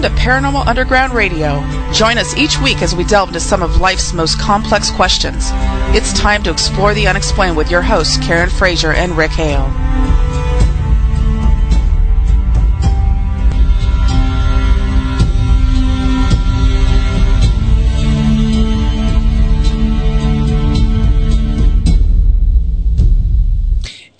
[0.00, 1.60] Welcome to Paranormal Underground Radio.
[1.92, 5.50] Join us each week as we delve into some of life's most complex questions.
[5.94, 9.70] It's time to explore the unexplained with your hosts, Karen Frazier and Rick Hale.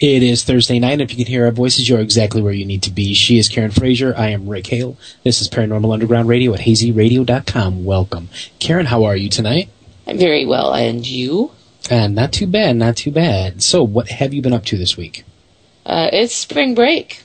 [0.00, 1.02] It is Thursday night.
[1.02, 3.12] If you can hear our voices, you're exactly where you need to be.
[3.12, 4.14] She is Karen Frazier.
[4.16, 4.96] I am Rick Hale.
[5.24, 7.84] This is Paranormal Underground Radio at hazyradio.com.
[7.84, 8.30] Welcome.
[8.58, 9.68] Karen, how are you tonight?
[10.06, 10.72] I'm very well.
[10.72, 11.50] And you?
[11.90, 13.62] And not too bad, not too bad.
[13.62, 15.24] So, what have you been up to this week?
[15.84, 17.22] Uh, it's spring break.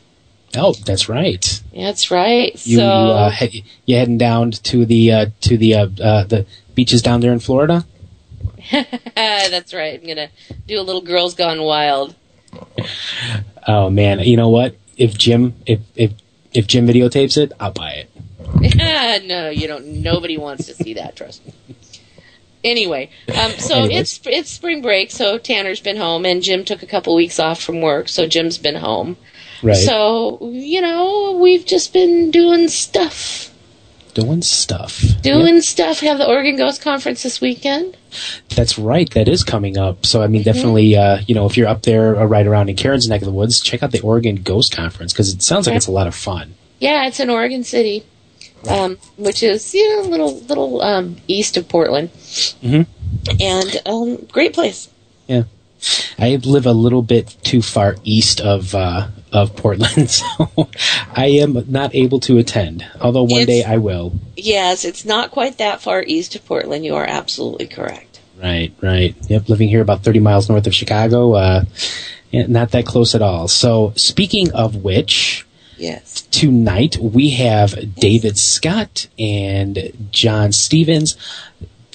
[0.57, 1.61] Oh, that's right.
[1.73, 2.51] That's right.
[2.65, 6.45] You so uh, he- you heading down to the uh, to the uh, uh, the
[6.73, 7.85] beaches down there in Florida?
[8.71, 9.97] that's right.
[10.01, 10.29] I'm gonna
[10.67, 12.15] do a little Girls Gone Wild.
[13.67, 14.75] Oh man, you know what?
[14.95, 16.11] If Jim if if
[16.53, 19.25] if Jim videotapes it, I'll buy it.
[19.27, 20.03] no, you don't.
[20.03, 21.15] Nobody wants to see that.
[21.15, 21.53] Trust me.
[22.63, 23.99] Anyway, um, so Anyways.
[23.99, 25.11] it's it's spring break.
[25.11, 28.07] So Tanner's been home, and Jim took a couple weeks off from work.
[28.09, 29.17] So Jim's been home.
[29.61, 29.75] Right.
[29.75, 33.53] So you know, we've just been doing stuff,
[34.15, 35.01] Doing stuff.
[35.21, 35.99] doing stuff.
[35.99, 37.95] Have the Oregon Ghost Conference this weekend.
[38.55, 39.09] That's right.
[39.11, 40.05] That is coming up.
[40.05, 40.51] So I mean, Mm-hmm.
[40.51, 43.25] definitely, uh, you know, if you're up there or right around in Karen's neck of
[43.27, 46.07] the woods, check out the Oregon Ghost Conference because it sounds like it's a lot
[46.07, 46.55] of fun.
[46.79, 48.05] Yeah, it's in Oregon City,
[48.69, 52.09] um, which is you know a little little um, east of Portland,
[52.63, 52.85] Mhm.
[53.39, 54.87] and um, great place.
[55.27, 55.43] Yeah.
[56.17, 60.69] I live a little bit too far east of uh, of Portland, so
[61.13, 62.85] I am not able to attend.
[63.01, 64.13] Although one It's- day I will.
[64.37, 66.85] Yes, it's not quite that far east of Portland.
[66.85, 68.19] You are absolutely correct.
[68.41, 69.15] Right, right.
[69.27, 71.33] Yep, living here about 30 miles north of Chicago.
[71.33, 71.65] Uh,
[72.33, 73.47] not that close at all.
[73.47, 75.45] So, speaking of which,
[75.77, 76.21] Yes.
[76.31, 81.15] tonight we have David Scott and John Stevens.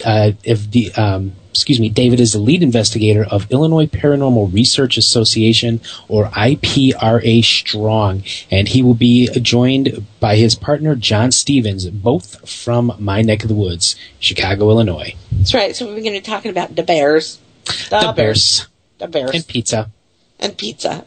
[0.04, 4.96] Uh, if the um, excuse me, David is the lead investigator of Illinois Paranormal Research
[4.96, 12.48] Association, or IPRA Strong, and he will be joined by his partner John Stevens, both
[12.48, 15.14] from my neck of the woods, Chicago, Illinois.
[15.32, 15.74] That's right.
[15.74, 17.38] So we're going to be talking about the Bears.
[17.90, 18.66] The Bears
[18.98, 19.34] The Bears.
[19.34, 19.90] and pizza.
[20.38, 21.04] and pizza.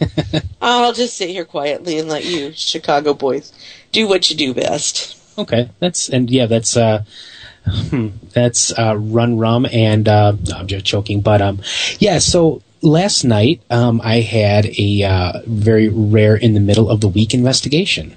[0.60, 3.52] I'll just sit here quietly and let you, Chicago boys,
[3.92, 5.16] do what you do best.
[5.38, 7.02] Okay, that's and yeah, that's uh,
[7.66, 11.60] hmm, that's uh, Run Rum and uh, I'm just joking, but um,
[11.98, 12.18] yeah.
[12.18, 17.08] So last night um, I had a uh, very rare in the middle of the
[17.08, 18.14] week investigation.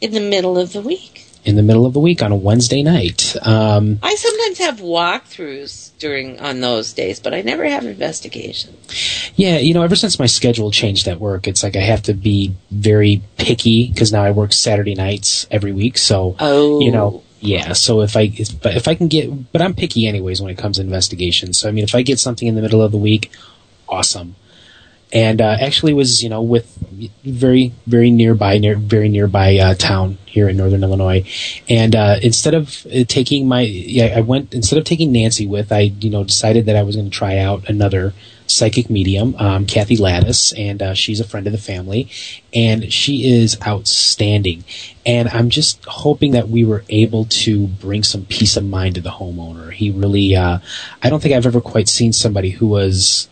[0.00, 1.24] In the middle of the week.
[1.44, 3.34] In the middle of the week on a Wednesday night.
[3.42, 9.30] Um, I sometimes have walkthroughs during on those days, but I never have investigations.
[9.36, 12.12] yeah, you know, ever since my schedule changed at work, it's like I have to
[12.14, 15.96] be very picky because now I work Saturday nights every week.
[15.98, 16.80] So Oh.
[16.80, 20.40] you know yeah so if i if, if i can get but i'm picky anyways
[20.40, 21.58] when it comes to investigations.
[21.58, 23.30] So i mean if i get something in the middle of the week
[23.88, 24.36] awesome.
[25.10, 26.66] And uh, actually was you know with
[27.24, 31.24] very very nearby near very nearby uh, town here in northern illinois.
[31.66, 35.72] And uh, instead of uh, taking my yeah i went instead of taking nancy with
[35.72, 38.12] i you know decided that i was going to try out another
[38.50, 42.08] psychic medium um, kathy lattice and uh, she's a friend of the family
[42.54, 44.64] and she is outstanding
[45.04, 49.00] and i'm just hoping that we were able to bring some peace of mind to
[49.00, 50.58] the homeowner he really uh,
[51.02, 53.28] i don't think i've ever quite seen somebody who was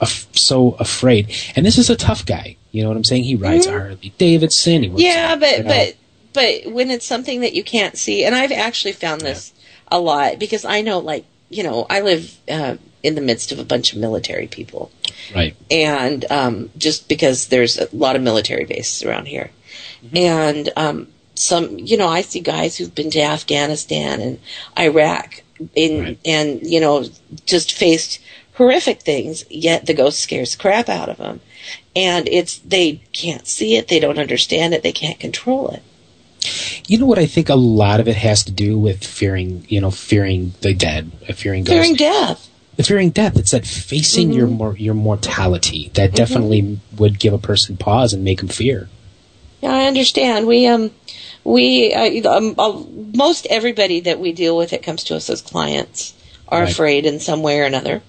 [0.00, 1.32] af- so afraid.
[1.56, 2.56] And this is a tough guy.
[2.70, 3.24] You know what I'm saying?
[3.24, 4.96] He rides a Harley Davidson.
[4.96, 5.96] Yeah, but you but
[6.32, 9.52] but when it's something that you can't see, and I've actually found this
[9.90, 13.58] a lot because I know, like you know, I live uh, in the midst of
[13.60, 14.90] a bunch of military people,
[15.34, 19.50] right, and um, just because there's a lot of military bases around here,
[20.14, 24.38] and um, some, you know, I see guys who've been to Afghanistan and
[24.78, 25.42] Iraq,
[25.74, 26.18] in Right.
[26.24, 27.04] and you know,
[27.46, 28.20] just faced
[28.54, 29.44] horrific things.
[29.50, 31.40] Yet the ghost scares the crap out of them,
[31.94, 35.82] and it's they can't see it, they don't understand it, they can't control it.
[36.86, 37.18] you know what?
[37.18, 40.74] I think a lot of it has to do with fearing, you know, fearing the
[40.74, 42.48] dead, uh, fearing ghosts, Fearing death.
[42.76, 43.36] The fearing death.
[43.36, 48.24] It's that facing your mor- your mortality that definitely would give a person pause and
[48.24, 48.88] make them fear.
[49.60, 50.46] Yeah, I understand.
[50.46, 50.90] We um
[51.44, 52.82] we uh, um, uh,
[53.16, 56.14] most everybody that we deal with that comes to us as clients
[56.48, 56.70] are Right.
[56.70, 58.02] afraid in some way or another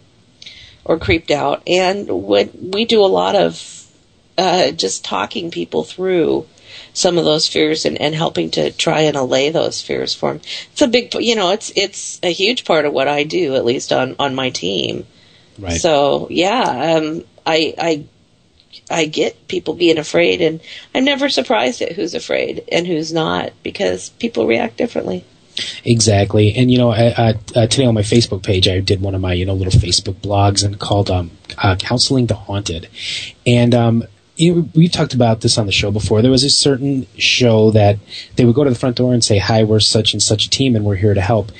[0.84, 3.88] or creeped out and what we do a lot of
[4.38, 6.46] uh, just talking people through
[6.94, 10.42] some of those fears and, and helping to try and allay those fears for them.
[10.72, 13.66] It's a big, you know, it's it's a huge part of what I do, at
[13.66, 15.06] least on on my team.
[15.58, 15.80] Right.
[15.80, 18.06] So yeah, um, I I
[18.90, 20.62] I get people being afraid, and
[20.94, 25.24] I'm never surprised at who's afraid and who's not because people react differently.
[25.86, 29.22] Exactly, and you know, uh, uh, today on my Facebook page, I did one of
[29.22, 32.90] my you know little Facebook blogs and called um, uh, "Counseling the Haunted,"
[33.46, 34.04] and um,
[34.38, 36.22] we talked about this on the show before.
[36.22, 37.98] There was a certain show that
[38.36, 40.50] they would go to the front door and say, "Hi, we're such and such a
[40.50, 41.52] team, and we're here to help,"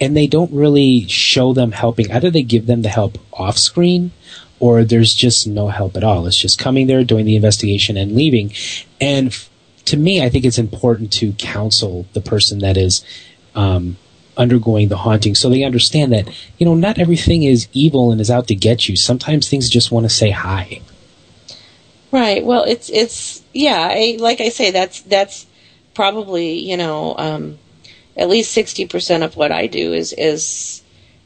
[0.00, 2.10] and they don't really show them helping.
[2.10, 4.10] Either they give them the help off screen,
[4.58, 6.26] or there's just no help at all.
[6.26, 8.52] It's just coming there, doing the investigation, and leaving.
[9.00, 9.48] And f-
[9.84, 13.04] to me, I think it's important to counsel the person that is
[13.54, 13.96] um,
[14.36, 16.28] undergoing the haunting so they understand that,
[16.58, 18.96] you know, not everything is evil and is out to get you.
[18.96, 20.80] Sometimes things just want to say hi.
[22.16, 22.42] Right.
[22.42, 23.90] Well, it's it's yeah.
[23.92, 25.44] I, like I say, that's that's
[25.92, 27.58] probably you know um,
[28.16, 30.82] at least sixty percent of what I do is is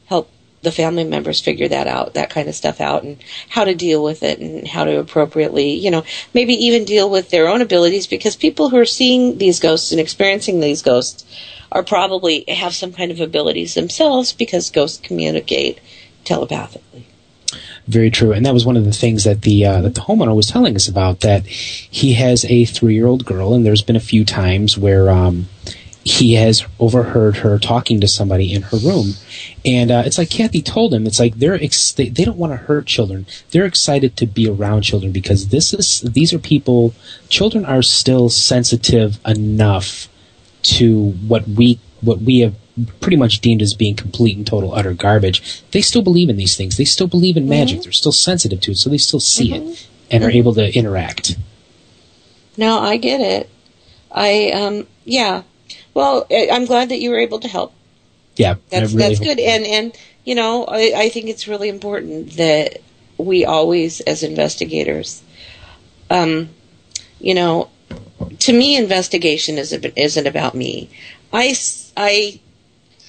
[0.07, 0.29] help
[0.63, 4.03] the family members figure that out, that kind of stuff out, and how to deal
[4.03, 8.05] with it, and how to appropriately, you know, maybe even deal with their own abilities
[8.05, 11.23] because people who are seeing these ghosts and experiencing these ghosts
[11.71, 15.79] are probably have some kind of abilities themselves because ghosts communicate
[16.25, 17.07] telepathically.
[17.87, 20.35] Very true, and that was one of the things that the uh, that the homeowner
[20.35, 21.21] was telling us about.
[21.21, 25.09] That he has a three year old girl, and there's been a few times where
[25.09, 25.49] um,
[26.03, 29.13] he has overheard her talking to somebody in her room,
[29.65, 31.07] and uh, it's like Kathy told him.
[31.07, 33.25] It's like they're ex- they, they don't want to hurt children.
[33.49, 36.93] They're excited to be around children because this is these are people.
[37.29, 40.07] Children are still sensitive enough
[40.63, 42.55] to what we what we have
[42.99, 46.55] pretty much deemed as being complete and total utter garbage, they still believe in these
[46.55, 46.77] things.
[46.77, 47.77] They still believe in magic.
[47.77, 47.83] Mm-hmm.
[47.83, 49.69] They're still sensitive to it, so they still see mm-hmm.
[49.69, 50.29] it and mm-hmm.
[50.29, 51.37] are able to interact.
[52.57, 53.49] No, I get it.
[54.11, 55.43] I um yeah.
[55.93, 57.73] Well, I'm glad that you were able to help.
[58.35, 59.39] Yeah, that's really that's good.
[59.39, 62.81] And and you know, I, I think it's really important that
[63.17, 65.21] we always, as investigators,
[66.09, 66.49] um,
[67.19, 67.69] you know,
[68.39, 70.89] to me, investigation isn't isn't about me.
[71.33, 71.55] I
[71.97, 72.39] I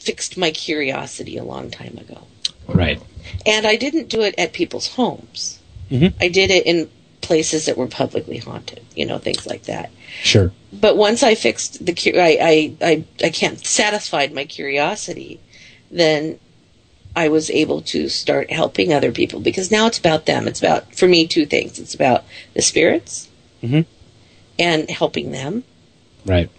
[0.03, 2.23] fixed my curiosity a long time ago.
[2.67, 3.01] Right.
[3.47, 5.61] And I didn't do it at people's homes.
[5.91, 6.17] Mm-hmm.
[6.21, 6.91] I did it in
[7.21, 9.91] places that were publicly haunted, you know, things like that.
[10.23, 10.53] Sure.
[10.73, 15.41] But once I fixed the, I, I, I, I can't satisfied my curiosity,
[15.91, 16.39] then
[17.15, 20.49] I was able to start helping other people because now it's about them.
[20.49, 21.79] It's about, for me, two things.
[21.79, 23.29] It's about the spirits
[23.63, 23.83] mm-hmm.
[24.59, 25.65] and helping them.
[26.25, 26.51] Right.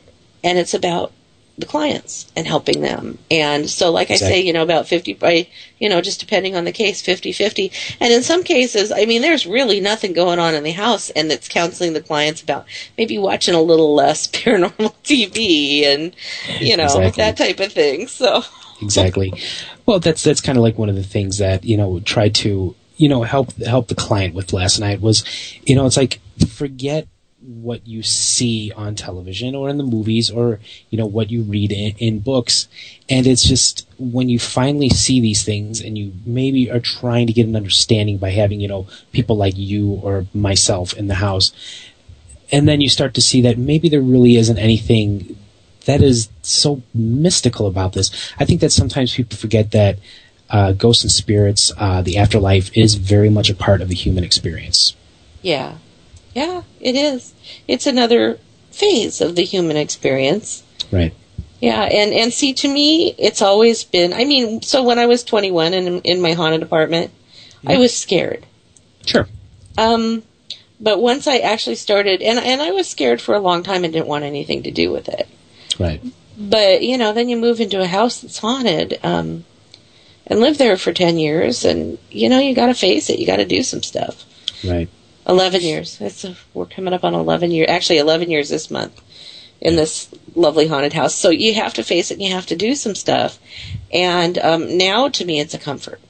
[0.43, 1.11] And it's about
[1.57, 3.19] the clients and helping them.
[3.29, 4.27] And so, like exactly.
[4.27, 7.31] I say, you know, about 50 by, you know, just depending on the case, 50
[7.31, 7.71] 50.
[7.99, 11.31] And in some cases, I mean, there's really nothing going on in the house, and
[11.31, 12.65] it's counseling the clients about
[12.97, 16.15] maybe watching a little less paranormal TV and,
[16.59, 17.11] you know, exactly.
[17.23, 18.07] that type of thing.
[18.07, 18.43] So.
[18.81, 19.33] exactly.
[19.85, 22.75] Well, that's, that's kind of like one of the things that, you know, try to,
[22.97, 25.23] you know, help, help the client with last night was,
[25.63, 27.07] you know, it's like, forget
[27.45, 30.59] what you see on television or in the movies or
[30.89, 32.67] you know what you read in, in, books.
[33.09, 37.33] And it's just when you finally see these things and you maybe are trying to
[37.33, 41.51] get an understanding by having you know people like you or myself in the house.
[42.51, 45.37] And then you start to see that maybe there really isn't anything
[45.85, 48.11] that is so mystical about this.
[48.39, 49.97] I think that sometimes people forget that
[50.49, 54.23] uh, ghosts and spirits uh, the afterlife is very much a part of the human
[54.23, 54.95] experience.
[55.41, 55.77] Yeah
[56.33, 57.33] yeah, it is.
[57.67, 58.39] It's another
[58.71, 60.63] phase of the human experience.
[60.91, 61.13] Right.
[61.61, 64.11] Yeah, and and see, to me, it's always been.
[64.11, 67.11] I mean, so when I was 21 and in, in my haunted apartment,
[67.61, 67.73] yeah.
[67.73, 68.45] I was scared.
[69.05, 69.27] Sure.
[69.77, 70.23] Um,
[70.81, 73.93] but once I actually started, and and I was scared for a long time and
[73.93, 75.27] didn't want anything to do with it.
[75.79, 76.03] Right.
[76.37, 79.45] But you know, then you move into a house that's haunted, um,
[80.27, 83.19] and live there for 10 years, and you know, you got to face it.
[83.19, 84.25] You got to do some stuff.
[84.65, 84.89] Right.
[85.27, 85.99] 11 years.
[86.01, 87.69] It's a, we're coming up on 11 years.
[87.69, 89.01] Actually, 11 years this month
[89.61, 91.15] in this lovely haunted house.
[91.15, 93.39] So you have to face it and you have to do some stuff.
[93.91, 96.01] And um, now, to me, it's a comfort.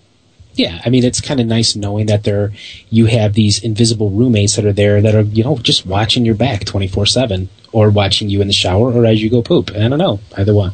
[0.56, 2.52] Yeah, I mean, it's kind of nice knowing that there
[2.90, 6.36] you have these invisible roommates that are there that are, you know, just watching your
[6.36, 9.72] back 24 7 or watching you in the shower or as you go poop.
[9.72, 10.20] I don't know.
[10.38, 10.74] Either one.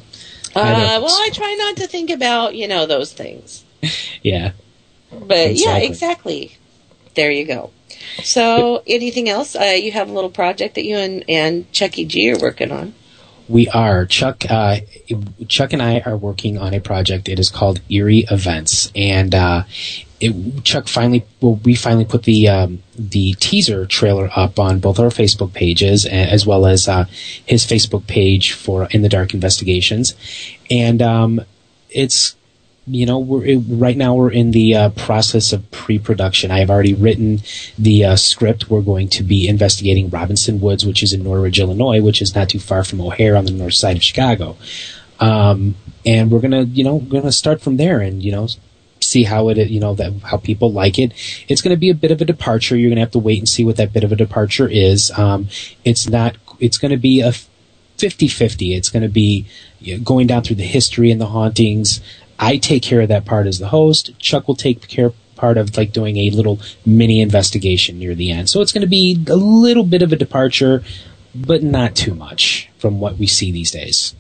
[0.56, 3.64] Either uh, well, I try not to think about, you know, those things.
[4.22, 4.52] yeah.
[5.12, 5.64] But exactly.
[5.64, 6.58] yeah, exactly.
[7.16, 7.72] There you go.
[8.24, 9.56] So, anything else?
[9.56, 12.94] Uh, you have a little project that you and, and Chucky G are working on.
[13.48, 14.46] We are Chuck.
[14.48, 14.78] Uh,
[15.48, 17.28] Chuck and I are working on a project.
[17.28, 19.64] It is called Eerie Events, and uh,
[20.20, 25.00] it, Chuck finally, well, we finally put the um, the teaser trailer up on both
[25.00, 27.06] our Facebook pages as well as uh,
[27.46, 30.14] his Facebook page for In the Dark Investigations,
[30.70, 31.42] and um,
[31.90, 32.36] it's
[32.90, 36.52] you know, we're right now we're in the uh, process of pre-production.
[36.52, 37.42] I have already written
[37.78, 38.70] the uh, script.
[38.70, 42.50] We're going to be investigating Robinson Woods, which is in Norridge, Illinois, which is not
[42.50, 44.58] too far from O'Hare on the north side of Chicago.
[45.20, 48.48] Um, and we're gonna, you know, we're gonna start from there, and you know,
[49.02, 51.14] see how it, you know, that how people like it.
[51.48, 52.76] It's to be a bit of a departure.
[52.76, 55.12] You're to have to wait and see what that bit of a departure is.
[55.18, 55.50] Um,
[55.84, 56.36] it's not.
[56.60, 57.32] It's to be a
[58.00, 58.76] 50-50.
[58.76, 59.48] It's going to be
[60.04, 62.02] going down through the history and the hauntings.
[62.40, 64.18] I take care of that part as the host.
[64.18, 68.50] Chuck will take care part of like doing a little mini investigation near the end.
[68.50, 70.84] So it's going to be a little bit of a departure,
[71.34, 74.16] but not too much from what we see these days.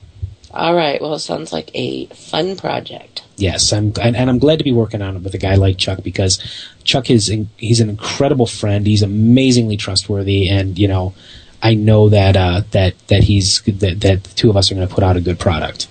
[0.51, 0.99] All right.
[0.99, 3.23] Well, it sounds like a fun project.
[3.35, 5.77] Yes, I'm, and, and I'm glad to be working on it with a guy like
[5.77, 6.39] Chuck because
[6.83, 8.87] Chuck is he's an incredible friend.
[8.87, 11.13] He's amazingly trustworthy, and you know,
[11.61, 14.87] I know that uh, that that he's that, that the two of us are going
[14.87, 15.87] to put out a good product.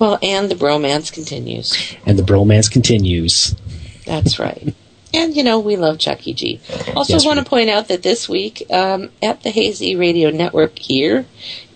[0.00, 1.94] Well, and the bromance continues.
[2.06, 3.54] And the bromance continues.
[4.06, 4.74] That's right.
[5.14, 6.58] and you know we love Chucky G.
[6.96, 10.78] Also, yes, want to point out that this week um, at the Hazy Radio Network
[10.78, 11.26] here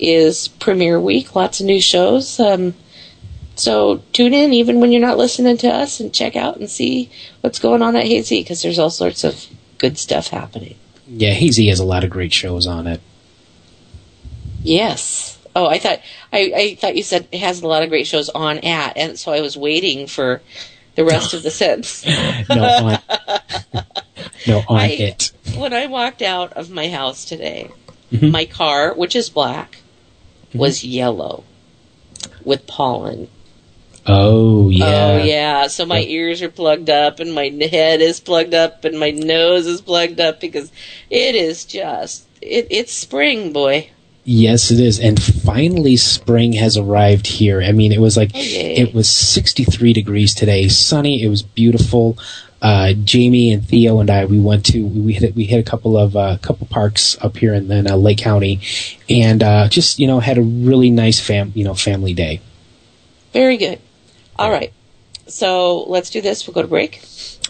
[0.01, 1.35] is Premiere Week.
[1.37, 2.41] Lots of new shows.
[2.41, 2.75] Um,
[3.57, 7.11] so tune in even when you're not listening to us and check out and see
[7.43, 9.47] what's going on at Hazy because there's all sorts of
[9.79, 10.77] good stuff happening.
[11.07, 13.01] Yeah, Hazy has a lot of great shows on it.
[14.63, 15.34] Yes.
[15.57, 16.01] Oh, I thought
[16.33, 19.19] I, I thought you said it has a lot of great shows on at, and
[19.19, 20.41] so I was waiting for
[20.97, 22.05] the rest of the sentence.
[22.49, 22.99] no, on,
[24.47, 25.33] no, on I, it.
[25.57, 27.71] When I walked out of my house today,
[28.13, 28.31] mm-hmm.
[28.31, 29.77] my car, which is black,
[30.49, 30.59] mm-hmm.
[30.59, 31.45] was yellow
[32.45, 33.29] with pollen.
[34.07, 34.85] Oh yeah.
[34.87, 35.67] Oh yeah.
[35.69, 39.67] So my ears are plugged up and my head is plugged up and my nose
[39.67, 40.71] is plugged up because
[41.09, 43.91] it is just it, it's spring, boy.
[44.25, 44.99] Yes, it is.
[44.99, 47.61] And finally, spring has arrived here.
[47.61, 51.23] I mean, it was like, it was 63 degrees today, sunny.
[51.23, 52.17] It was beautiful.
[52.63, 55.99] Uh, Jamie and Theo and I, we went to, we hit, we hit a couple
[55.99, 58.61] of, uh, couple parks up here in, in uh, Lake County
[59.11, 62.41] and, uh, just, you know, had a really nice fam, you know, family day.
[63.35, 63.81] Very good.
[64.37, 64.73] All right.
[65.27, 66.47] So let's do this.
[66.47, 67.03] We'll go to break.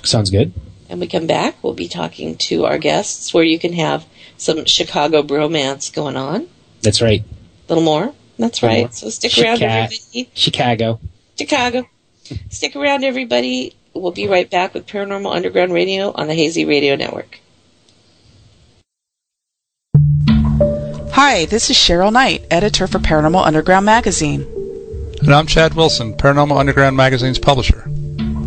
[0.02, 0.52] Sounds good.
[0.88, 1.62] And we come back.
[1.62, 4.04] We'll be talking to our guests where you can have
[4.36, 6.48] some Chicago bromance going on.
[6.84, 7.22] That's right.
[7.22, 8.12] A little more.
[8.38, 8.82] That's right.
[8.82, 8.92] More.
[8.92, 10.30] So stick Chica- around, everybody.
[10.34, 11.00] Chicago.
[11.38, 11.88] Chicago.
[12.50, 13.74] stick around, everybody.
[13.94, 17.40] We'll be right back with Paranormal Underground Radio on the Hazy Radio Network.
[21.12, 24.42] Hi, this is Cheryl Knight, editor for Paranormal Underground Magazine.
[25.22, 27.88] And I'm Chad Wilson, Paranormal Underground Magazine's publisher.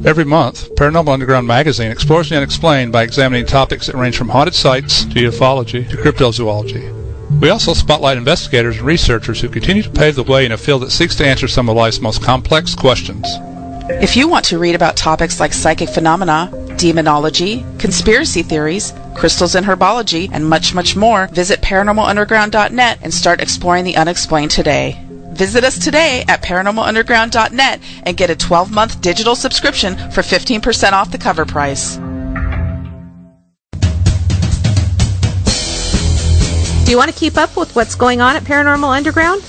[0.05, 4.53] Every month, Paranormal Underground Magazine explores the unexplained by examining topics that range from haunted
[4.53, 6.96] sites to ufology to cryptozoology.
[7.29, 10.81] We also spotlight investigators and researchers who continue to pave the way in a field
[10.81, 13.27] that seeks to answer some of life's most complex questions.
[13.89, 19.65] If you want to read about topics like psychic phenomena, demonology, conspiracy theories, crystals and
[19.65, 24.99] herbology, and much, much more, visit paranormalunderground.net and start exploring the unexplained today.
[25.31, 31.11] Visit us today at paranormalunderground.net and get a 12 month digital subscription for 15% off
[31.11, 31.99] the cover price.
[36.87, 39.41] Do you want to keep up with what's going on at Paranormal Underground?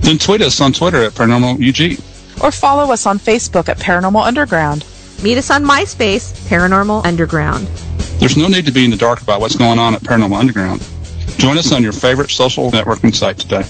[0.00, 2.42] Then tweet us on Twitter at Paranormal UG.
[2.42, 4.84] Or follow us on Facebook at Paranormal Underground.
[5.22, 7.68] Meet us on MySpace, Paranormal Underground.
[8.18, 10.84] There's no need to be in the dark about what's going on at Paranormal Underground.
[11.38, 13.62] Join us on your favorite social networking site today.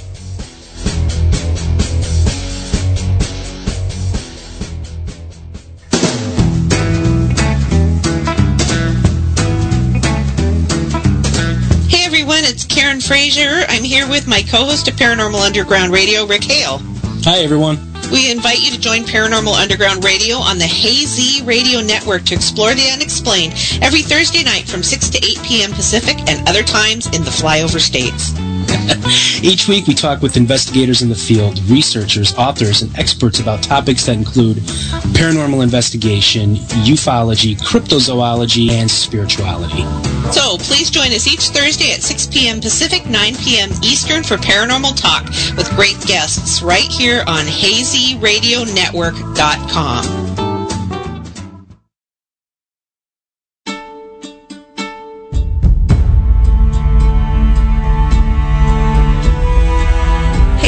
[13.07, 13.67] Frazier.
[13.69, 16.79] I'm here with my co-host of Paranormal Underground Radio, Rick Hale.
[17.25, 17.77] Hi, everyone.
[18.11, 22.75] We invite you to join Paranormal Underground Radio on the Hazy Radio Network to explore
[22.75, 25.73] the unexplained every Thursday night from 6 to 8 p.m.
[25.73, 28.33] Pacific and other times in the flyover states.
[29.43, 34.05] Each week, we talk with investigators in the field, researchers, authors, and experts about topics
[34.07, 34.57] that include
[35.15, 39.85] paranormal investigation, ufology, cryptozoology, and spirituality.
[40.33, 42.61] So please join us each Thursday at 6 p.m.
[42.61, 43.71] Pacific, 9 p.m.
[43.83, 45.25] Eastern for Paranormal Talk
[45.57, 50.44] with great guests right here on HazyRadioNetwork.com.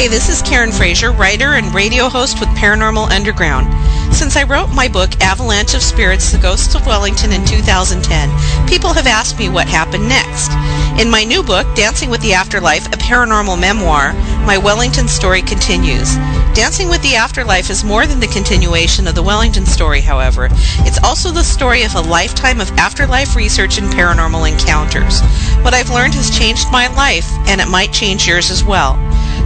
[0.09, 3.67] This is Karen Frazier, writer and radio host with Paranormal Underground.
[4.15, 8.93] Since I wrote my book, Avalanche of Spirits The Ghosts of Wellington, in 2010, people
[8.93, 10.51] have asked me what happened next.
[10.99, 14.13] In my new book, Dancing with the Afterlife, a paranormal memoir,
[14.45, 16.15] my Wellington story continues.
[16.55, 20.47] Dancing with the Afterlife is more than the continuation of the Wellington story, however.
[20.87, 25.19] It's also the story of a lifetime of afterlife research and paranormal encounters.
[25.63, 28.95] What I've learned has changed my life, and it might change yours as well.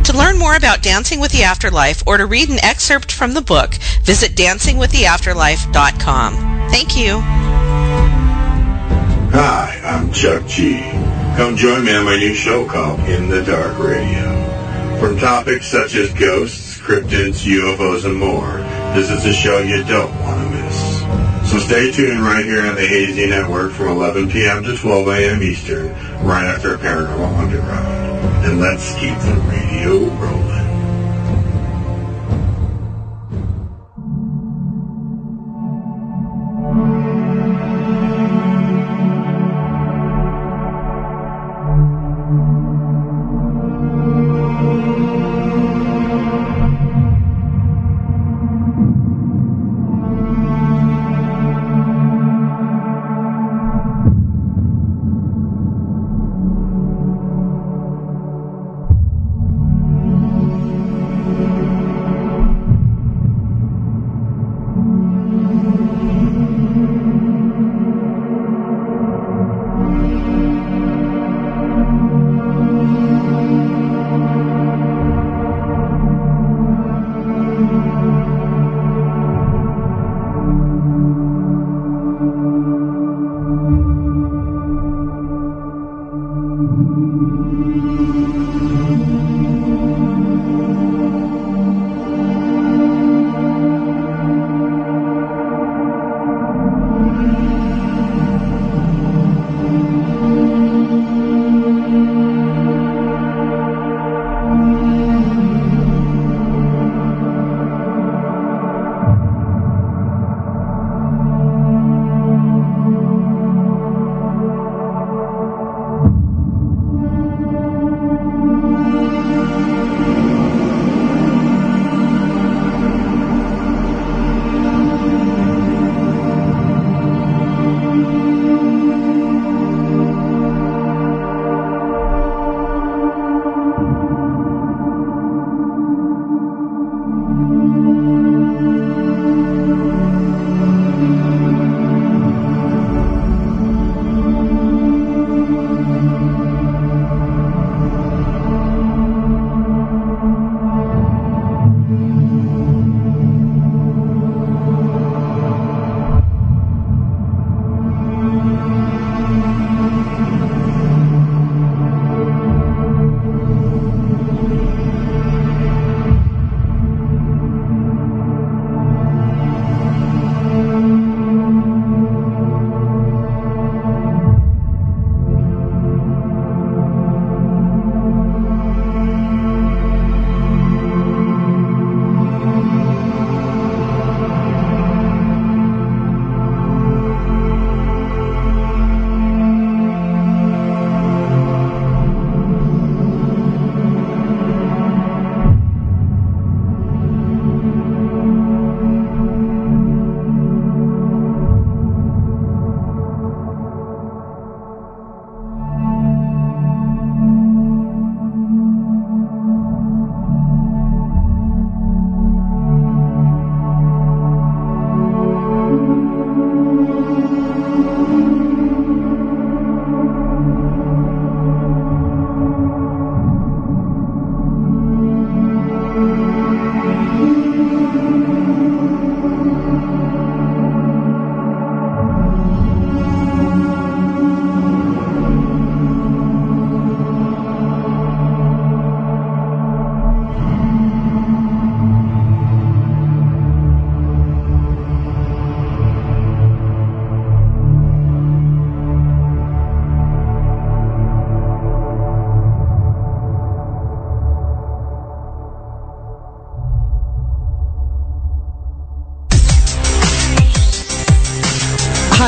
[0.06, 3.42] To learn more about Dancing with the Afterlife or to read an excerpt from the
[3.42, 6.70] book, visit dancingwiththeafterlife.com.
[6.72, 7.20] Thank you.
[9.34, 10.80] Hi, I'm Chuck G.
[11.38, 14.40] Come join me on my new show called In the Dark Radio.
[15.00, 18.58] From topics such as ghosts, cryptids, UFOs, and more,
[18.94, 21.00] this is a show you don't want to miss.
[21.50, 24.64] So stay tuned right here on the Hazy Network from 11 p.m.
[24.64, 25.42] to 12 a.m.
[25.44, 25.90] Eastern,
[26.26, 28.11] right after Paranormal Underground.
[28.44, 30.41] And let's keep the radio rolling.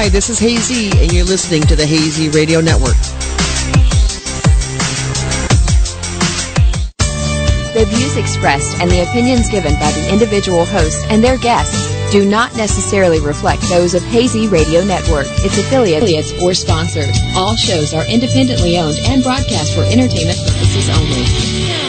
[0.04, 3.00] Hi, this is Hazy, and you're listening to the Hazy Radio Network.
[7.72, 12.30] The views expressed and the opinions given by the individual hosts and their guests do
[12.30, 17.18] not necessarily reflect those of Hazy Radio Network, its affiliates, or sponsors.
[17.38, 21.83] All shows are independently owned and broadcast for entertainment purposes only.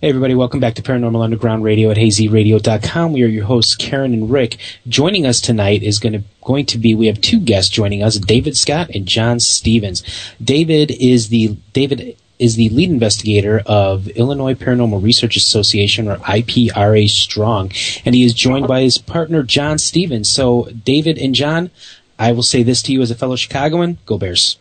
[0.00, 3.12] Hey everybody, welcome back to Paranormal Underground Radio at hazyradio.com.
[3.12, 4.56] We are your hosts, Karen and Rick.
[4.86, 8.16] Joining us tonight is going to, going to be, we have two guests joining us,
[8.16, 10.04] David Scott and John Stevens.
[10.40, 17.08] David is the, David is the lead investigator of Illinois Paranormal Research Association or IPRA
[17.08, 17.72] Strong,
[18.04, 20.30] and he is joined by his partner, John Stevens.
[20.30, 21.72] So David and John,
[22.20, 24.58] I will say this to you as a fellow Chicagoan, go Bears.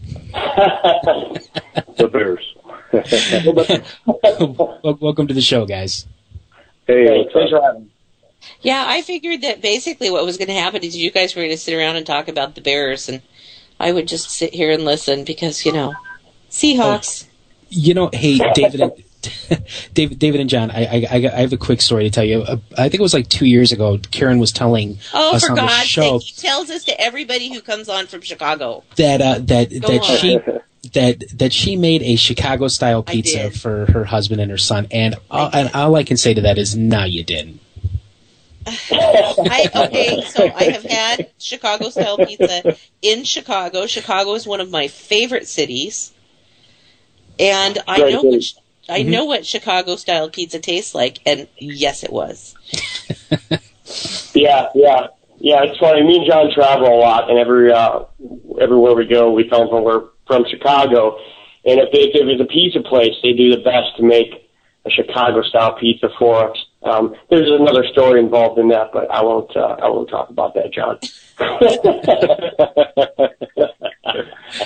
[0.32, 2.53] the Bears.
[5.00, 6.06] Welcome to the show, guys.
[6.86, 7.90] Hey, thanks for having.
[8.60, 11.50] Yeah, I figured that basically what was going to happen is you guys were going
[11.50, 13.22] to sit around and talk about the Bears, and
[13.80, 15.94] I would just sit here and listen because you know,
[16.50, 17.26] Seahawks.
[17.68, 18.80] You know, hey, David.
[18.80, 18.92] And,
[19.94, 22.42] David, David and John, I, I, I have a quick story to tell you.
[22.42, 23.98] Uh, I think it was like two years ago.
[24.10, 27.00] Karen was telling oh, us for on the God's show sake, he tells us to
[27.00, 28.84] everybody who comes on from Chicago.
[28.96, 30.16] that uh, that Go that on.
[30.18, 30.40] she
[30.92, 35.16] that that she made a Chicago style pizza for her husband and her son, and
[35.30, 37.60] all, and all I can say to that is, no, you didn't.
[38.66, 42.64] I okay, so I have had Chicago style pizza
[43.02, 43.86] in Chicago.
[43.86, 46.12] Chicago is one of my favorite cities,
[47.38, 48.32] and I Very know good.
[48.32, 48.54] what sh-
[48.88, 49.06] I Mhm.
[49.08, 52.54] know what Chicago style pizza tastes like, and yes, it was.
[54.34, 55.06] Yeah, yeah,
[55.38, 55.62] yeah.
[55.62, 56.02] It's funny.
[56.02, 58.00] Me and John travel a lot, and every uh,
[58.60, 61.18] everywhere we go, we tell them we're from Chicago.
[61.64, 64.50] And if, they, if there's a pizza place, they do the best to make
[64.86, 66.56] a Chicago style pizza for us.
[66.82, 69.56] Um, there's another story involved in that, but I won't.
[69.56, 70.98] Uh, I won't talk about that, John.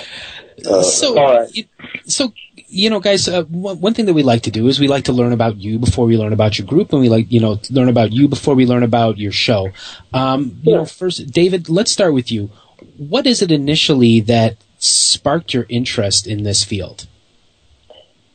[0.67, 1.55] Uh, so, all right.
[1.55, 1.65] you,
[2.05, 2.33] so
[2.67, 5.05] you know, guys, uh, one, one thing that we like to do is we like
[5.05, 7.59] to learn about you before we learn about your group, and we like you know
[7.69, 9.69] learn about you before we learn about your show.
[10.13, 12.49] Um, you know, first, David, let's start with you.
[12.97, 17.07] What is it initially that sparked your interest in this field?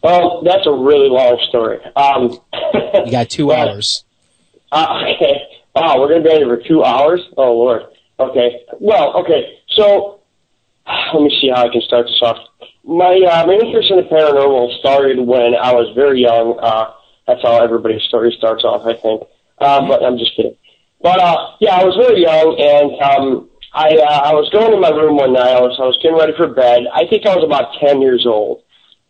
[0.03, 1.79] Well, that's a really long story.
[1.97, 2.39] Um,
[3.07, 4.05] You got two Well, hours.
[4.71, 5.43] Uh, okay.
[5.75, 7.21] Wow, we're going to be here for two hours?
[7.37, 7.83] Oh, Lord.
[8.21, 8.61] Okay.
[8.79, 9.59] Well, okay.
[9.71, 10.21] So,
[10.87, 12.37] let me see how I can start this off.
[12.85, 16.59] My, uh, my interest in the paranormal started when I was very young.
[16.61, 16.93] Uh,
[17.27, 19.23] that's how everybody's story starts off, I think.
[19.59, 20.55] Uh, but I'm just kidding.
[21.01, 24.79] But, uh, yeah, I was very young and, um, I, uh, I was going to
[24.79, 25.51] my room one night.
[25.57, 26.85] I was, I was getting ready for bed.
[26.95, 28.63] I think I was about 10 years old.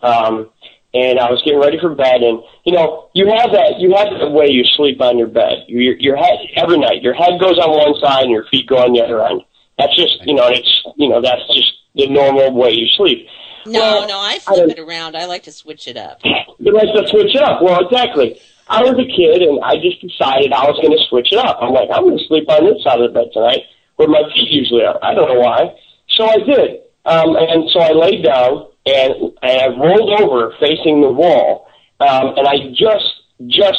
[0.02, 0.50] Um,
[0.94, 4.14] and I was getting ready for bed, and you know, you have that, you have
[4.20, 5.64] the way you sleep on your bed.
[5.66, 8.76] Your, your head every night, your head goes on one side and your feet go
[8.78, 9.42] on the other end.
[9.76, 13.26] That's just, you know, it's, you know, that's just the normal way you sleep.
[13.66, 15.16] No, Well, no, I I flip don't- it around.
[15.16, 16.20] I like to switch it up.
[16.22, 17.60] You like to switch it up.
[17.60, 18.38] Well, exactly.
[18.68, 21.58] I was a kid, and I just decided I was going to switch it up.
[21.60, 23.62] I'm like, I'm going to sleep on this side of the bed tonight,
[23.96, 24.98] where my feet usually are.
[25.02, 25.76] I don't know why.
[26.16, 26.80] So I did.
[27.06, 31.68] Um, and so I laid down, and, and I rolled over facing the wall,
[32.00, 33.04] um, and I just,
[33.46, 33.78] just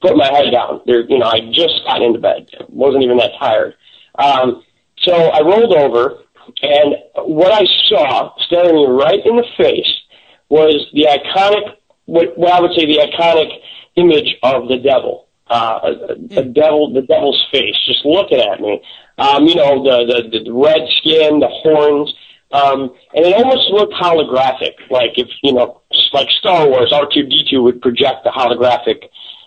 [0.00, 0.82] put my head down.
[0.86, 2.48] There, you know, I just got into bed.
[2.68, 3.74] wasn't even that tired.
[4.18, 4.62] Um,
[4.98, 6.22] so I rolled over,
[6.62, 10.00] and what I saw staring me right in the face
[10.48, 13.50] was the iconic, what, what I would say the iconic
[13.96, 15.25] image of the devil.
[15.48, 18.82] Uh, a, a devil, the devil's face, just looking at me.
[19.18, 22.12] Um, you know, the, the, the red skin, the horns,
[22.50, 25.82] um, and it almost looked holographic, like if, you know,
[26.12, 29.04] like Star Wars, R2-D2 would project the holographic,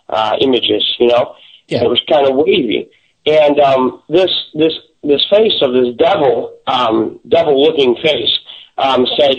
[0.08, 1.36] uh, images, you know?
[1.68, 1.84] Yeah.
[1.84, 2.90] It was kind of wavy.
[3.26, 8.40] And, um, this, this, this face of this devil, um, devil-looking face,
[8.78, 9.36] um, said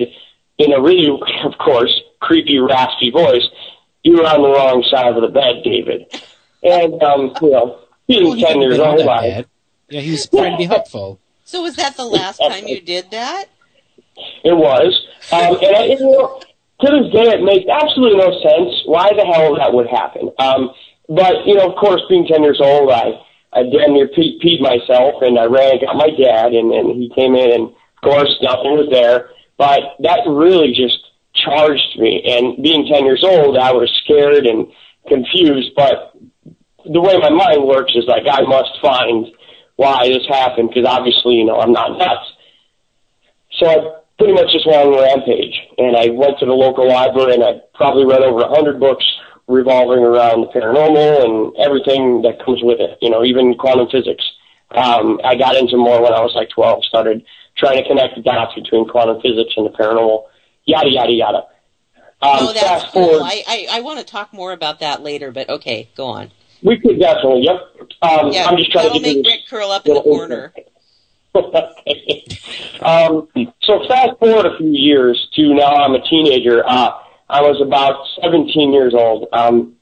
[0.60, 1.08] in a really,
[1.44, 3.48] of course, creepy, raspy voice,
[4.04, 6.06] "You're on the wrong side of the bed, David."
[6.62, 9.44] And um, you know, being Well, he ten years have been all old, that I.
[9.88, 11.20] Yeah, he was trying to be helpful.
[11.44, 13.46] So was that the last time you did that?
[14.44, 16.40] it was, um, and I, you know,
[16.80, 20.30] to this day, it makes absolutely no sense why the hell that would happen.
[20.38, 20.70] Um,
[21.08, 23.20] but you know, of course, being ten years old, I
[23.52, 26.90] I damn near pe- peed myself, and I ran and got my dad, and, and
[26.96, 29.30] he came in, and of course, nothing was there.
[29.58, 30.98] But that really just
[31.34, 34.68] charged me, and being ten years old, I was scared and
[35.08, 35.72] confused.
[35.76, 36.12] But
[36.84, 39.26] the way my mind works is like I must find
[39.76, 42.32] why this happened because obviously, you know, I'm not nuts.
[43.58, 43.76] So I
[44.18, 47.44] pretty much just went on a rampage, and I went to the local library, and
[47.44, 49.04] I probably read over a hundred books
[49.48, 52.98] revolving around the paranormal and everything that comes with it.
[53.00, 54.24] You know, even quantum physics.
[54.70, 56.84] Um, I got into more when I was like 12.
[56.84, 57.24] Started
[57.56, 60.26] trying to connect the dots between quantum physics and the paranormal.
[60.64, 61.38] Yada yada yada.
[62.22, 63.08] Um, oh, that's fast cool.
[63.08, 66.30] forward, I, I, I want to talk more about that later, but okay, go on.
[66.62, 67.44] We could definitely.
[67.44, 67.90] Yep.
[68.02, 70.52] Um, Yeah, I'm just trying to make Rick curl up in the corner.
[72.82, 73.28] um,
[73.62, 76.66] so fast forward a few years to now I'm a teenager.
[76.66, 76.90] Uh,
[77.28, 79.28] I was about 17 years old.
[79.32, 79.76] Um,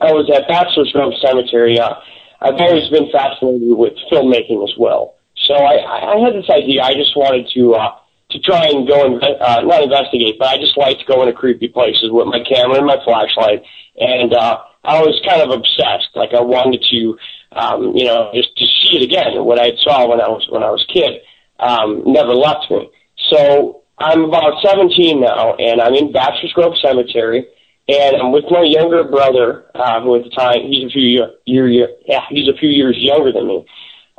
[0.00, 1.78] I was at Bachelor's Grove Cemetery.
[1.78, 1.94] Uh,
[2.40, 5.14] I've always been fascinated with filmmaking as well.
[5.46, 6.82] So I, I had this idea.
[6.82, 7.96] I just wanted to uh,
[8.30, 11.34] to try and go and uh, not investigate, but I just like to go into
[11.34, 13.62] creepy places with my camera and my flashlight.
[13.96, 16.08] And uh, I was kind of obsessed.
[16.14, 17.18] Like I wanted to,
[17.52, 19.44] um, you know, just to see it again.
[19.44, 21.20] What I saw when I was when I was a kid
[21.60, 22.90] um, never left me.
[23.30, 27.46] So I'm about 17 now, and I'm in Bachelor's Grove Cemetery,
[27.86, 31.30] and I'm with my younger brother, uh, who at the time he's a few year,
[31.44, 33.66] year, year yeah he's a few years younger than me.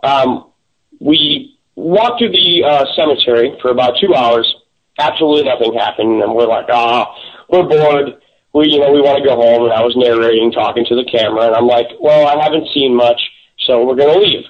[0.04, 0.52] Um,
[1.00, 4.54] we walked through the uh, cemetery for about two hours.
[5.00, 7.16] Absolutely nothing happened, and we're like, ah,
[7.50, 8.21] we're bored.
[8.54, 9.64] We, you know, we want to go home.
[9.64, 12.96] And I was narrating, talking to the camera, and I'm like, well, I haven't seen
[12.96, 13.22] much,
[13.66, 14.46] so we're gonna leave.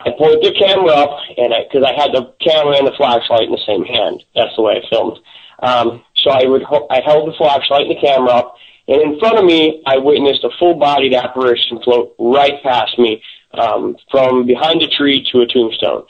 [0.00, 3.42] I pulled the camera up, and I, because I had the camera and the flashlight
[3.42, 4.22] in the same hand.
[4.34, 5.18] That's the way I filmed.
[5.62, 8.54] Um, so I would, I held the flashlight and the camera up,
[8.88, 13.96] and in front of me, I witnessed a full-bodied apparition float right past me, um,
[14.10, 16.04] from behind a tree to a tombstone.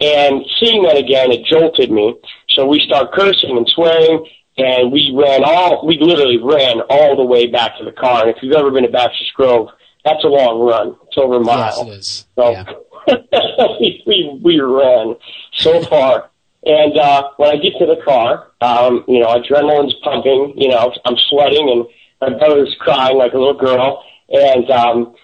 [0.00, 2.14] And seeing that again, it jolted me.
[2.50, 4.26] So we start cursing and swearing,
[4.62, 8.26] and we ran all, we literally ran all the way back to the car.
[8.26, 9.68] And if you've ever been to Bachelor's Grove,
[10.04, 10.96] that's a long run.
[11.06, 11.86] It's over a mile.
[11.86, 12.26] Yes, it is.
[12.36, 12.72] So Yeah.
[14.06, 15.16] we, we ran
[15.52, 16.30] so far.
[16.64, 20.54] And uh, when I get to the car, um, you know, adrenaline's pumping.
[20.56, 21.86] You know, I'm sweating, and
[22.20, 24.04] my brother's crying like a little girl.
[24.28, 25.14] And um,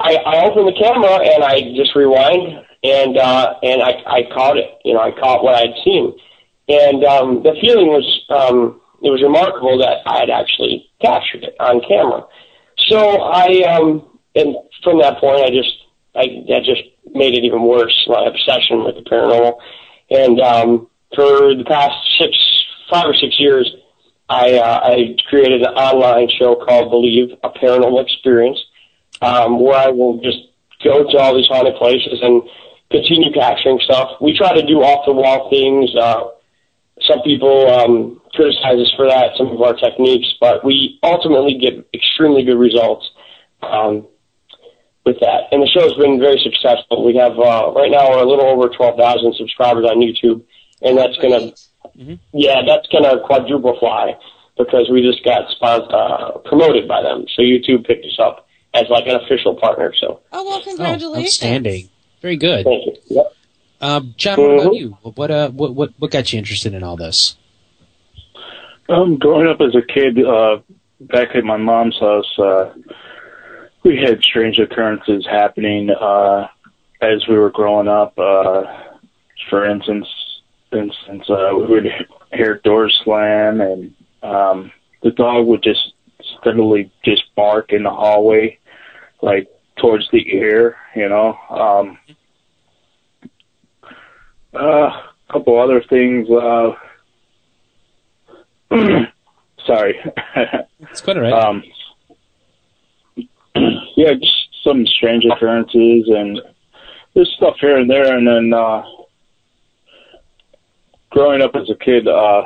[0.00, 4.56] I, I open the camera and I just rewind, and uh, and I, I caught
[4.56, 4.78] it.
[4.84, 6.16] You know, I caught what I'd seen,
[6.68, 11.54] and um, the feeling was um, it was remarkable that I had actually captured it
[11.60, 12.24] on camera.
[12.88, 15.72] So I um, and from that point, I just
[16.14, 16.82] I that just
[17.14, 17.94] made it even worse.
[18.08, 19.58] My obsession with the paranormal,
[20.10, 22.36] and um, for the past six,
[22.90, 23.70] five or six years,
[24.28, 28.58] I uh, I created an online show called Believe, a Paranormal Experience,
[29.22, 30.38] um, where I will just
[30.82, 32.42] go to all these haunted places and
[32.90, 34.20] continue capturing stuff.
[34.20, 35.94] We try to do off the wall things.
[35.94, 36.35] Uh,
[37.08, 41.86] some people um, criticize us for that, some of our techniques, but we ultimately get
[41.94, 43.10] extremely good results.
[43.62, 44.06] Um,
[45.04, 45.42] with that.
[45.52, 47.04] And the show's been very successful.
[47.04, 50.42] We have uh, right now we're a little over twelve thousand subscribers on YouTube,
[50.82, 51.52] and that's gonna
[52.32, 54.16] yeah that's gonna quadruple fly
[54.58, 57.24] because we just got spon- uh, promoted by them.
[57.36, 59.94] So YouTube picked us up as like an official partner.
[59.96, 61.26] So Oh well, Oh, congratulations!
[61.26, 61.88] outstanding.
[62.20, 62.64] Very good.
[62.64, 62.96] thank you.
[63.06, 63.32] Yep.
[63.80, 64.78] Um, John, what about Mhm.
[64.78, 64.98] you?
[65.02, 67.36] What uh, what what what got you interested in all this?
[68.88, 70.58] Um, growing up as a kid, uh,
[71.00, 72.70] back at my mom's house, uh,
[73.82, 76.48] we had strange occurrences happening, uh,
[77.00, 78.18] as we were growing up.
[78.18, 78.64] Uh,
[79.50, 80.08] for instance,
[80.72, 85.92] instance, uh, we would hear doors slam and, um, the dog would just
[86.40, 88.58] steadily just bark in the hallway,
[89.22, 91.98] like towards the ear, you know, um,
[94.56, 94.90] uh,
[95.28, 96.72] a couple other things, uh,
[99.66, 100.00] sorry.
[100.90, 101.32] It's quite all right.
[101.32, 101.62] Um,
[103.96, 106.40] yeah, just some strange occurrences and
[107.14, 108.16] there's stuff here and there.
[108.16, 108.82] And then uh,
[111.10, 112.42] growing up as a kid, uh,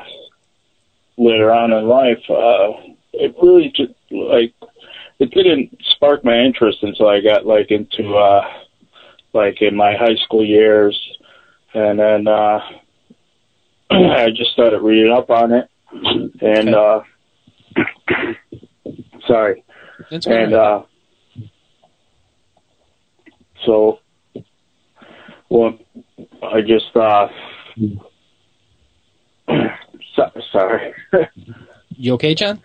[1.21, 2.73] later on in life, uh,
[3.13, 4.55] it really just like
[5.19, 8.43] it didn't spark my interest until I got like into uh,
[9.33, 10.99] like in my high school years,
[11.75, 12.61] and then uh,
[13.91, 15.69] I just started reading up on it,
[16.41, 17.01] and uh,
[19.27, 19.65] sorry,
[20.11, 20.61] That's and right.
[20.61, 20.83] uh,
[23.67, 23.99] so
[25.49, 25.79] well,
[26.43, 27.29] I just uh,
[30.17, 30.93] so, sorry,
[31.91, 32.63] you okay, John?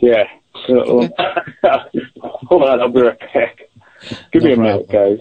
[0.00, 0.24] yeah.
[0.66, 1.08] So,
[2.20, 3.60] hold on, I'll be right back.
[4.32, 5.18] Give me a minute, guys.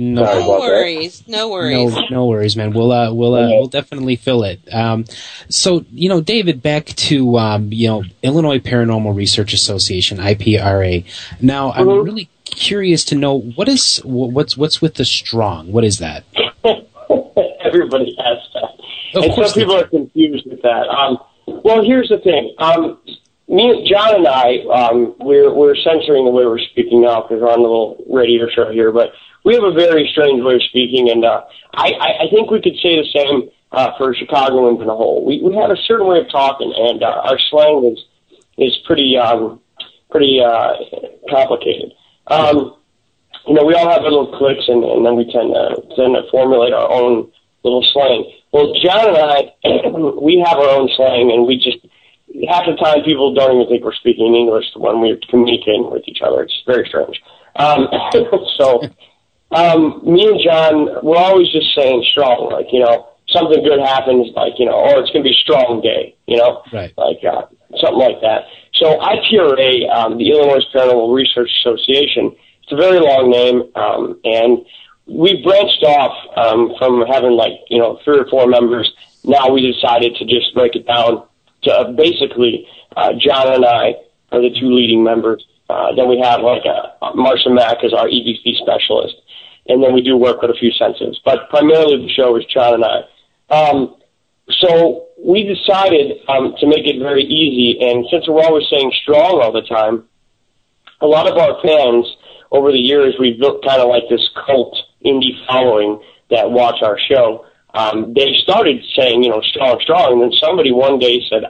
[0.00, 1.94] No, No worries, no worries.
[1.94, 2.72] No, no worries, man.
[2.72, 4.58] We'll uh, we'll uh, we'll definitely fill it.
[4.72, 5.04] Um,
[5.50, 11.04] so you know, David, back to um, you know Illinois Paranormal Research Association (IPRA).
[11.42, 15.70] Now, I'm really curious to know what is what's what's with the strong.
[15.70, 16.24] What is that?
[17.62, 18.70] Everybody has that.
[19.16, 20.88] Of and some people are confused with that.
[20.88, 22.54] Um, well, here's the thing.
[22.56, 22.98] Um,
[23.50, 27.50] me, John, and I, um, we're we're censoring the way we're speaking now because we're
[27.50, 28.92] on a little radio show here.
[28.92, 29.12] But
[29.44, 31.42] we have a very strange way of speaking, and uh,
[31.74, 35.24] I, I I think we could say the same uh, for Chicagoans in a whole.
[35.24, 38.04] We we have a certain way of talking, and uh, our slang is
[38.56, 39.60] is pretty um,
[40.10, 40.74] pretty uh,
[41.28, 41.92] complicated.
[42.28, 42.76] Um,
[43.48, 46.22] you know, we all have little clicks, and, and then we tend to tend to
[46.30, 47.32] formulate our own
[47.64, 48.30] little slang.
[48.52, 49.54] Well, John and I,
[50.22, 51.78] we have our own slang, and we just
[52.48, 56.20] half the time people don't even think we're speaking English when we're communicating with each
[56.22, 56.42] other.
[56.42, 57.20] It's very strange.
[57.56, 57.88] Um,
[58.58, 58.82] so,
[59.50, 64.30] um, me and John, we're always just saying strong, like, you know, something good happens,
[64.34, 66.92] like, you know, or it's going to be a strong day, you know, Right.
[66.96, 67.42] like, uh,
[67.80, 68.46] something like that.
[68.74, 74.64] So IPRA, um, the Illinois Paranormal Research Association, it's a very long name, um, and
[75.06, 78.92] we branched off, um, from having like, you know, three or four members.
[79.24, 81.24] Now we decided to just break it down
[81.62, 83.94] to uh, basically, uh, John and I
[84.32, 85.44] are the two leading members.
[85.68, 89.14] Uh, then we have like uh, Marcia Mack as our EVP specialist,
[89.68, 91.16] and then we do work with a few sensors.
[91.24, 93.00] But primarily the show is John and I.
[93.50, 93.96] Um,
[94.58, 99.40] so we decided um, to make it very easy, and since we're always saying strong
[99.42, 100.04] all the time,
[101.00, 102.06] a lot of our fans
[102.50, 106.98] over the years we've built kind of like this cult indie following that watch our
[106.98, 107.46] show.
[107.74, 111.44] Um, they started saying, you know, strong, strong, and then somebody one day said,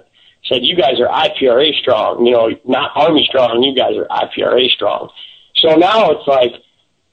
[0.45, 4.69] said, you guys are IPRA strong, you know, not Army strong, you guys are IPRA
[4.71, 5.11] strong.
[5.57, 6.53] So now it's like,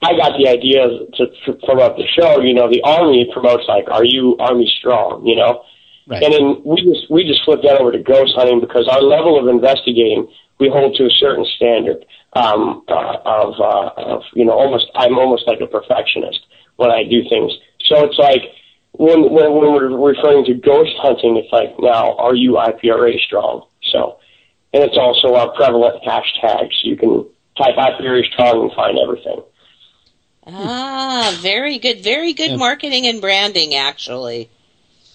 [0.02, 3.90] I got the idea to, to promote the show, you know, the Army promotes like,
[3.90, 5.64] are you Army strong, you know?
[6.08, 6.24] Right.
[6.24, 9.40] And then we just, we just flipped that over to ghost hunting because our level
[9.40, 10.28] of investigating,
[10.60, 15.18] we hold to a certain standard, um, uh, of, uh, of, you know, almost, I'm
[15.18, 16.40] almost like a perfectionist
[16.78, 17.52] when I do things.
[17.86, 18.44] So it's like,
[18.98, 23.66] when, when, when we're referring to ghost hunting, it's like, now, are you IPRA strong?
[23.92, 24.18] So,
[24.74, 27.26] and it's also our prevalent hashtag, so you can
[27.58, 29.42] type IPRA strong and find everything.
[30.48, 32.04] Ah, very good.
[32.04, 34.50] Very good marketing and branding, actually.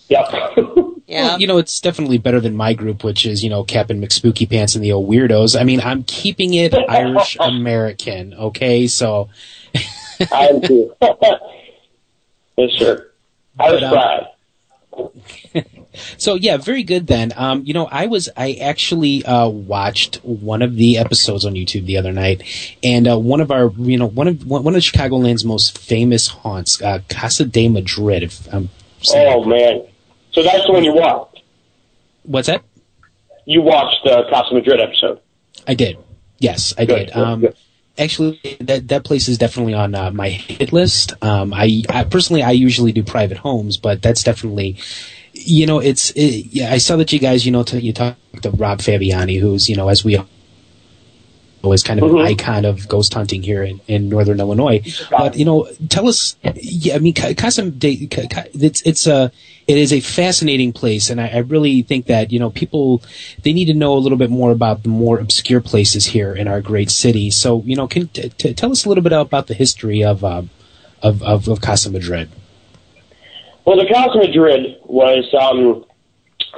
[0.08, 0.28] Yep.
[1.08, 1.22] Yeah.
[1.24, 4.48] Well, you know, it's definitely better than my group, which is, you know, Captain McSpooky
[4.48, 5.60] Pants and the old weirdos.
[5.60, 8.86] I mean, I'm keeping it Irish American, okay?
[8.86, 9.28] So.
[10.32, 10.94] I am too.
[12.56, 13.11] yes, sir.
[13.58, 14.28] I was um, proud.
[16.16, 17.32] So yeah, very good then.
[17.36, 21.84] Um, you know, I was I actually uh, watched one of the episodes on YouTube
[21.84, 22.42] the other night,
[22.82, 26.80] and uh, one of our you know one of one of Chicagoland's most famous haunts,
[26.80, 28.22] uh, Casa de Madrid.
[28.22, 28.70] If I'm
[29.02, 29.84] saying Oh, man.
[30.32, 31.42] So that's the one you watched.
[32.22, 32.62] what's that?
[33.44, 35.20] You watched the Casa Madrid episode.
[35.68, 35.98] I did.
[36.38, 37.12] Yes, I Good, did.
[37.12, 37.56] good, Um, good.
[37.98, 41.12] Actually, that that place is definitely on uh, my hit list.
[41.22, 44.78] Um, I, I personally I usually do private homes, but that's definitely,
[45.34, 46.72] you know, it's it, yeah.
[46.72, 49.76] I saw that you guys, you know, t- you talked to Rob Fabiani, who's you
[49.76, 50.18] know, as we
[51.68, 52.18] was kind of Mm-hmm.
[52.18, 54.80] an icon of ghost hunting here in, in northern Illinois.
[55.10, 56.36] But you know, tell us.
[56.54, 59.30] Yeah, I mean, Casa de Ca- Ca- it's it's a
[59.68, 63.02] it is a fascinating place, and I, I really think that you know people
[63.42, 66.48] they need to know a little bit more about the more obscure places here in
[66.48, 67.30] our great city.
[67.30, 70.24] So you know, can t- t- tell us a little bit about the history of
[70.24, 70.42] uh,
[71.02, 72.28] of, of of Casa Madrid.
[73.64, 75.84] Well, the Casa Madrid was um,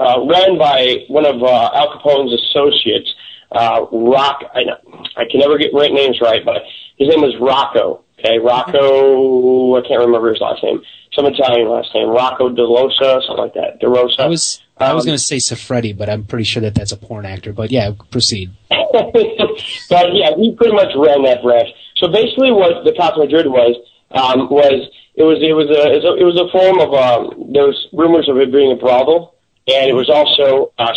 [0.01, 3.15] uh, ran by one of uh, Al Capone's associates,
[3.55, 4.43] uh, Rock.
[4.55, 4.77] I, know,
[5.17, 6.63] I can never get right names right, but
[6.99, 8.03] his name was Rocco.
[8.19, 9.77] Okay, Rocco.
[9.77, 10.81] I can't remember his last name.
[11.15, 13.79] Some Italian last name, Rocco De Losa, something like that.
[13.81, 14.23] De Rosa.
[14.23, 16.91] I was I was Um, going to say Siffredi, but I'm pretty sure that that's
[16.93, 17.53] a porn actor.
[17.53, 18.51] But yeah, proceed.
[18.71, 21.69] but yeah, he pretty much ran that branch.
[21.97, 23.77] So basically, what the Casa Madrid was
[24.11, 26.91] um, was it was it was a it was a, it was a form of
[26.95, 29.34] um, there was rumors of it being a brothel,
[29.67, 30.93] and it was also uh,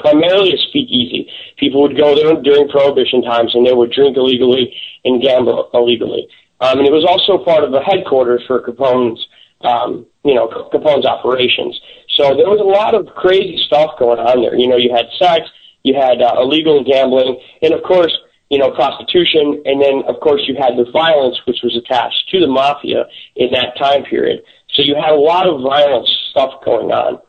[0.00, 1.30] primarily a speakeasy.
[1.58, 4.74] People would go there during Prohibition times, and they would drink illegally
[5.04, 6.26] and gamble illegally.
[6.60, 9.20] Um, and it was also part of the headquarters for Capone's,
[9.62, 11.78] um, you know, Capone's operations.
[12.16, 14.56] So there was a lot of crazy stuff going on there.
[14.56, 15.48] You know, you had sex,
[15.82, 18.12] you had uh, illegal gambling, and of course,
[18.50, 22.40] you know, prostitution, and then of course you had the violence which was attached to
[22.40, 23.04] the mafia
[23.36, 24.42] in that time period.
[24.74, 27.20] So you had a lot of violent stuff going on.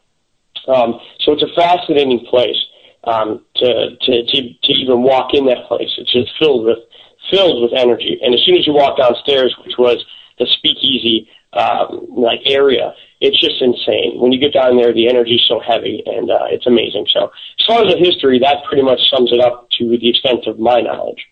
[0.67, 2.57] Um, so it's a fascinating place
[3.03, 5.89] um, to, to to to even walk in that place.
[5.97, 6.79] It's just filled with
[7.29, 10.03] filled with energy, and as soon as you walk downstairs, which was
[10.39, 14.19] the speakeasy um, like area, it's just insane.
[14.19, 17.07] When you get down there, the energy's so heavy, and uh, it's amazing.
[17.11, 20.47] So as far as the history, that pretty much sums it up to the extent
[20.47, 21.25] of my knowledge.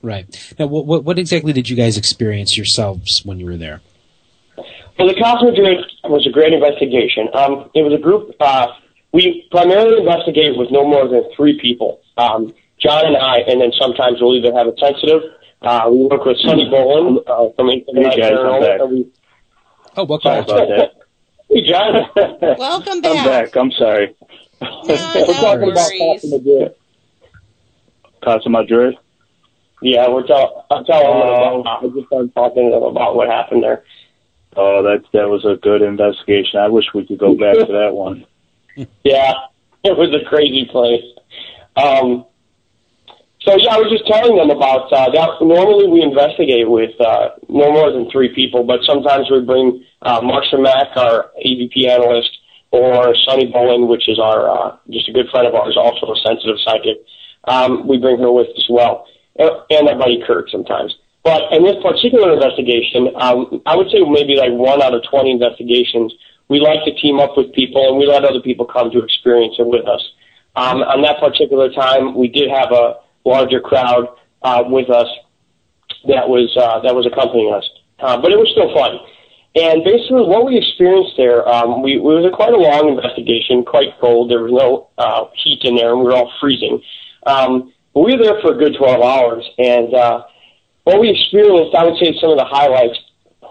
[0.00, 3.80] Right now, what, what what exactly did you guys experience yourselves when you were there?
[4.98, 7.28] Well, the Casa Madrid was a great investigation.
[7.34, 8.34] Um, it was a group.
[8.40, 8.66] Uh,
[9.12, 12.00] we primarily investigate with no more than three people.
[12.16, 15.22] Um, John and I, and then sometimes we'll either have a sensitive.
[15.62, 18.80] Uh, we work with Sonny Bolin uh, from Eighth Hey, guys, I'm back.
[18.88, 19.10] we-
[19.96, 20.30] Oh, welcome.
[20.46, 20.92] Sorry about that.
[21.50, 22.04] Hey, John.
[22.58, 23.16] Welcome back.
[23.16, 23.52] I'm back.
[23.52, 23.56] back.
[23.56, 24.14] I'm sorry.
[24.60, 26.20] We're talking about worries.
[26.22, 26.74] Casa Madrid.
[28.22, 28.94] Casa Madrid.
[29.80, 31.50] Yeah, we're tell- I'm telling Oh.
[31.52, 31.84] them about.
[31.84, 33.82] I just started talking to them about what happened there.
[34.58, 36.58] Oh, that that was a good investigation.
[36.58, 38.26] I wish we could go back to that one.
[39.02, 39.32] Yeah,
[39.82, 41.02] it was a crazy place.
[41.74, 42.26] Um,
[43.40, 45.42] so yeah, I was just telling them about uh, that.
[45.42, 50.20] Normally we investigate with uh, no more than three people, but sometimes we bring uh,
[50.22, 52.30] Mark Mack, our EVP analyst,
[52.70, 56.16] or Sonny Bowen, which is our uh, just a good friend of ours, also a
[56.22, 57.02] sensitive psychic.
[57.50, 60.94] Um, we bring her with as well, and, and our buddy Kurt sometimes.
[61.24, 65.30] But in this particular investigation, um, I would say maybe like one out of 20
[65.30, 66.14] investigations,
[66.48, 69.56] we like to team up with people and we let other people come to experience
[69.58, 70.00] it with us.
[70.56, 74.08] Um, on that particular time, we did have a larger crowd
[74.42, 75.08] uh, with us
[76.06, 77.68] that was uh, that was accompanying us,
[78.00, 78.98] uh, but it was still fun.
[79.54, 83.64] And basically, what we experienced there, um, we, it was a quite a long investigation,
[83.64, 84.30] quite cold.
[84.30, 86.80] There was no uh, heat in there, and we were all freezing.
[87.26, 90.24] Um, but we were there for a good 12 hours, and uh,
[90.88, 92.98] what we experienced, I would say some of the highlights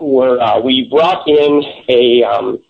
[0.02, 2.64] were uh, we brought in a, um,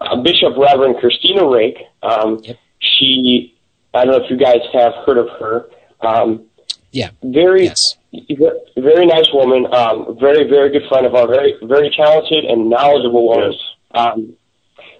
[0.00, 1.76] a Bishop Reverend Christina Rake.
[2.02, 2.56] Um, yep.
[2.78, 3.54] She,
[3.92, 5.68] I don't know if you guys have heard of her.
[6.00, 6.46] Um,
[6.90, 7.10] yeah.
[7.22, 7.96] Very, yes.
[8.76, 9.66] very nice woman.
[9.74, 11.28] Um, very, very good friend of ours.
[11.30, 13.52] Very, very talented and knowledgeable woman.
[13.52, 13.60] Yes.
[13.94, 14.36] Um,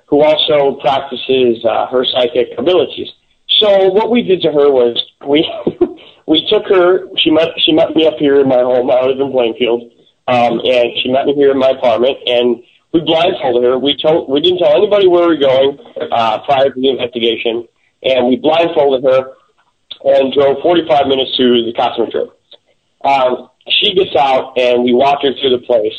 [0.07, 3.09] who also practices uh, her psychic abilities.
[3.49, 5.49] So what we did to her was we
[6.27, 7.07] we took her.
[7.19, 8.91] She met she met me up here in my home.
[8.91, 9.93] I live in Plainfield,
[10.29, 12.63] um, and she met me here in my apartment, and
[12.93, 13.79] we blindfolded her.
[13.79, 15.79] We told we didn't tell anybody where we were going
[16.13, 17.69] uh, prior to the investigation,
[18.03, 19.35] and we blindfolded her
[20.05, 21.73] and drove 45 minutes to the
[22.11, 22.29] Trip.
[23.05, 25.95] Um, she gets out, and we walked her through the place,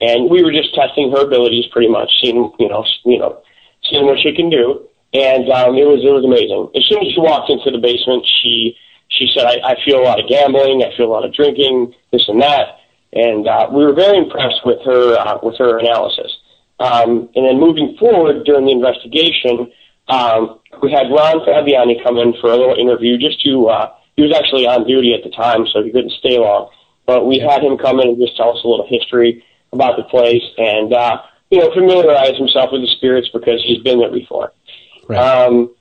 [0.00, 3.40] and we were just testing her abilities, pretty much, seeing you know you know
[3.88, 6.68] seeing what she can do, and um, it was it was amazing.
[6.74, 8.76] As soon as she walked into the basement, she
[9.10, 11.94] she said, I, I feel a lot of gambling, I feel a lot of drinking,
[12.12, 12.78] this and that.
[13.12, 16.30] And uh, we were very impressed with her uh, with her analysis.
[16.78, 19.70] Um, and then moving forward during the investigation,
[20.08, 24.22] um, we had Ron Fabiani come in for a little interview just to, uh, he
[24.22, 26.70] was actually on duty at the time, so he couldn't stay long.
[27.06, 30.04] But we had him come in and just tell us a little history about the
[30.04, 34.52] place and, uh, you know, familiarize himself with the spirits because he's been there before.
[35.08, 35.18] Right.
[35.18, 35.74] Um,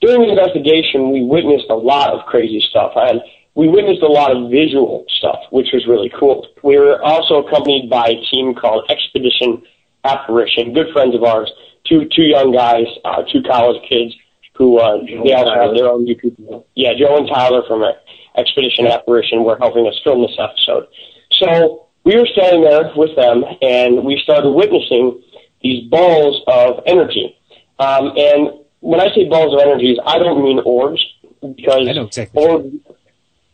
[0.00, 3.20] during the investigation, we witnessed a lot of crazy stuff, and
[3.54, 6.46] we witnessed a lot of visual stuff, which was really cool.
[6.62, 9.62] We were also accompanied by a team called Expedition
[10.04, 11.50] Apparition, good friends of ours,
[11.88, 14.14] two two young guys, uh, two college kids
[14.54, 16.64] who uh, they also have their own YouTube.
[16.74, 17.82] Yeah, Joe and Tyler from
[18.36, 20.86] Expedition Apparition were helping us film this episode.
[21.32, 25.22] So we were standing there with them, and we started witnessing
[25.62, 27.36] these balls of energy.
[27.78, 28.50] Um, and
[28.86, 31.04] when I say balls of energies, I don't mean orbs
[31.40, 32.44] because I know exactly.
[32.44, 32.74] orbs.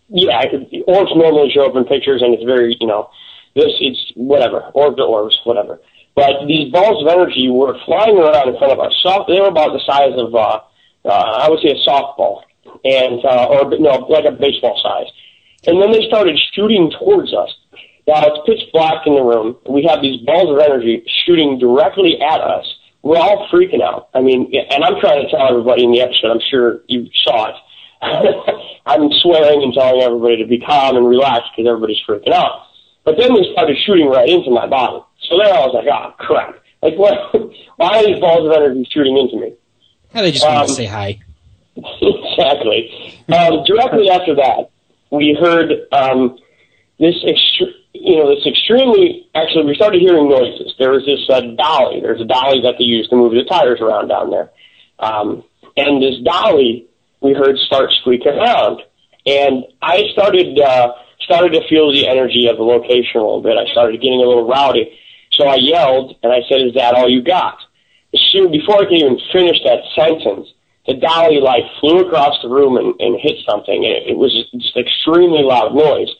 [0.08, 3.08] Yeah, I could, orbs normally show up in pictures, and it's very you know
[3.56, 5.80] this it's whatever orb to orbs whatever.
[6.14, 8.92] But these balls of energy were flying around in front of us.
[9.02, 10.60] Soft, they were about the size of uh,
[11.06, 12.42] uh, I would say a softball,
[12.84, 15.10] and uh, or no, like a baseball size.
[15.66, 17.48] And then they started shooting towards us.
[18.06, 19.56] Now it's pitch black in the room.
[19.66, 22.66] We have these balls of energy shooting directly at us
[23.02, 24.08] we're all freaking out.
[24.14, 27.48] I mean, and I'm trying to tell everybody in the episode, I'm sure you saw
[27.50, 27.56] it.
[28.86, 32.66] I'm swearing and telling everybody to be calm and relax because everybody's freaking out.
[33.04, 35.02] But then they started shooting right into my body.
[35.28, 36.62] So then I was like, oh, crap.
[36.82, 37.14] Like, what?
[37.76, 39.54] Why are these balls of energy shooting into me?
[40.14, 41.20] Yeah, they just um, want to say hi.
[41.76, 43.20] exactly.
[43.32, 44.70] Um, directly after that,
[45.10, 46.38] we heard um,
[47.02, 50.74] this extreme you know, this extremely, actually, we started hearing noises.
[50.78, 52.00] There was this uh, dolly.
[52.00, 54.50] There's a dolly that they use to move the tires around down there.
[54.98, 55.44] Um,
[55.76, 56.88] and this dolly,
[57.20, 58.82] we heard start squeaking around.
[59.26, 63.56] And I started, uh, started to feel the energy of the location a little bit.
[63.56, 64.98] I started getting a little rowdy.
[65.32, 67.58] So I yelled and I said, is that all you got?
[68.32, 70.48] Soon, before I could even finish that sentence,
[70.86, 73.84] the dolly like flew across the room and, and hit something.
[73.84, 76.10] It, it was just extremely loud noise.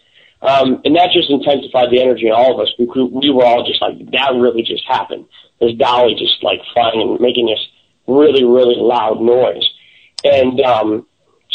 [0.43, 2.72] Um, and that just intensified the energy in all of us.
[2.76, 5.26] We, we were all just like, that really just happened.
[5.61, 7.64] There's Dolly just like flying and making this
[8.09, 9.62] really, really loud noise.
[10.24, 11.07] And, um,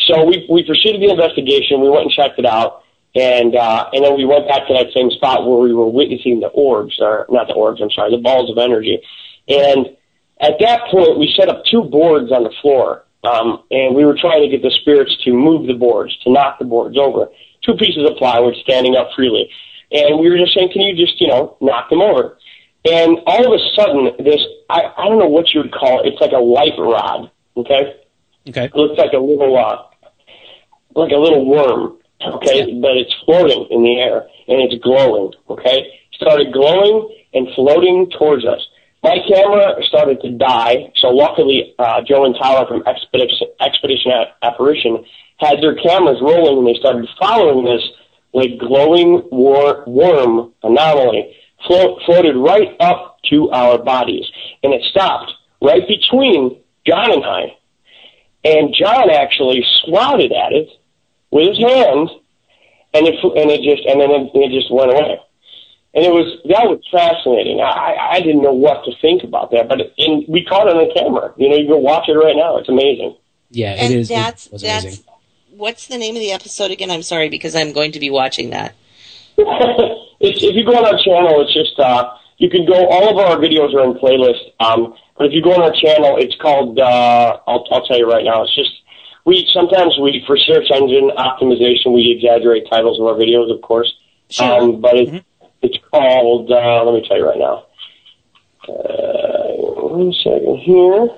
[0.08, 1.82] so we, we proceeded the investigation.
[1.82, 2.84] We went and checked it out.
[3.14, 6.40] And, uh, and then we went back to that same spot where we were witnessing
[6.40, 9.02] the orbs, or not the orbs, I'm sorry, the balls of energy.
[9.50, 9.98] And
[10.40, 13.04] at that point, we set up two boards on the floor.
[13.24, 16.60] Um, and we were trying to get the spirits to move the boards, to knock
[16.60, 17.28] the boards over
[17.68, 19.50] two pieces of plywood standing up freely.
[19.92, 22.38] And we were just saying, can you just, you know, knock them over?
[22.90, 26.08] And all of a sudden, this, I, I don't know what you would call it.
[26.08, 27.32] It's like a light rod.
[27.56, 27.96] Okay.
[28.48, 28.66] Okay.
[28.66, 29.84] It looks like a little, uh,
[30.96, 31.98] like a little worm.
[32.26, 32.66] Okay.
[32.66, 32.80] Yeah.
[32.82, 35.34] But it's floating in the air and it's glowing.
[35.50, 35.88] Okay.
[36.14, 38.66] Started glowing and floating towards us.
[39.04, 44.12] My camera started to die, so luckily uh, Joe and Tyler from Expedition, Expedition
[44.42, 45.06] Apparition
[45.38, 47.84] had their cameras rolling and they started following this
[48.34, 51.36] like glowing war- worm anomaly
[51.66, 54.26] float, floated right up to our bodies.
[54.64, 55.32] And it stopped
[55.62, 57.58] right between John and I.
[58.44, 60.70] And John actually swatted at it
[61.32, 62.10] with his hand
[62.94, 65.20] and it, and it just, and then it, it just went away.
[65.94, 67.60] And it was, that was fascinating.
[67.60, 70.88] I, I didn't know what to think about that, but, and we caught it on
[70.88, 71.34] the camera.
[71.38, 72.58] You know, you can watch it right now.
[72.58, 73.18] It's amazing.
[73.50, 74.10] Yeah, and it is.
[74.10, 75.04] that's it was that's amazing.
[75.58, 76.92] What's the name of the episode again?
[76.92, 78.76] I'm sorry because I'm going to be watching that.
[79.38, 82.88] it's, if you go on our channel, it's just uh, you can go.
[82.88, 84.42] All of our videos are in playlist.
[84.60, 86.80] Um, but if you go on our channel, it's called.
[86.80, 88.44] Uh, I'll, I'll tell you right now.
[88.44, 88.72] It's just
[89.26, 93.94] we sometimes we for search engine optimization we exaggerate titles of our videos, of course.
[94.30, 94.62] Sure.
[94.62, 95.26] Um, but it,
[95.62, 96.52] it's called.
[96.52, 97.66] Uh, let me tell you right now.
[98.68, 99.54] Uh,
[99.90, 101.10] one second here.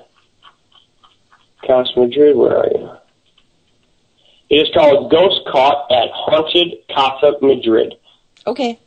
[1.66, 2.99] Casa Madrid, where are you?
[4.50, 7.94] It is called Ghost Caught at Haunted Casa Madrid.
[8.46, 8.78] Okay.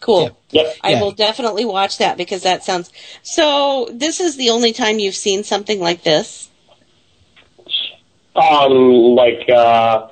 [0.00, 0.30] Cool.
[0.50, 0.76] Yep.
[0.82, 1.02] I Yeah.
[1.02, 2.90] will definitely watch that because that sounds
[3.22, 6.48] so this is the only time you've seen something like this?
[8.34, 10.06] Um, like, uh,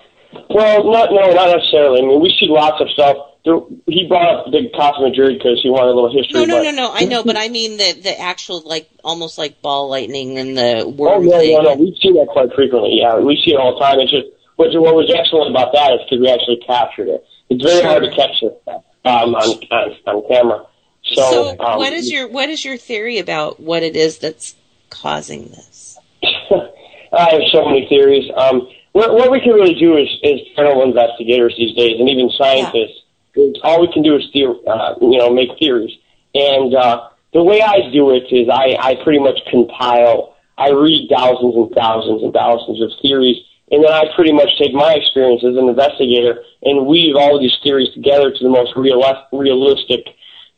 [0.51, 2.03] well, not no, not necessarily.
[2.03, 3.17] I mean, we see lots of stuff.
[3.45, 6.41] There, he brought up the Casa Madrid because he wanted a little history.
[6.41, 6.93] No, no, but, no, no.
[6.93, 10.85] I know, but I mean the the actual like almost like ball lightning and the
[10.85, 10.99] world.
[10.99, 11.53] Oh worm no, thing.
[11.55, 11.75] no, no.
[11.77, 12.99] We see that quite frequently.
[13.01, 14.01] Yeah, we see it all the time.
[14.01, 14.27] It's just
[14.59, 17.25] what, what was excellent about that is because we actually captured it.
[17.49, 20.67] It's very hard to capture it um, on, on on camera.
[21.05, 24.57] So, So, um, what is your what is your theory about what it is that's
[24.91, 25.97] causing this?
[26.23, 28.31] I have so many theories.
[28.37, 32.29] Um, what, what we can really do is, is paranormal investigators these days, and even
[32.37, 33.01] scientists.
[33.37, 35.97] is All we can do is theor- uh, you know make theories.
[36.35, 40.35] And uh, the way I do it is I, I pretty much compile.
[40.59, 43.37] I read thousands and thousands and thousands of theories,
[43.71, 47.41] and then I pretty much take my experience as an investigator and weave all of
[47.43, 50.07] these theories together to the most realis- realistic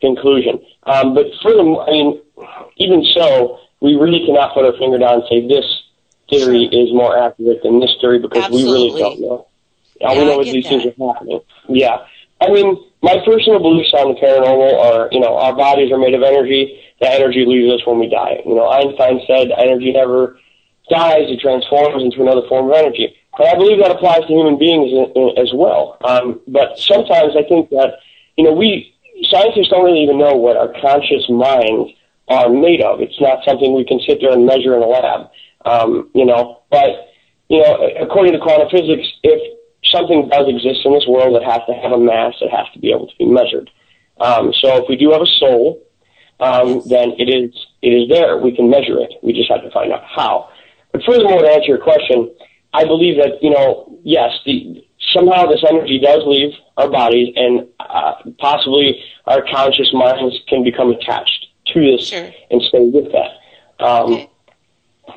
[0.01, 0.61] conclusion.
[0.85, 2.21] Um, but furthermore, I mean,
[2.77, 5.65] even so, we really cannot put our finger down and say this
[6.29, 9.47] theory is more accurate than this theory because we really don't know.
[10.03, 10.71] All Yeah, we know is these that.
[10.71, 11.41] things are happening.
[11.69, 12.07] Yeah.
[12.41, 16.15] I mean, my personal beliefs on the paranormal are, you know, our bodies are made
[16.15, 16.81] of energy.
[17.01, 18.41] That energy leaves us when we die.
[18.47, 20.39] You know, Einstein said energy never
[20.91, 23.15] dies; it transforms into another form of energy.
[23.39, 25.97] I believe that applies to human beings in- in- as well.
[26.05, 27.99] Um, but sometimes I think that,
[28.37, 28.93] you know, we
[29.31, 31.93] scientists don't really even know what our conscious minds
[32.29, 33.01] are made of.
[33.01, 35.31] It's not something we can sit there and measure in a lab.
[35.65, 37.09] Um, you know, but
[37.49, 39.59] you know, according to quantum physics, if
[39.93, 42.35] something does exist in this world, it has to have a mass.
[42.41, 43.71] It has to be able to be measured.
[44.21, 45.83] Um, so if we do have a soul,
[46.41, 48.39] um, then it is it is there.
[48.39, 49.13] We can measure it.
[49.23, 50.49] We just have to find out how.
[50.93, 52.31] But furthermore, to answer your question,
[52.73, 54.85] I believe that you know, yes, the,
[55.15, 60.91] somehow this energy does leave our bodies, and uh, possibly our conscious minds can become
[60.91, 62.31] attached to this Sure.
[62.51, 63.85] and stay with that.
[63.85, 64.31] Um, Okay.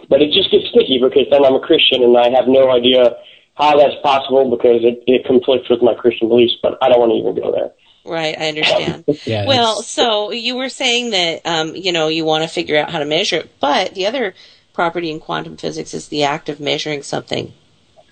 [0.09, 3.15] But it just gets sticky because then I'm a Christian and I have no idea
[3.55, 6.53] how that's possible because it, it conflicts with my Christian beliefs.
[6.63, 7.71] But I don't want to even go there.
[8.05, 9.05] Right, I understand.
[9.25, 9.45] Yeah.
[9.45, 12.99] well, so you were saying that um, you know you want to figure out how
[12.99, 14.33] to measure it, but the other
[14.73, 17.53] property in quantum physics is the act of measuring something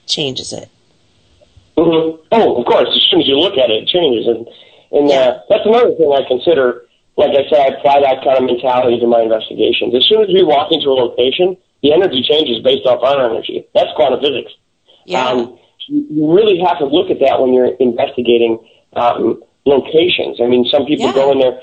[0.06, 0.70] changes it.
[1.78, 2.88] hmm Oh, of course.
[2.90, 4.48] As soon as you look at it, it changes, and
[4.92, 6.86] and uh, that's another thing I consider.
[7.18, 9.94] Like I said, I apply that kind of mentality to my investigations.
[9.96, 13.68] As soon as we walk into a location, the energy changes based off our energy.
[13.74, 14.52] That's quantum physics.
[15.06, 15.28] Yeah.
[15.28, 15.58] Um,
[15.88, 18.60] you you really have to look at that when you're investigating
[18.94, 20.40] um, locations.
[20.42, 21.14] I mean, some people Yeah.
[21.14, 21.60] go in there,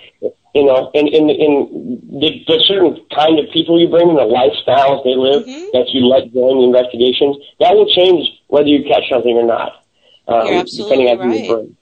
[0.54, 4.22] you know, in in in the, the certain kind of people you bring in, the
[4.22, 5.72] lifestyles they live Mhm.
[5.72, 7.36] that you let join the investigations.
[7.60, 9.84] That will change whether you catch something or not.
[10.26, 11.76] Um, You're absolutely depending on who you bring.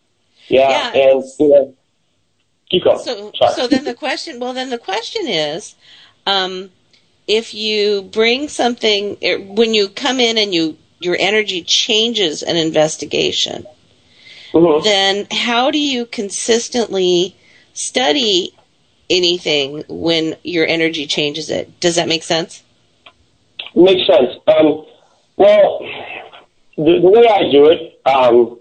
[0.48, 1.74] Yeah, Yeah, and you know,
[2.70, 2.98] keep going.
[2.98, 3.54] So, Sorry.
[3.54, 5.74] so then the question, well, then the question is,
[6.26, 6.70] um,
[7.26, 9.16] if you bring something
[9.54, 13.66] when you come in and you your energy changes an investigation,
[14.52, 14.82] Mhm.
[14.84, 17.34] then how do you consistently
[17.74, 18.54] study
[19.08, 21.80] anything when your energy changes it?
[21.80, 22.62] Does that make sense?
[23.74, 24.32] Makes sense.
[24.46, 24.86] Um,
[25.36, 25.80] well,
[26.76, 28.58] the, the way I do it, um,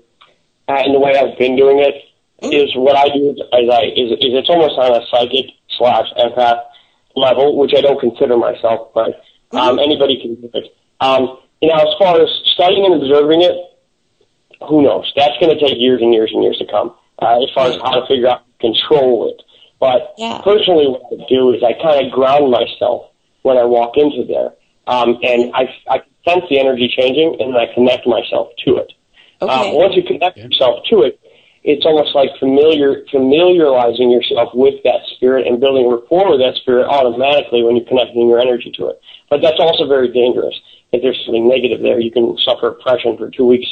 [0.67, 1.95] and the way I've been doing it,
[2.41, 6.63] is what I do is, I is, is it's almost on a psychic slash empath
[7.15, 9.21] level, which I don't consider myself, but
[9.51, 10.75] um, anybody can do it.
[10.99, 13.55] Um, you know, as far as studying and observing it,
[14.67, 15.11] who knows?
[15.15, 16.93] That's going to take years and years and years to come.
[17.21, 19.41] Uh, as far as how to figure out control it,
[19.79, 20.41] but Yeah.
[20.43, 23.07] personally, what I do is I kind of ground myself
[23.43, 24.53] when I walk into there,
[24.87, 28.93] um, and I, I sense the energy changing, and then I connect myself to it.
[29.41, 29.53] Okay.
[29.53, 31.19] Um, once you connect yourself to it,
[31.63, 36.85] it's almost like familiar familiarizing yourself with that spirit and building rapport with that spirit
[36.85, 39.01] automatically when you're connecting your energy to it.
[39.29, 40.53] But that's also very dangerous.
[40.91, 43.67] If there's something negative there, you can suffer oppression for two weeks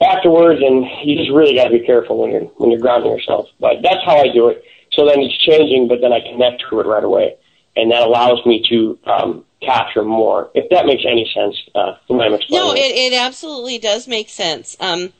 [0.00, 3.48] afterwards, and you just really got to be careful when you're when you're grounding yourself.
[3.60, 4.64] But that's how I do it.
[4.92, 7.36] So then it's changing, but then I connect to it right away,
[7.76, 10.50] and that allows me to um, capture more.
[10.54, 12.66] If that makes any sense, uh, when I'm explaining.
[12.68, 14.76] No, it, it absolutely does make sense.
[14.80, 15.12] Um,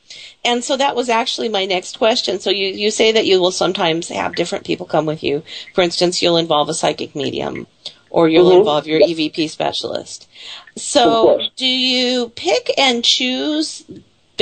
[0.45, 2.39] and so that was actually my next question.
[2.39, 5.43] So you, you say that you will sometimes have different people come with you.
[5.75, 7.67] For instance, you'll involve a psychic medium
[8.11, 8.59] or you'll Mhm.
[8.59, 10.29] involve your EVP specialist.
[10.77, 13.85] So do you pick and choose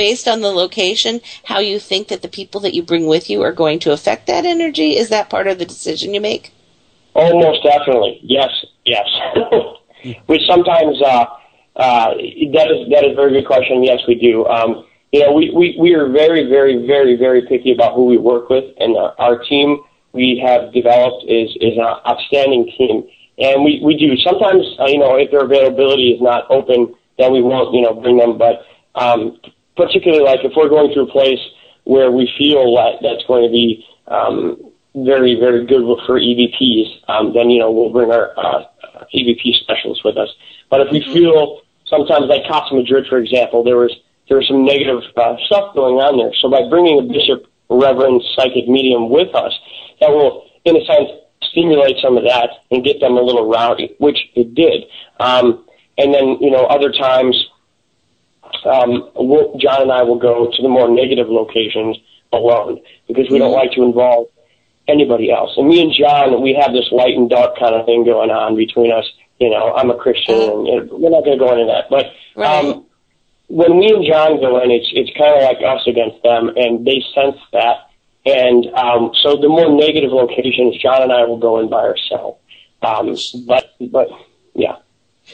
[0.01, 3.39] based on the location how you think that the people that you bring with you
[3.43, 4.97] are going to affect that energy?
[4.97, 6.51] Is that part of the decision you make?
[7.13, 8.19] Oh, most definitely.
[8.23, 8.49] Yes,
[8.83, 9.07] yes.
[10.25, 11.25] Which sometimes uh,
[11.75, 12.15] uh,
[12.55, 13.83] that is that is a very good question.
[13.83, 14.47] Yes, we do.
[14.47, 18.17] Um, you know, we, we, we are very, very, very, very picky about who we
[18.17, 19.83] work with, and uh, our team
[20.13, 23.07] we have developed is is an outstanding team.
[23.37, 27.31] And we, we do sometimes, uh, you know, if their availability is not open, then
[27.33, 28.39] we won't, you know, bring them.
[28.39, 29.39] But um,
[29.81, 31.39] particularly like if we're going to a place
[31.83, 34.57] where we feel that that's going to be um,
[34.95, 38.65] very, very good for EVPs, um, then, you know, we'll bring our uh,
[39.13, 40.29] EVP specialists with us.
[40.69, 43.91] But if we feel sometimes like Casa Madrid, for example, there was
[44.29, 46.31] there was some negative uh, stuff going on there.
[46.39, 49.51] So by bringing a bishop, reverend, psychic medium with us,
[49.99, 51.09] that will, in a sense,
[51.51, 54.85] stimulate some of that and get them a little rowdy, which it did.
[55.19, 55.65] Um,
[55.97, 57.35] and then, you know, other times,
[58.65, 61.97] um, we'll, John and I will go to the more negative locations
[62.33, 64.27] alone because we don't like to involve
[64.87, 65.51] anybody else.
[65.57, 68.55] And me and John, we have this light and dark kind of thing going on
[68.55, 69.05] between us.
[69.39, 71.89] You know, I'm a Christian, and, and we're not going to go into that.
[71.89, 72.85] But um,
[73.47, 76.85] when me and John go in, it's it's kind of like us against them, and
[76.85, 77.89] they sense that.
[78.23, 82.39] And um, so the more negative locations, John and I will go in by ourselves.
[82.83, 84.09] Um, but but
[84.53, 84.77] yeah.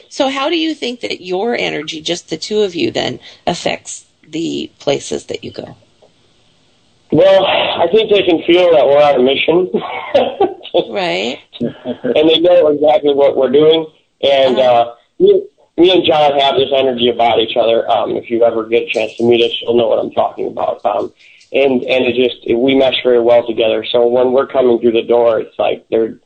[0.08, 4.06] So how do you think that your energy, just the two of you, then affects
[4.26, 5.76] the places that you go?
[7.10, 9.70] Well, I think they can feel that we're on a mission.
[10.92, 11.38] right.
[11.60, 13.86] and they know exactly what we're doing.
[14.22, 15.46] And uh, me,
[15.78, 17.90] me and John have this energy about each other.
[17.90, 20.48] Um, if you ever get a chance to meet us, you'll know what I'm talking
[20.48, 20.84] about.
[20.84, 21.12] Um,
[21.52, 23.84] and and it just it, we mesh very well together.
[23.90, 26.18] So when we're coming through the door, it's like they're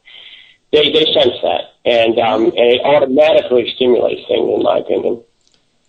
[0.72, 5.22] they they sense that, and um, and it automatically stimulates things, in my opinion.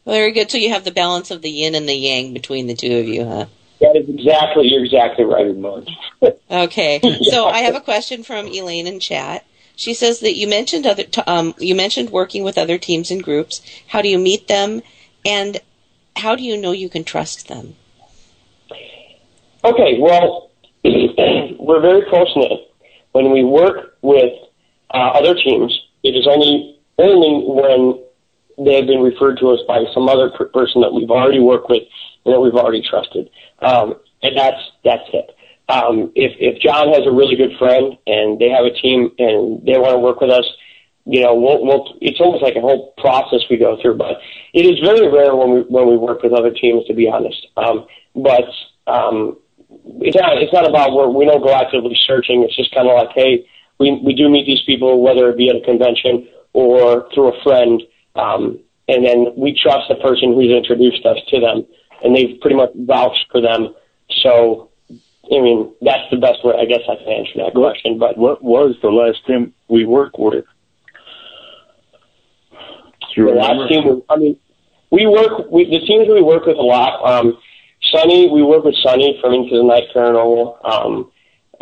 [0.05, 0.51] Very good.
[0.51, 3.07] So you have the balance of the yin and the yang between the two of
[3.07, 3.45] you, huh?
[3.79, 5.89] That is exactly you're exactly right, Marge.
[6.51, 7.01] Okay.
[7.23, 9.45] So I have a question from Elaine in chat.
[9.75, 13.23] She says that you mentioned other t- um, you mentioned working with other teams and
[13.23, 13.61] groups.
[13.87, 14.83] How do you meet them,
[15.25, 15.59] and
[16.15, 17.75] how do you know you can trust them?
[19.65, 20.51] Okay, well,
[20.83, 22.71] we're very close knit.
[23.13, 24.33] When we work with
[24.93, 28.03] uh, other teams, it is only only when
[28.65, 31.69] they have been referred to us by some other per- person that we've already worked
[31.69, 31.83] with
[32.25, 33.29] and that we've already trusted,
[33.59, 35.35] um, and that's that's it.
[35.69, 39.65] Um, if if John has a really good friend and they have a team and
[39.65, 40.45] they want to work with us,
[41.05, 43.97] you know, we'll, we'll, it's almost like a whole process we go through.
[43.97, 44.17] But
[44.53, 47.47] it is very rare when we when we work with other teams, to be honest.
[47.57, 48.45] Um, but
[48.87, 49.37] um,
[50.01, 52.43] it's not it's not about where we don't go actively searching.
[52.43, 53.45] It's just kind of like, hey,
[53.83, 57.43] we we do meet these people, whether it be at a convention or through a
[57.43, 57.83] friend,
[58.15, 61.65] um, and then we trust the person who's introduced us to them,
[62.03, 63.73] and they've pretty much vouched for them.
[64.21, 67.97] So, I mean, that's the best way I guess I can answer that question.
[67.97, 70.45] But What was the last team we worked with?
[73.15, 74.39] The last team, I mean,
[74.91, 75.51] we work.
[75.51, 76.93] We, the teams we work with a lot.
[77.03, 77.37] Um,
[77.91, 80.65] Sunny, we work with Sunny from Into the Night Paranormal.
[80.65, 81.11] Um,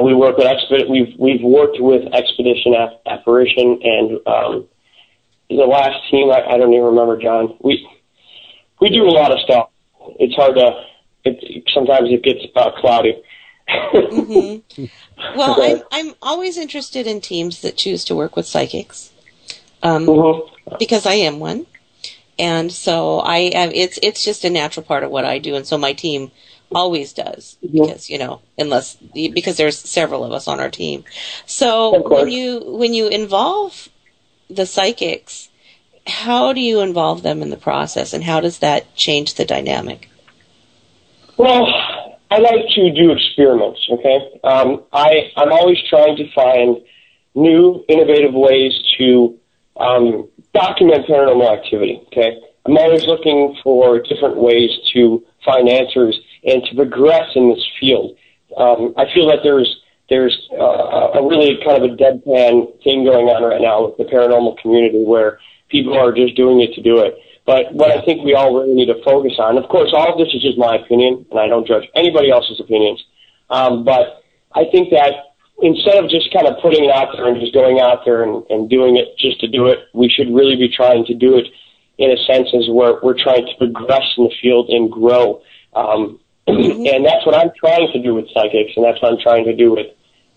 [0.03, 0.89] we work with Exped.
[0.89, 4.67] We've we've worked with Expedition App- Apparition and um,
[5.49, 6.31] the last team.
[6.31, 7.57] I, I don't even remember, John.
[7.61, 7.87] We
[8.79, 9.69] we do a lot of stuff.
[10.19, 10.85] It's hard to.
[11.23, 13.21] It, sometimes it gets uh, cloudy.
[13.69, 14.57] hmm
[15.35, 19.11] Well, I'm I'm always interested in teams that choose to work with psychics,
[19.83, 20.05] um,
[20.79, 21.67] because I am one,
[22.39, 23.51] and so I.
[23.73, 26.31] It's it's just a natural part of what I do, and so my team
[26.73, 31.03] always does because you know unless because there's several of us on our team.
[31.45, 33.89] So when you when you involve
[34.49, 35.49] the psychics,
[36.07, 40.09] how do you involve them in the process, and how does that change the dynamic?
[41.37, 41.65] Well,
[42.29, 43.79] I like to do experiments.
[43.89, 46.77] Okay, um, I I'm always trying to find
[47.35, 49.37] new, innovative ways to
[49.77, 52.01] um, document paranormal activity.
[52.07, 57.65] Okay, I'm always looking for different ways to find answers and to progress in this
[57.79, 58.17] field.
[58.57, 63.27] Um, I feel that there's there's uh, a really kind of a deadpan thing going
[63.27, 65.39] on right now with the paranormal community where
[65.69, 67.15] people are just doing it to do it.
[67.45, 70.19] But what I think we all really need to focus on, of course, all of
[70.19, 73.01] this is just my opinion, and I don't judge anybody else's opinions.
[73.49, 74.21] Um, but
[74.53, 75.31] I think that
[75.61, 78.43] instead of just kind of putting it out there and just going out there and,
[78.49, 81.47] and doing it just to do it, we should really be trying to do it
[81.97, 85.41] in a sense as where we're trying to progress in the field and grow.
[85.73, 86.19] Um,
[86.93, 89.55] and that's what I'm trying to do with psychics, and that's what I'm trying to
[89.55, 89.87] do with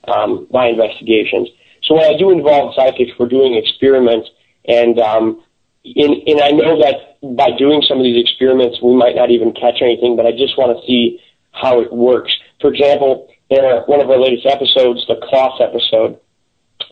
[0.08, 1.48] um, my investigations.
[1.84, 4.28] So when I do involve psychics, we're doing experiments,
[4.66, 5.42] and um,
[5.84, 9.52] in, and I know that by doing some of these experiments, we might not even
[9.52, 11.20] catch anything, but I just want to see
[11.52, 12.32] how it works.
[12.60, 16.18] For example, in our, one of our latest episodes, the Kloss episode,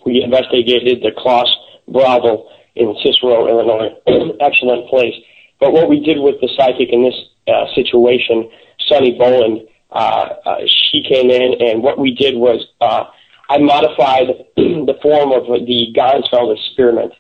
[0.05, 1.49] we investigated the Kloss
[1.89, 3.97] Bravo in Cicero, Illinois.
[4.41, 5.15] Excellent place.
[5.63, 7.15] But what we did with the psychic in this
[7.47, 8.51] uh, situation,
[8.89, 9.61] Sunny Boland,
[9.93, 10.57] uh, uh,
[10.91, 13.05] she came in, and what we did was uh,
[13.49, 17.13] I modified the form of the Ganzfeld experiment,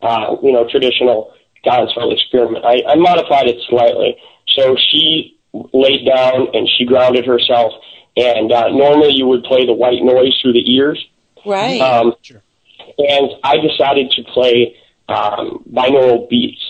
[0.00, 1.34] uh, you know, traditional
[1.66, 2.64] Ganzfeld experiment.
[2.64, 4.14] I, I modified it slightly.
[4.56, 7.72] So she laid down and she grounded herself,
[8.16, 11.04] and uh, normally you would play the white noise through the ears.
[11.44, 11.80] Right.
[11.80, 12.44] Um, sure.
[12.96, 14.76] And I decided to play
[15.08, 16.67] um, binaural beats.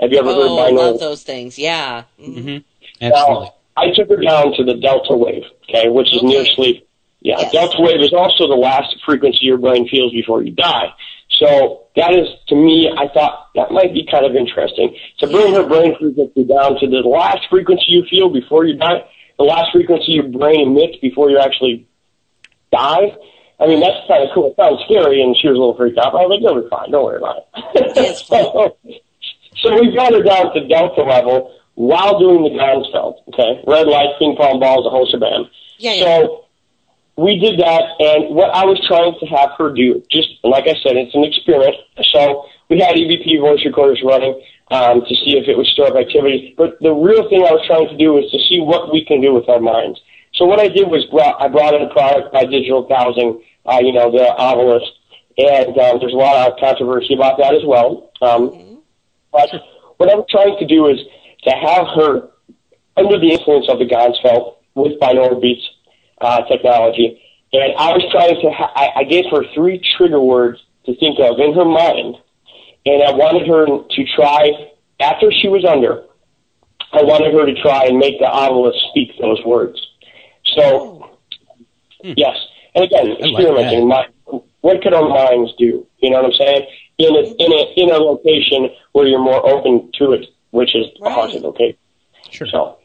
[0.00, 0.76] Have you ever oh, heard binaural?
[0.92, 1.58] love those things.
[1.58, 2.04] Yeah.
[2.18, 2.58] Mm-hmm.
[3.02, 3.44] Absolutely.
[3.46, 6.26] Now, I took her down to the delta wave, okay, which is Okay.
[6.26, 6.88] near sleep.
[7.20, 7.52] Yeah, Yes.
[7.52, 10.92] delta wave is also the last frequency your brain feels before you die.
[11.38, 15.54] So that is, to me, I thought that might be kind of interesting to bring
[15.54, 19.04] her brain frequency down to the last frequency you feel before you die,
[19.38, 21.86] the last frequency your brain emits before you actually
[22.72, 23.16] die.
[23.58, 24.50] I mean, that's kind of cool.
[24.50, 26.12] It sounds scary, and she was a little freaked out.
[26.12, 26.90] But I was like, "You'll be fine.
[26.90, 28.76] Don't worry about it." so,
[29.56, 33.16] so we got her down to delta level while doing the Ganzfeld.
[33.28, 35.48] Okay, red lights, ping pong balls, the whole shebang.
[35.78, 36.04] Yeah, yeah.
[36.04, 36.44] So
[37.16, 40.74] we did that, and what I was trying to have her do, just like I
[40.82, 41.76] said, it's an experiment.
[42.12, 44.40] So we had EVP voice recorders running
[44.70, 46.54] um, to see if it would store up activity.
[46.56, 49.20] But the real thing I was trying to do was to see what we can
[49.20, 50.00] do with our minds.
[50.34, 53.80] So what I did was brought, I brought in a product by Digital Dowsing, uh,
[53.82, 54.86] you know, the Ovilus,
[55.36, 58.10] and um, there's a lot of controversy about that as well.
[58.22, 58.69] Um,
[59.32, 59.50] but
[59.96, 60.98] what I'm trying to do is
[61.44, 62.28] to have her
[62.96, 65.68] under the influence of the Ganzfeld with binaural beats
[66.20, 67.20] uh, technology,
[67.52, 68.50] and I was trying to.
[68.50, 72.16] Ha- I, I gave her three trigger words to think of in her mind,
[72.86, 74.50] and I wanted her to try
[75.00, 76.04] after she was under.
[76.92, 79.78] I wanted her to try and make the Ovilus speak those words.
[80.56, 81.08] So,
[82.02, 82.36] yes,
[82.74, 83.86] and again, experimenting.
[83.88, 84.06] My,
[84.60, 85.86] what could our minds do?
[85.98, 86.66] You know what I'm saying?
[87.00, 90.84] In a in a in a location where you're more open to it, which is
[91.02, 91.78] a haunted location.
[92.30, 92.46] Sure.
[92.46, 92.76] So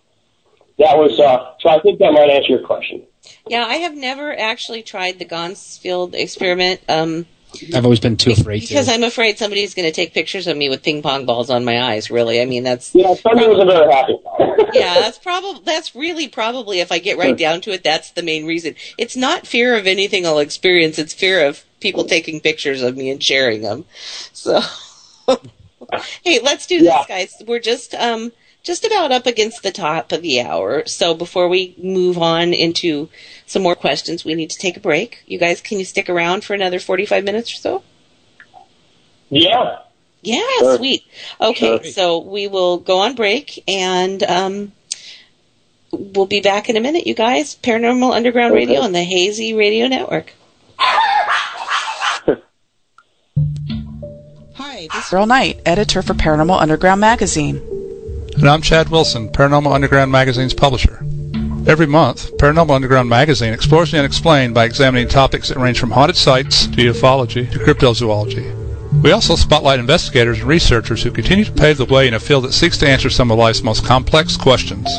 [0.79, 1.19] that was.
[1.19, 3.03] Uh, so I think that might answer your question.
[3.47, 6.79] Yeah, I have never actually tried the Ganzfeld experiment.
[6.87, 7.25] Um,
[7.73, 8.93] I've always been too afraid because to.
[8.93, 11.81] I'm afraid somebody's going to take pictures of me with ping pong balls on my
[11.81, 12.09] eyes.
[12.09, 14.17] Really, I mean that's Yeah, Sunday was a very happy.
[14.73, 18.23] yeah, that's probably that's really probably if I get right down to it, that's the
[18.23, 18.75] main reason.
[18.97, 23.11] It's not fear of anything I'll experience; it's fear of people taking pictures of me
[23.11, 23.85] and sharing them.
[24.33, 24.59] So,
[26.23, 27.35] hey, let's do this, guys.
[27.45, 28.31] We're just um
[28.63, 30.83] just about up against the top of the hour.
[30.87, 33.07] So before we move on into
[33.45, 35.21] some more questions, we need to take a break.
[35.27, 37.83] You guys, can you stick around for another forty-five minutes or so?
[39.29, 39.77] Yeah.
[40.23, 40.77] Yeah, Sure.
[40.77, 41.03] sweet.
[41.39, 41.83] Okay, Sure.
[41.91, 44.71] so we will go on break and um,
[45.91, 47.55] we'll be back in a minute, you guys.
[47.61, 50.33] Paranormal Underground Radio on the Hazy Radio Network.
[54.75, 57.61] Hi, this is Earl Knight, editor for Paranormal Underground magazine.
[58.35, 60.99] And I'm Chad Wilson, Paranormal Underground Magazine's publisher.
[61.65, 66.17] Every month, Paranormal Underground Magazine explores the unexplained by examining topics that range from haunted
[66.17, 69.01] sites to ufology to cryptozoology.
[69.01, 72.43] We also spotlight investigators and researchers who continue to pave the way in a field
[72.43, 74.89] that seeks to answer some of life's most complex questions.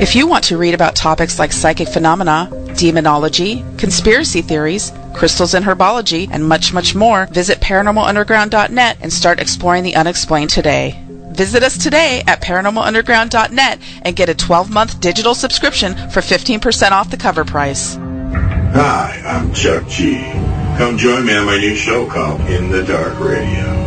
[0.00, 2.48] If you want to read about topics like psychic phenomena,
[2.78, 9.82] demonology, conspiracy theories, crystals and herbology, and much, much more, visit paranormalunderground.net and start exploring
[9.84, 11.02] the unexplained today.
[11.32, 17.16] Visit us today at paranormalunderground.net and get a 12-month digital subscription for 15% off the
[17.16, 17.96] cover price.
[18.74, 20.22] Hi, I'm Chuck G.
[20.78, 23.82] Come join me on my new show called In the Dark Radio.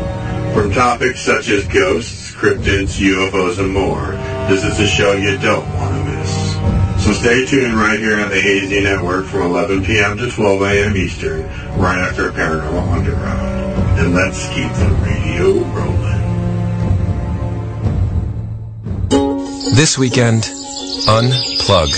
[0.54, 4.12] From topics such as ghosts, cryptids, UFOs, and more,
[4.48, 5.95] this is a show you don't want.
[7.06, 10.18] So stay tuned right here on the Hazy Network from 11 p.m.
[10.18, 10.98] to 12 a.m.
[10.98, 11.44] Eastern,
[11.78, 14.00] right after Paranormal Underground.
[14.00, 16.16] And let's keep the radio rolling.
[19.76, 20.46] This weekend,
[21.06, 21.92] unplug.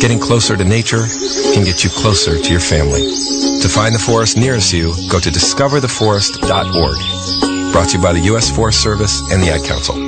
[0.00, 1.04] Getting closer to nature
[1.52, 3.00] can get you closer to your family.
[3.00, 7.72] To find the forest nearest you, go to discovertheforest.org.
[7.72, 8.54] Brought to you by the U.S.
[8.54, 10.07] Forest Service and the Ad Council.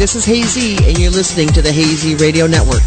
[0.00, 2.80] This is Hazy, and you're listening to the Hazy Radio Network.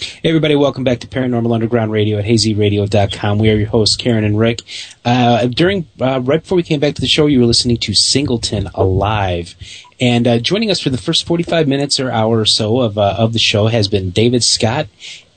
[0.00, 3.38] Hey everybody, welcome back to Paranormal Underground Radio at hazyradio.com.
[3.38, 4.62] We are your hosts, Karen and Rick.
[5.04, 7.92] Uh, during uh, right before we came back to the show, you were listening to
[7.92, 9.54] Singleton Alive,
[10.00, 13.16] and uh, joining us for the first forty-five minutes or hour or so of uh,
[13.18, 14.86] of the show has been David Scott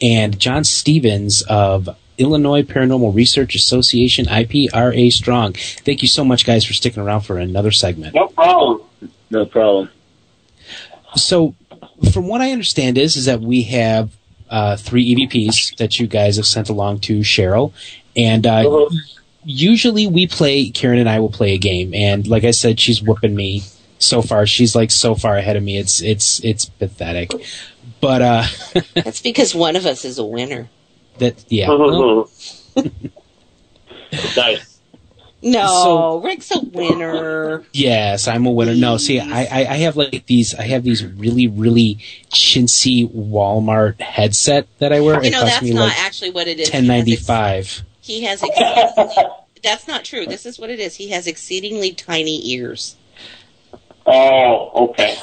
[0.02, 5.54] and John Stevens of Illinois Paranormal Research Association, IPRA Strong.
[5.54, 8.16] Thank you so much, guys, for sticking around for another segment.
[8.16, 8.82] No problem.
[9.30, 9.90] No problem.
[11.16, 11.56] So,
[12.12, 14.12] from what I understand, is is that we have
[14.50, 17.74] uh, three EVPs that you guys have sent along to Cheryl,
[18.16, 18.90] and uh,
[19.44, 20.70] usually we play.
[20.70, 23.64] Karen and I will play a game, and like I said, she's whooping me
[24.00, 24.46] so far.
[24.46, 25.78] She's like so far ahead of me.
[25.78, 27.32] It's it's it's pathetic.
[28.00, 28.44] But uh,
[28.96, 30.70] That's because one of us is a winner.
[31.22, 31.70] That yeah.
[31.70, 32.30] well,
[34.36, 34.80] nice.
[35.44, 37.64] No, So- Rick's a winner.
[37.74, 38.76] Yes, I'm a winner.
[38.76, 40.54] No, see, I, I, I have like these.
[40.54, 41.96] I have these really, really
[42.30, 45.16] chintzy Walmart headset that I wear.
[45.16, 46.70] You it know, that's me not like actually what it is.
[46.70, 47.82] ten ninety five.
[48.02, 49.26] He has exceedingly,
[49.64, 50.26] that's not true.
[50.26, 50.96] This is what it is.
[50.96, 52.96] He has exceedingly tiny ears.
[54.06, 55.16] Oh, okay.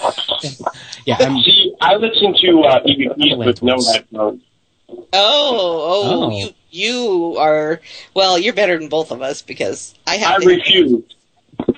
[1.04, 4.42] Yeah, I'm, See, I listen to uh, EVPs with no headphones.
[4.88, 6.30] Oh, oh, Oh.
[6.30, 7.80] you you are
[8.14, 8.38] well.
[8.38, 10.42] You're better than both of us because I have.
[10.42, 11.02] I refuse.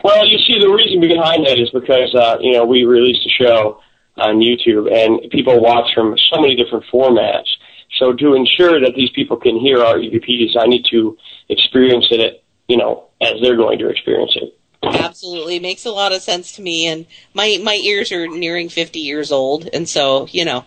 [0.05, 3.31] Well, you see, the reason behind that is because uh, you know we released a
[3.31, 3.81] show
[4.17, 7.47] on YouTube, and people watch from so many different formats.
[7.99, 11.17] So to ensure that these people can hear our EVPs, I need to
[11.49, 14.57] experience it, you know, as they're going to experience it.
[14.83, 18.69] Absolutely it makes a lot of sense to me, and my my ears are nearing
[18.69, 20.65] fifty years old, and so you know,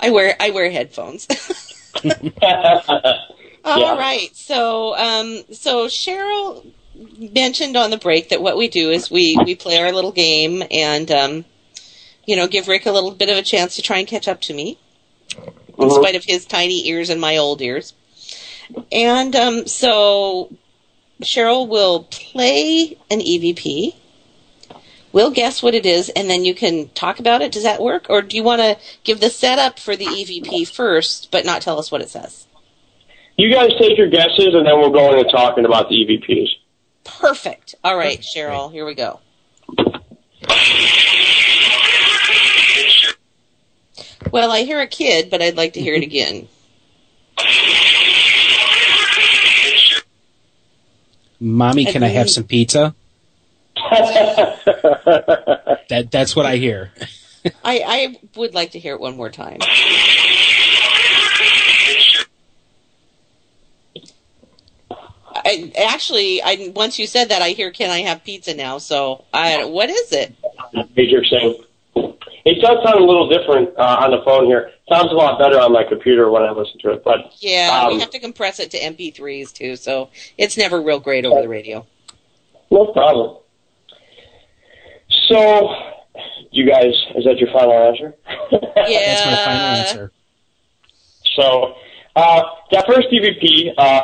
[0.00, 1.26] I wear I wear headphones.
[3.64, 6.72] All right, so um, so Cheryl
[7.18, 10.62] mentioned on the break that what we do is we we play our little game
[10.70, 11.44] and um,
[12.26, 14.40] you know give Rick a little bit of a chance to try and catch up
[14.42, 14.78] to me,
[15.78, 17.94] in spite of his tiny ears and my old ears.
[18.90, 20.50] And um, so
[21.22, 23.94] Cheryl will play an EVP.
[25.12, 27.52] We'll guess what it is, and then you can talk about it.
[27.52, 28.06] Does that work?
[28.08, 31.78] Or do you want to give the setup for the EVP first, but not tell
[31.78, 32.46] us what it says?
[33.36, 36.48] You guys take your guesses, and then we'll go into talking about the EVPs.
[37.04, 37.74] Perfect.
[37.84, 39.20] All right, Cheryl, here we go.
[44.30, 46.48] Well, I hear a kid, but I'd like to hear it again.
[51.38, 52.94] Mommy, can I have some pizza?
[55.88, 56.92] that that's what I hear.
[57.64, 59.58] I, I would like to hear it one more time.
[65.34, 69.24] I, actually, I once you said that, I hear "Can I have pizza now?" So,
[69.32, 70.34] I what is it?
[70.96, 71.64] Major saying.
[72.44, 74.72] It does sound a little different uh, on the phone here.
[74.88, 77.94] Sounds a lot better on my computer when I listen to it, but Yeah, um,
[77.94, 81.48] we have to compress it to MP3s too, so it's never real great over the
[81.48, 81.86] radio.
[82.70, 83.41] no problem.
[85.32, 85.74] So,
[86.50, 88.14] you guys, is that your final answer?
[88.84, 90.12] Yeah, that's my final answer.
[91.36, 91.74] So,
[92.16, 94.00] uh, that first EVP, uh,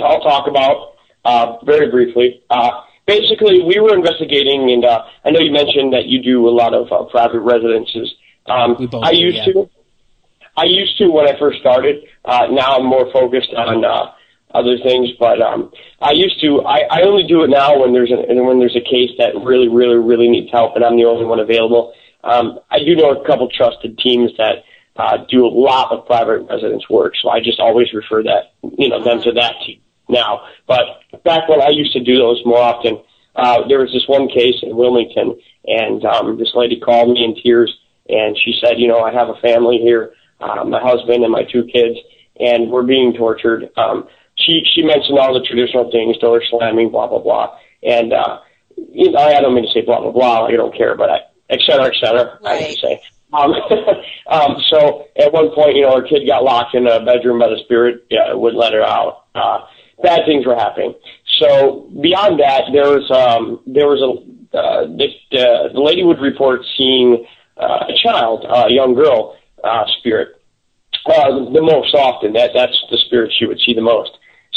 [0.00, 0.94] I'll talk about
[1.26, 2.42] uh, very briefly.
[2.48, 2.70] Uh,
[3.06, 6.72] basically, we were investigating, and uh, I know you mentioned that you do a lot
[6.72, 8.14] of uh, private residences.
[8.46, 9.52] Um, We both I do, used yeah.
[9.52, 9.70] to.
[10.56, 12.04] I used to when I first started.
[12.24, 14.12] Uh, now I'm more focused on uh,
[14.54, 16.62] other things, but um, I used to.
[16.62, 19.68] I, I only do it now when there's an, when there's a case that really,
[19.68, 21.92] really, really needs help, and I'm the only one available.
[22.22, 24.64] Um, I do know a couple trusted teams that
[24.96, 28.88] uh, do a lot of private residence work, so I just always refer that you
[28.88, 30.46] know them to that team now.
[30.66, 33.02] But back when I used to do those more often,
[33.34, 37.34] uh, there was this one case in Wilmington, and um, this lady called me in
[37.42, 37.76] tears,
[38.08, 41.42] and she said, you know, I have a family here, uh, my husband and my
[41.42, 41.98] two kids,
[42.38, 43.70] and we're being tortured.
[43.76, 44.06] Um,
[44.36, 48.40] she she mentioned all the traditional things, door slamming, blah blah blah, and uh,
[48.76, 51.10] you know, I don't mean to say blah blah blah, like I don't care, but
[51.10, 51.18] I,
[51.50, 53.02] et cetera, et cetera, I should say.
[53.32, 53.52] Um,
[54.28, 57.48] um, so at one point, you know, her kid got locked in a bedroom by
[57.48, 59.24] the spirit, yeah, wouldn't let her out.
[59.34, 59.66] Uh,
[60.02, 60.94] bad things were happening.
[61.38, 66.20] So beyond that, there was um, there was a uh, this, uh, the lady would
[66.20, 67.26] report seeing
[67.56, 70.40] uh, a child, uh, a young girl uh, spirit,
[71.06, 72.34] uh, the most often.
[72.34, 74.12] That that's the spirit she would see the most.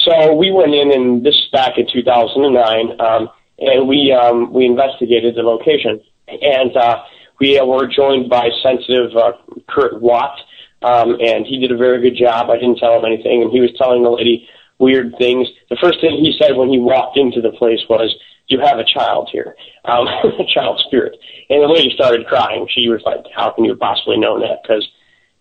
[0.08, 3.30] So we went in, and this is back in 2009, um,
[3.60, 6.00] and we um, we investigated the location,
[6.30, 7.04] and uh,
[7.42, 9.34] we were joined by sensitive uh,
[9.68, 10.40] Kurt Watt,
[10.82, 12.50] um, and he did a very good job.
[12.50, 14.48] I didn't tell him anything, and he was telling the lady
[14.80, 15.50] weird things.
[15.70, 18.16] The first thing he said when he walked into the place was,
[18.48, 20.08] "You have a child here, um,
[20.40, 22.66] a child spirit," and the lady started crying.
[22.74, 24.88] She was like, "How can you possibly know that?" Because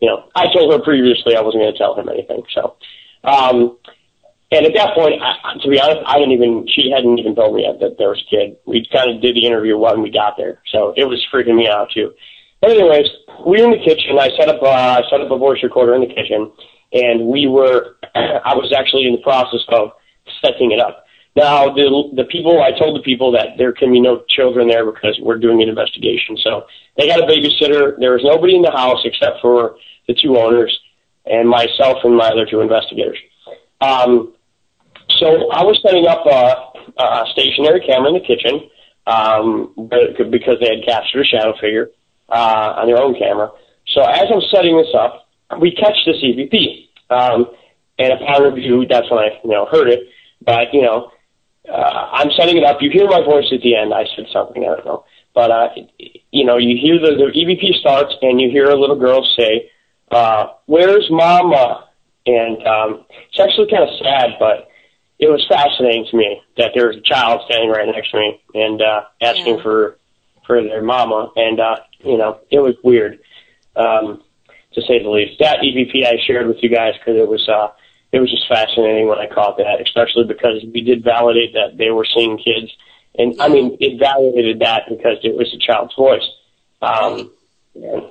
[0.00, 2.42] you know, I told her previously I wasn't going to tell him anything.
[2.52, 2.74] So,
[3.22, 3.78] um,
[4.52, 7.56] and at that point, I, to be honest, I didn't even, she hadn't even told
[7.56, 8.56] me yet that there was a kid.
[8.64, 10.62] We kind of did the interview when we got there.
[10.70, 12.12] So it was freaking me out too.
[12.60, 13.06] But anyways,
[13.44, 14.18] we were in the kitchen.
[14.18, 16.52] I set up, uh, I set up a voice recorder in the kitchen
[16.92, 19.90] and we were, I was actually in the process of
[20.44, 21.04] setting it up.
[21.34, 21.84] Now, the,
[22.14, 25.38] the people, I told the people that there can be no children there because we're
[25.38, 26.38] doing an investigation.
[26.38, 26.64] So
[26.96, 27.98] they got a babysitter.
[27.98, 29.76] There was nobody in the house except for
[30.08, 30.72] the two owners
[31.26, 33.18] and myself and my other two investigators.
[33.82, 34.32] Um,
[35.18, 38.68] so I was setting up a, a stationary camera in the kitchen
[39.06, 41.90] um, but- because they had captured a shadow figure
[42.28, 43.50] uh, on their own camera.
[43.94, 45.28] So as I'm setting this up,
[45.60, 46.88] we catch this EVP.
[47.08, 47.46] Um,
[47.98, 50.00] and upon review, that's when I you know heard it.
[50.44, 51.12] But you know,
[51.70, 52.78] uh, I'm setting it up.
[52.80, 53.94] You hear my voice at the end.
[53.94, 55.04] I said something I don't know,
[55.34, 55.68] but uh,
[56.30, 59.70] you know, you hear the, the EVP starts, and you hear a little girl say,
[60.10, 61.88] uh, "Where's Mama?"
[62.26, 64.65] And um, it's actually kind of sad, but
[65.18, 68.40] it was fascinating to me that there was a child standing right next to me
[68.54, 69.98] and uh, asking for
[70.46, 73.18] for their mama, and uh, you know it was weird,
[73.74, 74.22] um,
[74.74, 75.40] to say the least.
[75.40, 77.68] That EVP I shared with you guys because it was uh,
[78.12, 81.90] it was just fascinating when I caught that, especially because we did validate that they
[81.90, 82.70] were seeing kids,
[83.18, 86.28] and I mean it validated that because it was a child's voice.
[86.82, 87.32] Um,
[87.74, 88.04] and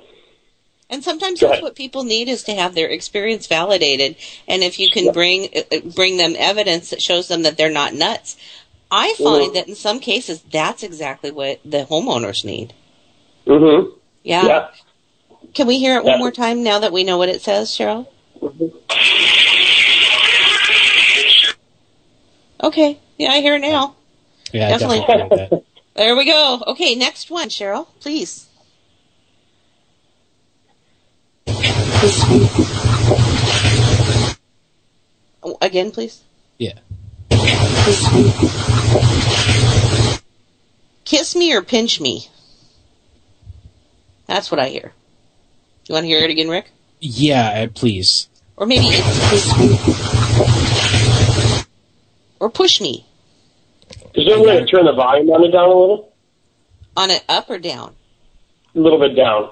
[0.88, 1.64] And sometimes Go that's ahead.
[1.64, 4.16] what people need is to have their experience validated.
[4.46, 7.70] And if you can bring uh, uh, bring them evidence that shows them that they're
[7.70, 8.36] not nuts,
[8.90, 9.54] I find Mhm.
[9.54, 12.72] that in some cases that's exactly what the homeowners need.
[13.46, 13.90] hmm
[14.22, 14.46] Yeah.
[14.46, 14.68] Yeah.
[15.54, 16.10] Can we hear it Yeah.
[16.12, 18.06] one more time now that we know what it says, Cheryl?
[22.62, 22.98] Okay.
[23.18, 23.96] Yeah, I hear it now.
[24.52, 25.00] Yeah, Definitely.
[25.06, 25.62] definitely.
[25.94, 26.62] There we go.
[26.68, 28.46] Okay, next one, Cheryl, please.
[35.42, 36.22] Oh, Again, please.
[36.58, 36.74] Yeah.
[41.04, 42.28] Kiss me or pinch me.
[44.26, 44.92] That's what I hear.
[45.88, 46.70] You want to hear it again, Rick?
[47.00, 48.28] Yeah, uh, please.
[48.56, 49.52] Or maybe it's
[52.40, 53.06] or push me
[54.14, 56.12] Is there a way to turn the volume on it down a little?
[56.96, 57.94] on it up or down.
[58.74, 59.50] A little bit down.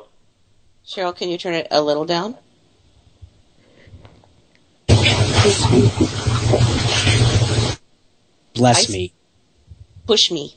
[0.87, 2.37] Cheryl, can you turn it a little down?
[8.55, 9.13] Bless I- me.
[10.07, 10.57] Push me.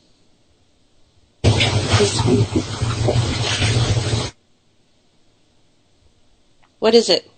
[6.80, 7.30] What is it?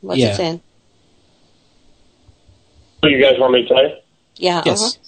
[0.00, 0.32] What's Yeah.
[0.32, 0.60] it saying?
[3.02, 3.96] So you guys want me to tell you?
[4.36, 4.62] Yeah.
[4.66, 4.98] Yes.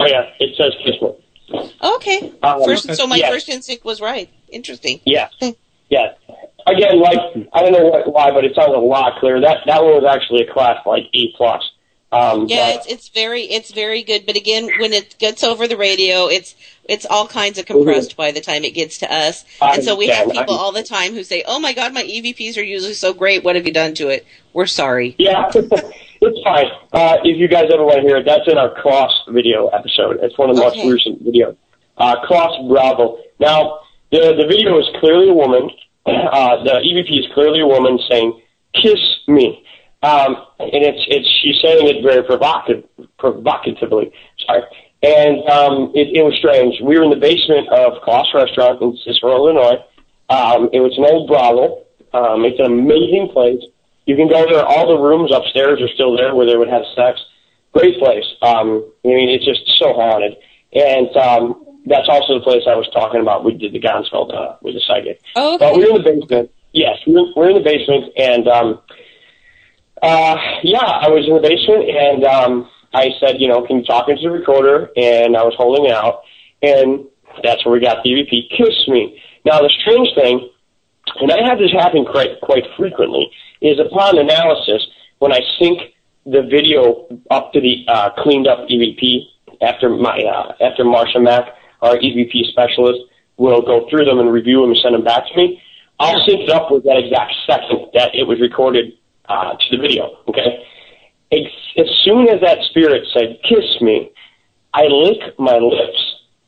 [0.00, 1.08] Oh yeah, it says kiss me.
[1.52, 1.94] Uh-huh.
[1.96, 2.32] Okay.
[2.42, 3.30] Um, First, so my yeah.
[3.30, 4.28] first instinct was right.
[4.48, 5.00] Interesting.
[5.04, 5.28] Yeah.
[5.90, 6.12] Yeah.
[6.66, 7.18] Again, like
[7.52, 9.40] I don't know what, why, but it sounds a lot clearer.
[9.40, 11.62] That that one was actually a class like E plus.
[12.10, 14.24] Um, Yeah, but- it's it's very it's very good.
[14.24, 16.54] But again, when it gets over the radio, it's
[16.88, 19.44] it's all kinds of compressed by the time it gets to us.
[19.60, 21.92] I and so we have people I- all the time who say, "Oh my God,
[21.92, 23.44] my EVPs are usually so great.
[23.44, 24.24] What have you done to it?"
[24.54, 25.16] We're sorry.
[25.18, 26.66] Yeah, it's fine.
[26.92, 30.18] Uh, if you guys ever want to hear it, that's in our Klas video episode.
[30.22, 30.82] It's one of the Okay.
[30.84, 31.56] most recent videos.
[31.98, 33.18] Uh, Klas Bravo.
[33.40, 33.80] Now,
[34.14, 35.70] the the video is clearly a woman.
[36.06, 38.40] Uh, the EVP is clearly a woman saying,
[38.74, 39.64] "Kiss me,"
[40.02, 42.84] um, and it's it's she's saying it very provocative,
[43.18, 44.12] provocatively.
[44.46, 44.62] Sorry.
[45.02, 46.80] And um, it, it was strange.
[46.80, 49.84] We were in the basement of Klas Restaurant in Cicero, Illinois.
[50.30, 51.84] Um, it was an old brothel.
[52.14, 53.60] Um, it's an amazing place.
[54.06, 54.64] You can go there.
[54.64, 57.20] All the rooms upstairs are still there where they would have sex.
[57.72, 58.24] Great place.
[58.40, 60.36] Um, I mean, it's just so haunted.
[60.72, 63.44] And um, that's also the place I was talking about.
[63.44, 65.20] We did the Ganzfeld uh, with the psychic.
[65.36, 66.50] Oh, But we were in the basement.
[66.72, 68.80] Yes, we were, we're in the basement, and um,
[70.02, 73.84] uh, yeah, I was in the basement, and um, I said, you know, can you
[73.84, 74.90] talk into the recorder?
[74.96, 76.22] And I was holding it out,
[76.62, 77.04] and
[77.42, 78.56] that's where we got the EVP.
[78.56, 79.20] Kiss me.
[79.44, 80.50] Now, the strange thing,
[81.20, 83.30] and I have this happen quite quite frequently,
[83.60, 84.86] is upon analysis
[85.18, 85.80] when I sync
[86.26, 89.26] the video up to the uh, cleaned up EVP
[89.62, 91.54] after my uh, after Marsha Mack,
[91.84, 93.00] our EVP specialist,
[93.36, 95.60] will go through them and review them and send them back to me.
[96.00, 98.94] I'll sync it up with that exact second that it was recorded
[99.28, 100.18] uh, to the video.
[100.28, 100.64] Okay.
[101.32, 101.40] As,
[101.78, 104.10] as soon as that spirit said "kiss me,"
[104.72, 106.00] I lick my lips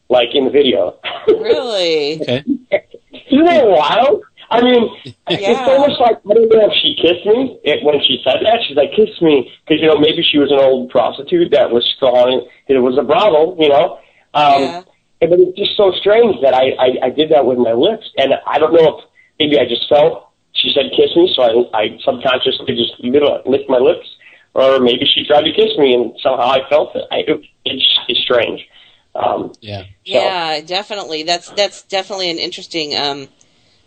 [0.09, 0.99] like in the video.
[1.29, 2.21] Really?
[2.23, 2.45] Okay.
[3.31, 4.23] Isn't that wild?
[4.51, 5.67] I mean, it's Yeah.
[5.71, 8.61] almost like I don't know if she kissed me it, when she said that.
[8.67, 11.85] She's like, "Kiss me," because you know maybe she was an old prostitute that was
[11.97, 12.47] still haunting.
[12.69, 13.99] It was a brothel, you know.
[14.35, 14.83] Um, Yeah.
[15.21, 18.07] And- But it's just so strange that I, I I did that with my lips,
[18.19, 19.05] and I don't know if
[19.39, 23.69] maybe I just felt she said kiss me, so I I subconsciously just little licked
[23.69, 24.07] my lips,
[24.55, 27.05] or maybe she tried to kiss me and somehow I felt it.
[27.11, 28.67] I, it it's, it's strange.
[29.15, 29.85] Um, Yeah.
[30.05, 31.23] Yeah, definitely.
[31.23, 33.29] That's that's definitely an interesting, um,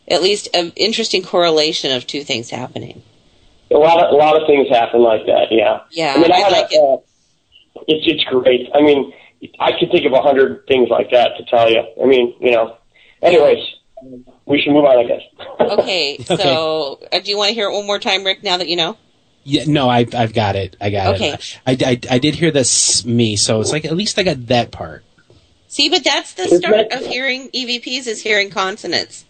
[0.07, 3.03] at least an interesting correlation of two things happening.
[3.71, 5.51] A lot of a lot of things happen like that.
[5.51, 5.81] Yeah.
[5.91, 6.97] Yeah, I mean, I, I had like a, uh,
[7.87, 8.69] it's it's great.
[8.73, 9.13] I mean,
[9.59, 11.81] I could think of a hundred things like that to tell you.
[12.01, 12.77] I mean, you know.
[13.21, 13.57] Anyways,
[14.45, 15.21] we should move on, I guess.
[15.79, 18.43] Okay, so uh, do you want to hear it one more time, Rick?
[18.43, 18.97] Now that you know.
[19.43, 20.75] Yeah, no, I, I've got it.
[20.81, 21.33] I got Okay.
[21.33, 21.59] it.
[21.65, 24.71] I, I, I did hear this me, so it's like at least I got that
[24.71, 25.03] part.
[25.67, 29.25] See, but that's the start of hearing EVPs is hearing consonants.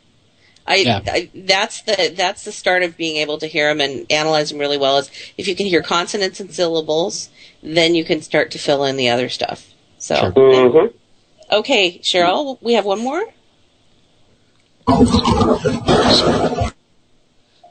[0.66, 1.02] I, Yeah.
[1.06, 4.60] I that's the that's the start of being able to hear them and analyze them
[4.60, 4.98] really well.
[4.98, 7.30] Is if you can hear consonants and syllables,
[7.62, 9.69] then you can start to fill in the other stuff.
[10.00, 10.32] So, Sure.
[10.32, 10.96] Mm-hmm.
[11.58, 13.24] okay, Cheryl, we have one more.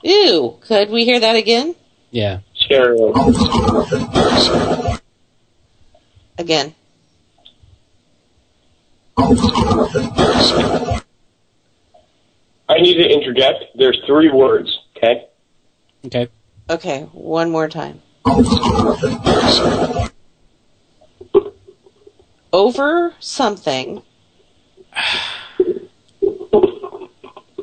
[0.07, 1.75] Ooh, could we hear that again?
[2.11, 2.41] Yeah.
[2.55, 3.13] Sure.
[6.39, 6.75] Again.
[12.69, 13.65] I need to interject.
[13.75, 14.79] There's three words.
[14.97, 15.27] Okay.
[16.07, 16.29] Okay.
[16.71, 18.03] Okay, one more time.
[22.53, 24.03] Over something.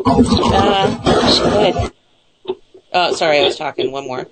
[0.07, 1.89] Uh.
[2.93, 3.91] Oh, sorry, I was talking.
[3.91, 4.27] One more.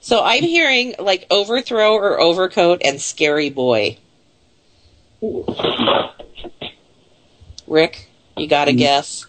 [0.00, 3.98] So I'm hearing like overthrow or overcoat and scary boy.
[7.66, 9.26] Rick, you got a guess?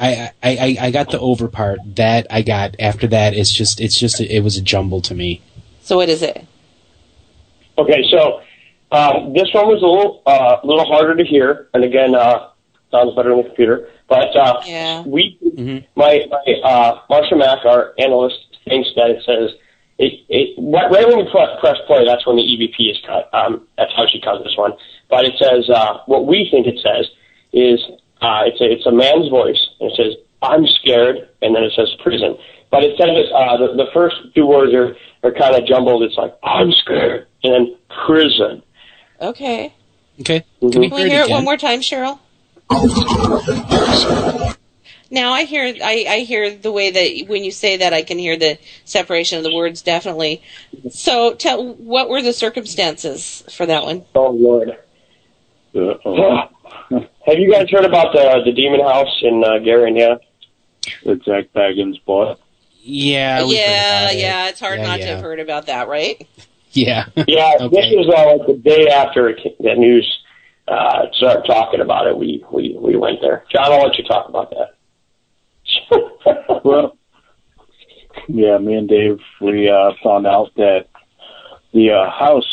[0.00, 1.78] I, I, I, I got the over part.
[1.96, 2.76] That I got.
[2.80, 5.42] After that, it's just it's just it was a jumble to me.
[5.84, 6.46] So what is it?
[7.76, 8.40] Okay, so
[8.90, 12.48] um, this one was a little uh, little harder to hear, and again, uh,
[12.90, 13.90] sounds better on the computer.
[14.08, 15.02] But uh, Yeah.
[15.02, 15.38] we,
[15.94, 18.36] my my uh, Marsha Mack, our analyst,
[18.66, 19.50] thinks that it says
[19.98, 23.28] it, it right right when you press, press play, that's when the EVP is cut.
[23.34, 24.72] Um, that's how she cut this one.
[25.10, 27.10] But it says uh, what we think it says
[27.52, 27.78] is
[28.22, 31.72] uh, it's a it's a man's voice, and it says I'm scared, and then it
[31.76, 32.38] says prison.
[32.70, 36.02] But it says uh, the the first two words are are kind of jumbled.
[36.02, 37.76] It's like I'm scared, and then
[38.06, 38.62] prison.
[39.20, 39.74] Okay.
[40.20, 40.44] Okay.
[40.60, 42.20] Can we hear it one more time, Cheryl?
[45.10, 48.18] Now I hear I, I hear the way that when you say that I can
[48.18, 50.42] hear the separation of the words definitely.
[50.90, 54.04] So tell what were the circumstances for that one?
[54.14, 54.76] Oh Lord.
[55.74, 60.18] Have you guys heard about the the demon house in uh, Gary, Indiana?
[61.04, 62.40] That Zak Bagans bought.
[62.86, 63.40] Yeah.
[63.44, 66.28] yeah, yeah, it's hard Yeah, not to have heard about that, right?
[66.72, 67.06] Yeah.
[67.26, 70.06] Yeah, this was uh, like the day after it the news
[70.68, 72.16] uh, started talking about it.
[72.16, 73.44] We we we went there.
[73.50, 74.74] John, I'll let you talk about that.
[76.64, 76.98] well,
[78.28, 80.88] yeah, me and Dave, we uh, found out that
[81.72, 82.44] the uh, house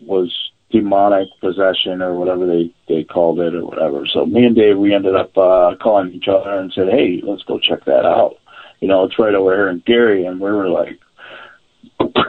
[0.00, 0.32] was
[0.70, 4.06] demonic possession or whatever they they called it or whatever.
[4.06, 7.44] So me and Dave, we ended up uh, calling each other and said, "Hey, let's
[7.44, 8.36] go check that out."
[8.80, 10.98] You know, it's right over here in Gary, and we were like,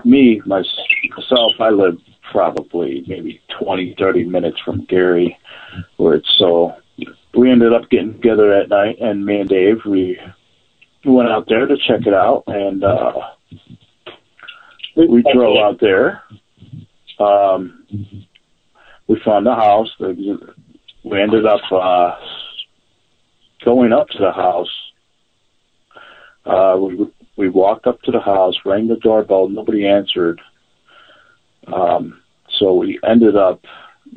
[0.05, 1.97] me myself, I live
[2.31, 5.37] probably maybe twenty, thirty minutes from Gary,
[5.97, 6.75] where it's so.
[7.33, 10.19] We ended up getting together at night, and me and Dave, we
[11.05, 13.13] went out there to check it out, and uh,
[14.95, 16.23] we drove out there.
[17.19, 17.85] Um,
[19.07, 19.89] we found the house.
[19.99, 22.15] We ended up uh,
[23.63, 24.69] going up to the house.
[26.47, 30.41] Uh, we we walked up to the house, rang the doorbell, nobody answered.
[31.67, 32.21] Um,
[32.57, 33.65] so we ended up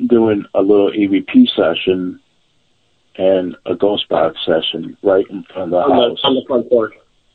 [0.07, 2.19] doing a little EVP session
[3.17, 6.21] and a ghost box session right in front of the on house.
[6.21, 6.93] the on the front porch.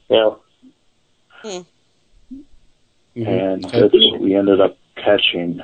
[0.09, 0.31] Yeah.
[3.15, 5.61] and that's what we ended up catching.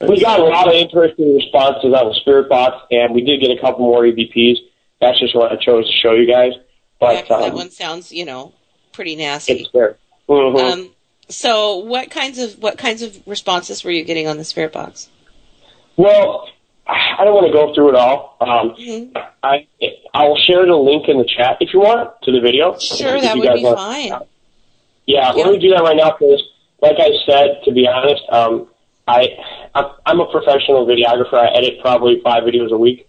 [0.00, 3.50] We got a lot of interesting responses on the spirit box, and we did get
[3.50, 4.56] a couple more EVPs.
[5.00, 6.52] That's just what I chose to show you guys.
[7.00, 8.52] But that um, one sounds, you know,
[8.92, 9.66] pretty nasty.
[10.28, 10.58] Mhm.
[10.58, 10.90] Um,
[11.28, 15.08] so what kinds of what kinds of responses were you getting on the spirit box?
[15.96, 16.48] Well,
[16.86, 18.36] I don't want to go through it all.
[18.40, 19.16] Um, Mm-hmm.
[19.42, 19.66] I
[20.14, 22.78] I will share the link in the chat if you want to the video.
[22.78, 24.12] Sure, that would be want- fine.
[25.06, 26.42] Yeah, let me do that right now because,
[26.80, 28.68] like I said, to be honest, um,
[29.06, 29.28] I
[29.74, 31.34] I'm, I'm a professional videographer.
[31.34, 33.06] I edit probably five videos a week,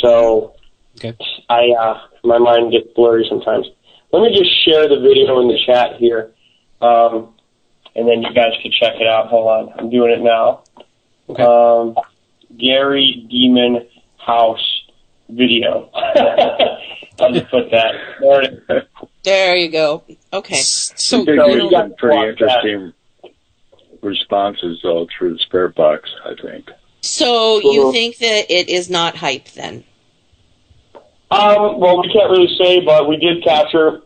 [0.00, 0.54] so
[0.98, 1.16] okay.
[1.48, 3.66] I uh, my mind gets blurry sometimes.
[4.12, 6.30] Let me just share the video in the chat here,
[6.80, 7.34] um,
[7.94, 9.28] and then you guys can check it out.
[9.28, 10.62] Hold on, I'm doing it now.
[11.44, 11.96] Um,
[12.56, 14.82] Gary Demon House
[15.28, 15.90] video.
[17.20, 17.94] I'll just put that.
[18.20, 18.86] There.
[19.24, 20.04] There you go.
[20.32, 20.54] Okay.
[20.54, 22.64] So, So we're you got pretty to watch that.
[22.64, 22.92] interesting
[24.02, 26.08] responses though through the spirit box.
[26.24, 26.70] I think.
[27.02, 29.84] So you think that it is not hype then?
[31.30, 34.02] Um, well, we can't really say, but we did capture.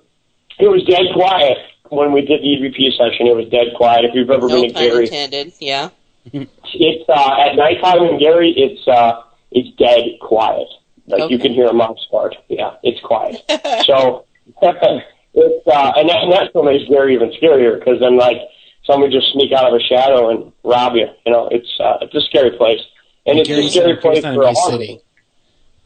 [0.58, 1.58] It was dead quiet
[1.88, 3.26] when we did the EVP session.
[3.26, 4.04] It was dead quiet.
[4.04, 5.52] If you've ever No been in Gary, intended.
[5.60, 5.90] Yeah.
[6.32, 8.52] it's uh, at nighttime in Gary.
[8.56, 10.68] It's uh, it's dead quiet.
[11.06, 12.36] Like you can hear a mouse fart.
[12.48, 13.36] Yeah, it's quiet.
[13.86, 14.24] so
[14.62, 18.38] it's uh, and, that, and that's what makes Gary even scarier because then like
[18.84, 21.06] someone just sneak out of a shadow and rob you.
[21.26, 22.80] You know, it's uh, it's a scary place,
[23.26, 25.00] and it's a scary place Gary's not a for a nice city.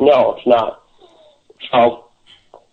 [0.00, 0.82] no, it's not.
[1.73, 2.05] So,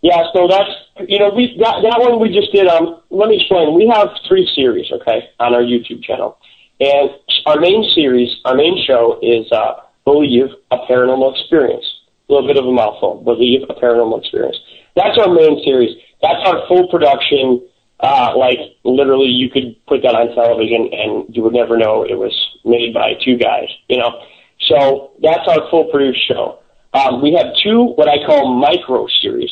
[0.01, 0.69] yeah, so that's,
[1.07, 3.73] you know, we, that, that one we just did, um, let me explain.
[3.73, 6.37] We have three series, okay, on our YouTube channel.
[6.79, 7.09] And
[7.45, 11.85] our main series, our main show is, uh, Believe a Paranormal Experience.
[12.27, 13.21] A little bit of a mouthful.
[13.23, 14.57] Believe a Paranormal Experience.
[14.95, 15.95] That's our main series.
[16.21, 17.61] That's our full production,
[18.01, 22.17] uh, like, literally you could put that on television and you would never know it
[22.17, 22.35] was
[22.65, 24.21] made by two guys, you know?
[24.67, 26.59] So that's our full produced show.
[26.93, 29.51] Um, we have two what I call micro series,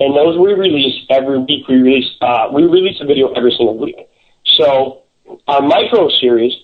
[0.00, 1.68] and those we release every week.
[1.68, 3.96] We release uh, we release a video every single week.
[4.56, 5.02] So
[5.46, 6.54] our micro series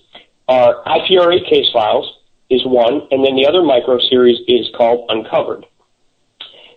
[0.47, 2.11] are IPRA case files
[2.49, 5.65] is one, and then the other micro series is called Uncovered.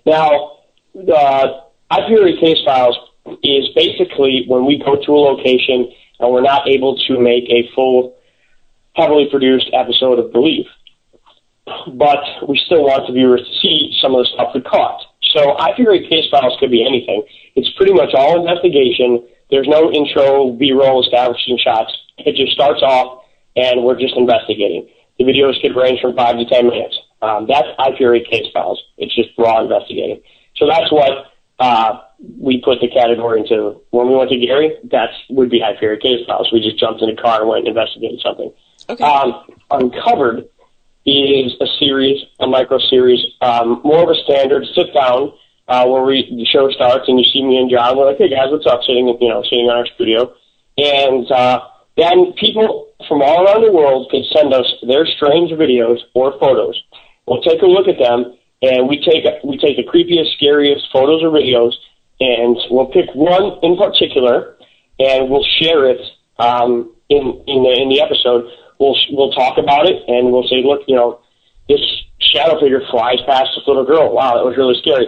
[0.07, 0.59] Now,
[0.95, 2.97] the IPRA case files
[3.43, 7.69] is basically when we go to a location and we're not able to make a
[7.75, 8.17] full,
[8.95, 10.67] heavily produced episode of Believe.
[11.95, 15.01] But we still want the viewers to see some of the stuff we caught.
[15.35, 17.23] So IPRA case files could be anything.
[17.55, 19.27] It's pretty much all investigation.
[19.51, 21.93] There's no intro, B-roll, establishing shots.
[22.19, 23.25] It just starts off
[23.57, 24.89] and we're just investigating.
[25.19, 26.97] The videos could range from five to ten minutes.
[27.21, 28.83] Um, that's IPRA case files.
[28.97, 30.23] It's just raw investigating.
[30.57, 32.01] So that's what uh,
[32.39, 33.81] we put the category into.
[33.91, 36.51] When we went to Gary, that would be IPRA case files.
[36.53, 38.53] We just jumped in a car and went and investigated something.
[38.89, 39.05] Okay.
[39.05, 40.49] Um, Uncovered
[41.09, 45.33] is a series, a micro series, um, more of a standard sit down
[45.69, 47.97] uh, where we the show starts and you see me and John.
[47.97, 48.81] We're like, hey guys, what's up?
[48.83, 50.33] Sitting, you know, sitting in our studio,
[50.77, 51.61] and uh,
[51.97, 56.81] then people from all around the world can send us their strange videos or photos.
[57.27, 61.23] We'll take a look at them, and we take we take the creepiest, scariest photos
[61.23, 61.73] or videos,
[62.21, 64.57] and we'll pick one in particular,
[64.99, 66.01] and we'll share it
[66.39, 68.51] um, in in the in the episode.
[68.79, 71.21] We'll we'll talk about it, and we'll say, look, you know,
[71.69, 71.81] this
[72.21, 74.13] shadow figure flies past this little girl.
[74.13, 75.07] Wow, that was really scary.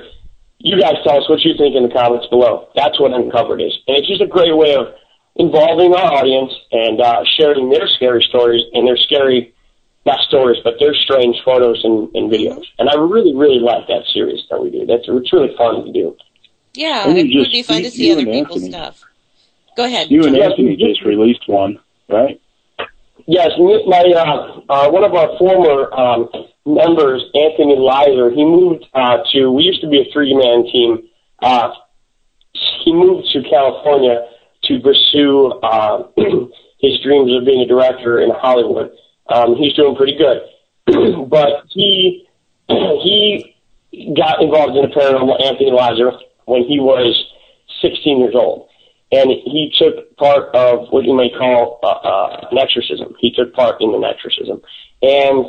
[0.59, 2.69] You guys tell us what you think in the comments below.
[2.75, 4.95] That's what Uncovered is, and it's just a great way of
[5.37, 9.55] involving our audience and uh, sharing their scary stories and their scary,
[10.05, 12.65] not stories, but their strange photos and, and videos.
[12.79, 14.85] And I really, really like that series that we do.
[14.87, 16.17] That's it's really fun to do.
[16.75, 18.73] Yeah, And it would be fun to see other and people's Anthony.
[18.73, 19.05] stuff.
[19.77, 20.11] Go ahead.
[20.11, 21.79] You and Anthony just released one,
[22.09, 22.41] right?
[23.27, 26.29] Yes, my uh, uh, one of our former um,
[26.65, 29.51] members, Anthony Lizer, he moved uh, to.
[29.51, 31.09] We used to be a three-man team.
[31.43, 31.71] Uh,
[32.85, 34.27] he moved to California
[34.65, 36.05] to pursue uh,
[36.79, 38.93] his dreams of being a director in Hollywood.
[39.29, 40.43] Um, he's doing pretty good,
[41.29, 42.27] but he
[42.69, 43.53] he
[44.17, 45.45] got involved in the paranormal.
[45.45, 46.13] Anthony Lizer
[46.47, 47.15] when he was
[47.83, 48.70] 16 years old
[49.13, 53.15] and he took part of what you may call uh, uh, an exorcism.
[53.19, 54.63] He took part in an exorcism,
[55.03, 55.47] and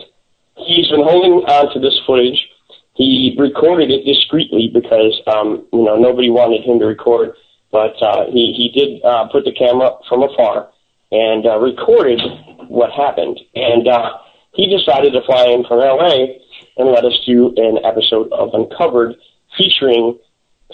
[0.57, 2.47] he's been holding on to this footage.
[2.95, 7.35] He recorded it discreetly because um, you know nobody wanted him to record,
[7.71, 10.69] but uh, he he did uh, put the camera from afar
[11.11, 12.19] and uh, recorded
[12.67, 13.39] what happened.
[13.53, 14.17] And uh,
[14.53, 16.37] he decided to fly in from LA
[16.77, 19.15] and let us do an episode of Uncovered
[19.57, 20.17] featuring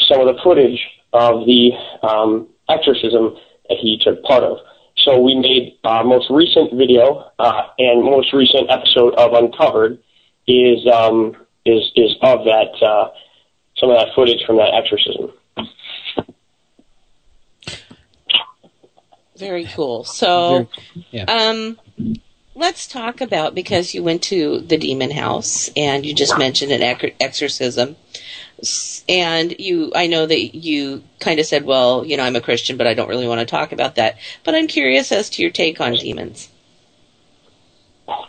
[0.08, 0.80] some of the footage
[1.14, 1.72] of the
[2.08, 3.36] um, exorcism
[3.70, 4.58] that he took part of.
[4.98, 10.00] So we made our most recent video uh, and most recent episode of Uncovered
[10.48, 11.36] is um,
[11.66, 13.10] is is of that uh,
[13.78, 15.32] some of that footage from that exorcism.
[19.38, 20.04] Very cool.
[20.04, 20.68] So,
[21.12, 21.26] yeah.
[21.26, 21.78] um,
[22.56, 26.82] let's talk about because you went to the demon house and you just mentioned an
[26.82, 27.96] ec- exorcism.
[29.08, 32.76] And you, I know that you kind of said, well, you know, I'm a Christian,
[32.76, 34.18] but I don't really want to talk about that.
[34.44, 36.50] But I'm curious as to your take on demons.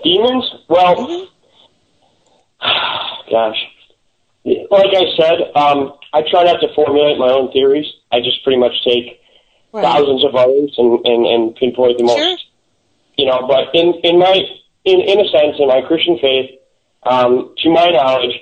[0.05, 0.55] Demons?
[0.69, 1.29] Well,
[3.31, 3.57] gosh.
[4.45, 7.87] Like I said, um, I try not to formulate my own theories.
[8.13, 9.21] I just pretty much take
[9.73, 12.19] thousands of others and, and, and pinpoint the most.
[12.19, 12.37] sure.
[13.17, 14.41] You know, but in, in my,
[14.85, 16.51] in, in a sense, in my Christian faith,
[17.05, 18.33] um, to my knowledge,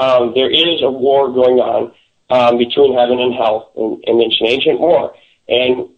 [0.00, 1.92] um, there is a war going on
[2.30, 5.14] um, between heaven and hell, and, and it's an ancient war.
[5.48, 5.90] And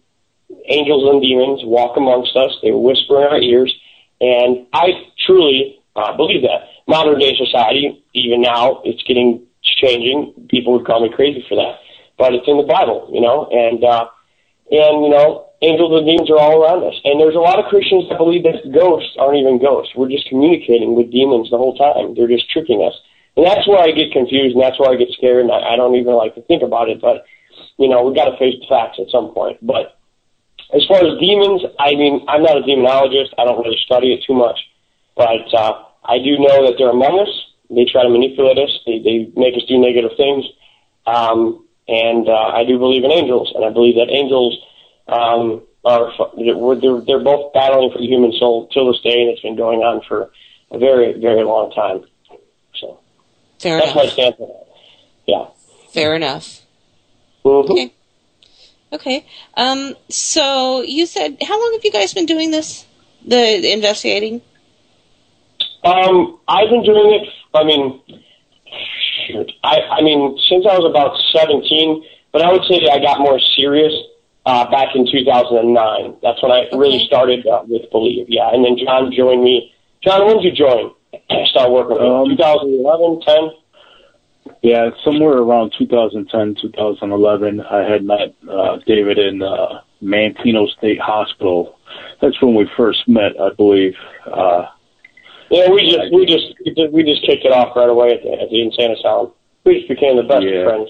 [0.67, 2.51] angels and demons walk amongst us.
[2.61, 3.73] They whisper in our ears,
[4.19, 6.67] and I truly uh, believe that.
[6.87, 10.47] Modern day society, even now, it's getting it's changing.
[10.49, 11.79] People would call me crazy for that,
[12.17, 13.47] but it's in the Bible, you know.
[13.47, 14.09] And uh,
[14.69, 16.99] and you know, angels and demons are all around us.
[17.05, 19.95] And there's a lot of Christians that believe that ghosts aren't even ghosts.
[19.95, 22.15] We're just communicating with demons the whole time.
[22.15, 22.99] They're just tricking us.
[23.35, 25.75] And that's where I get confused, and that's where I get scared, and I, I
[25.75, 27.01] don't even like to think about it.
[27.01, 27.25] But
[27.77, 29.57] you know, we've got to face the facts at some point.
[29.61, 29.97] But
[30.73, 33.33] as far as demons, I mean, I'm not a demonologist.
[33.37, 34.59] I don't really study it too much,
[35.15, 37.29] but uh, I do know that they're among us.
[37.69, 38.69] They try to manipulate us.
[38.85, 40.45] They, they make us do negative things.
[41.05, 44.57] Um, and uh, I do believe in angels, and I believe that angels
[45.07, 49.29] um, are they're, they're, they're both battling for the human soul till this day, and
[49.29, 50.31] it's been going on for
[50.71, 52.05] a very, very long time.
[53.63, 54.03] Fair that's enough.
[54.03, 54.35] my stance.
[55.25, 55.45] Yeah.
[55.93, 56.61] Fair enough.
[57.45, 57.69] Mhm.
[57.69, 57.93] Okay.
[58.91, 59.25] Okay.
[59.55, 62.85] Um, so you said, how long have you guys been doing this?
[63.25, 64.41] The, the investigating?
[65.83, 67.29] Um, I've been doing it.
[67.53, 68.01] I mean,
[69.25, 72.03] shoot, I, I mean, since I was about 17,
[72.33, 73.93] but I would say I got more serious
[74.45, 76.17] uh, back in 2009.
[76.21, 78.25] That's when I really started uh, with Believe.
[78.27, 79.73] Yeah, and then John joined me.
[80.03, 80.91] John, when did you join?
[81.47, 82.37] Start working with me?
[82.37, 84.55] 2011, 10.
[84.61, 91.77] Yeah, somewhere around 2010, 2011, I had met uh, David in uh, Manteno State Hospital.
[92.21, 93.95] That's when we first met, I believe.
[94.25, 94.65] Uh,
[95.49, 98.49] Yeah, we just we just we just kicked it off right away at the, at
[98.49, 99.31] the insane asylum.
[99.65, 100.89] We just became the best of friends.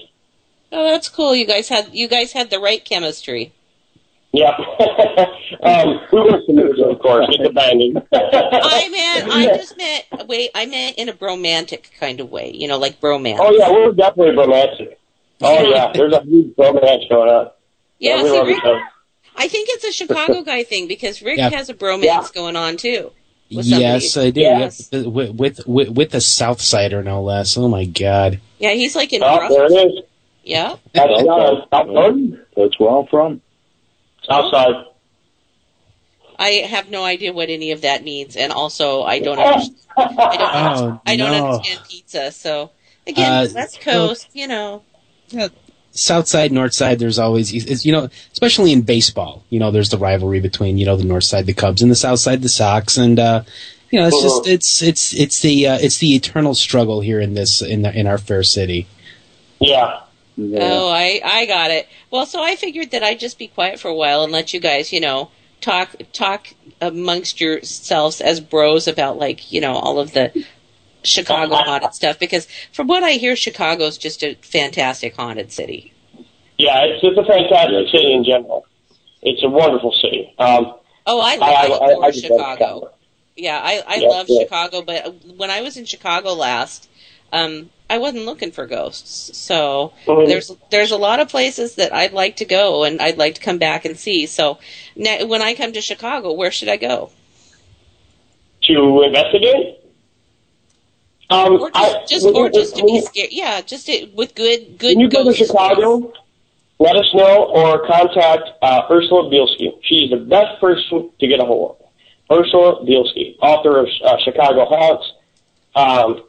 [0.72, 1.36] Oh, that's cool.
[1.36, 3.52] You guys had you guys had the right chemistry.
[4.34, 4.50] Yeah.
[5.62, 7.96] um, we worked together, of course, with the banging.
[8.12, 12.50] I meant I just meant wait, I meant in a bromantic kind of way.
[12.52, 13.36] You know, like bromance.
[13.38, 14.98] Oh yeah, we're definitely romantic.
[15.40, 17.50] Oh yeah, there's a huge romance going on.
[18.00, 18.82] Yeah, we see, Rick-
[19.36, 21.50] I think it's a Chicago guy thing because Rick Yeah.
[21.50, 23.12] has a bromance going on too.
[23.48, 24.40] Yes, I do.
[24.40, 24.88] Yes.
[24.90, 27.56] Yep, With, with with with the South Sider, no less.
[27.56, 28.40] Oh my God.
[28.58, 29.70] Yeah, he's like in Oh, Brussels.
[29.72, 30.00] there it is.
[30.42, 30.76] Yeah.
[30.92, 32.40] That's John.
[32.56, 33.40] That's where I'm from.
[34.30, 34.84] Outside.
[36.38, 39.76] I have no idea what any of that means, and also I don't understand.
[39.96, 40.48] I don't,
[40.94, 41.46] Oh, I don't no.
[41.52, 42.32] understand pizza.
[42.32, 42.70] So
[43.06, 44.82] again, Uh, West Coast, you know.
[45.92, 46.98] South side, North side.
[46.98, 49.44] There's always, you know, especially in baseball.
[49.50, 51.94] You know, there's the rivalry between you know the North side, the Cubs, and the
[51.96, 53.42] South side, the Sox, and uh,
[53.90, 54.50] you know, it's just Uh-huh.
[54.50, 58.08] it's it's it's the uh, it's the eternal struggle here in this in the, in
[58.08, 58.88] our fair city.
[59.60, 60.00] Yeah.
[60.38, 61.88] Oh, I I got it.
[62.10, 64.60] Well, so I figured that I'd just be quiet for a while and let you
[64.60, 65.30] guys, you know,
[65.60, 66.48] talk talk
[66.80, 70.32] amongst yourselves as bros about like you know all of the
[71.04, 75.92] Chicago haunted stuff because from what I hear, Chicago's just a fantastic haunted city.
[76.58, 78.66] Yeah, it's it's a fantastic city in general.
[79.22, 80.34] It's a wonderful city.
[80.38, 80.74] Um,
[81.06, 82.90] Oh, I love I- I- I just love Chicago.
[83.36, 84.42] Yeah, I I Yeah, love yeah.
[84.44, 86.88] Chicago, but when I was in Chicago last,
[87.32, 89.36] um, I wasn't looking for ghosts.
[89.38, 90.26] So Mhm.
[90.26, 93.40] there's there's a lot of places that I'd like to go and I'd like to
[93.40, 94.26] come back and see.
[94.26, 94.58] So
[94.96, 97.10] ne- when I come to Chicago, where should I go?
[98.66, 99.78] to investigate.
[101.28, 103.28] Um, Or just, I, just or just to be scared?
[103.30, 105.34] Yeah, just to, with good good When you go to.
[105.34, 106.12] Chicago,
[106.78, 109.78] let us know or contact uh, Ursula Bielski.
[109.82, 111.76] She's the best person to get a hold
[112.30, 112.38] of.
[112.38, 115.12] Ursula Bielski, author of uh, Chicago Haunts.
[115.74, 116.24] Um,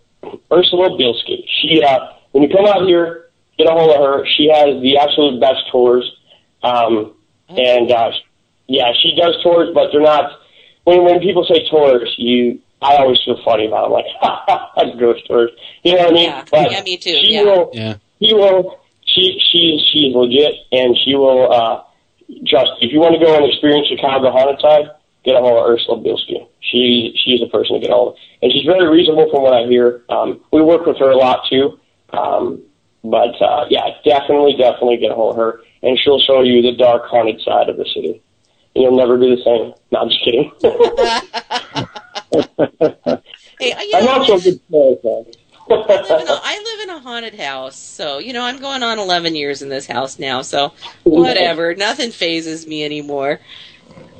[0.52, 1.46] Ursula Bielski.
[1.62, 2.00] She, uh,
[2.32, 4.26] when you come out here, get a hold of her.
[4.38, 6.10] She has the absolute best tours.
[6.64, 7.14] Um,
[7.50, 8.12] and uh,
[8.68, 10.32] yeah, she does tours, but they're not.
[10.84, 13.86] When when people say tours, you I always feel funny about.
[13.92, 14.06] It.
[14.22, 15.52] I'm like, that's ghost tours.
[15.84, 16.30] You know what I mean?
[16.30, 17.18] Yeah, But yeah, me too.
[17.22, 17.44] She Yeah.
[17.44, 17.96] will Yeah.
[18.20, 21.84] he will she she she's legit and she will uh
[22.44, 24.90] just if you want to go and experience Chicago haunted side,
[25.26, 26.48] get a hold of Ursula Bielski.
[26.62, 28.20] She she's a person to get a hold of.
[28.42, 30.04] And she's very reasonable from what I hear.
[30.10, 31.80] Um we work with her a lot too.
[32.14, 32.62] Um
[33.04, 36.74] but uh yeah, definitely, definitely get a hold of her and she'll show you the
[36.78, 38.22] dark haunted side of the city.
[38.76, 39.74] And you'll never be the same.
[39.92, 40.52] No, I'm just kidding.
[43.58, 45.26] Hey, you I'm know, not so good for
[45.70, 48.84] I live, in a, I live in a haunted house, so you know I'm going
[48.84, 50.42] on 11 years in this house now.
[50.42, 50.74] So
[51.04, 53.40] whatever, nothing phases me anymore.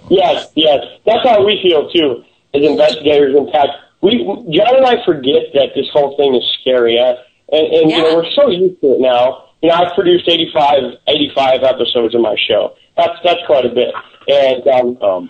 [0.10, 0.84] Yes, yes.
[1.06, 2.23] That's how we feel too,
[2.53, 3.36] as investigators.
[3.36, 3.69] In fact,
[4.02, 7.15] we John and I forget that this whole thing is scary, uh,
[7.52, 9.49] and, and you know we're so used to it now.
[9.61, 12.76] You know, I've produced 85, 85 episodes of my show.
[12.98, 13.94] That's that's quite a bit,
[14.27, 15.30] and um, um,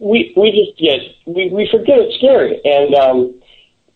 [0.00, 2.60] we we just get we we forget it's scary.
[2.64, 3.40] And um,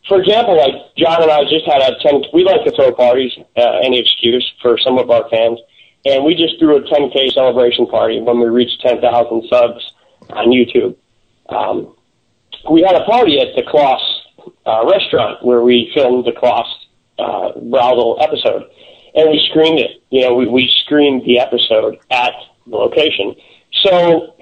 [0.07, 2.23] for example, like John and I just had a ten.
[2.35, 5.59] We like to throw parties, uh, any excuse for some of our fans,
[6.05, 9.93] and we just threw a 10k celebration party when we reached 10,000 subs
[10.33, 10.97] on YouTube.
[11.49, 11.95] Um,
[12.71, 14.01] we had a party at the Klas
[14.67, 16.67] uh, restaurant where we filmed the Klas
[17.19, 18.65] uh, Brothel episode,
[19.15, 20.03] and we screened it.
[20.11, 22.33] You know, we, we screened the episode at
[22.67, 23.35] the location.
[23.85, 24.35] So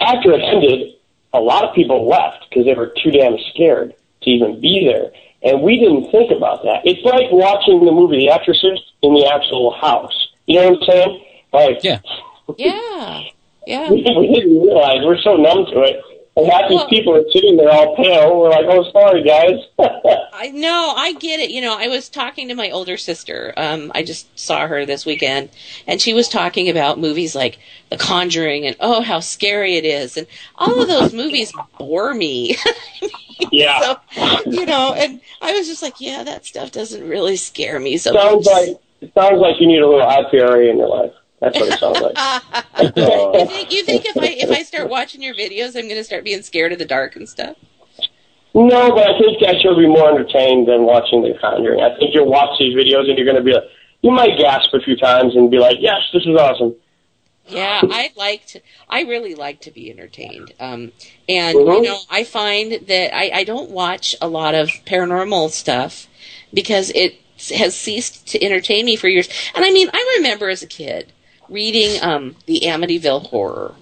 [0.00, 0.94] after it ended,
[1.32, 5.10] a lot of people left because they were too damn scared to even be there.
[5.42, 6.80] And we didn't think about that.
[6.84, 10.28] It's like watching the movie The Exorcist in the actual house.
[10.46, 11.24] You know what I'm saying?
[11.52, 12.00] Like, yeah.
[12.58, 13.22] Yeah,
[13.66, 13.90] yeah.
[13.90, 16.00] we, we didn't realize we're so numb to it.
[16.36, 18.40] And half these Well- people are sitting there all pale.
[18.40, 19.60] We're like, oh, sorry, guys.
[20.32, 21.50] I know, I get it.
[21.50, 23.54] You know, I was talking to my older sister.
[23.56, 25.50] Um, I just saw her this weekend,
[25.86, 27.58] and she was talking about movies like
[27.90, 30.26] The Conjuring and oh, how scary it is, and
[30.56, 32.56] all of those movies bore me.
[33.52, 33.94] yeah.
[34.12, 37.96] so, you know, and I was just like, yeah, that stuff doesn't really scare me
[37.96, 38.54] so sounds much.
[38.54, 41.12] like it sounds like you need a little IPRA in your life.
[41.44, 42.16] That's what it sounds like.
[42.96, 46.04] you think you think if I if I start watching your videos, I'm going to
[46.04, 47.56] start being scared of the dark and stuff?
[48.54, 51.80] No, but I think that you'll be more entertained than watching The Conjuring.
[51.80, 53.64] I think you'll watch these videos and you're going to be like,
[54.02, 56.76] you might gasp a few times and be like, yes, this is awesome.
[57.46, 58.60] Yeah, I like to.
[58.88, 60.54] I really like to be entertained.
[60.58, 60.92] Um,
[61.28, 61.74] and Mhm.
[61.74, 66.06] you know, I find that I, I don't watch a lot of paranormal stuff
[66.54, 67.16] because it
[67.54, 69.28] has ceased to entertain me for years.
[69.54, 71.12] And I mean, I remember as a kid
[71.48, 73.74] reading um, the Amityville Horror.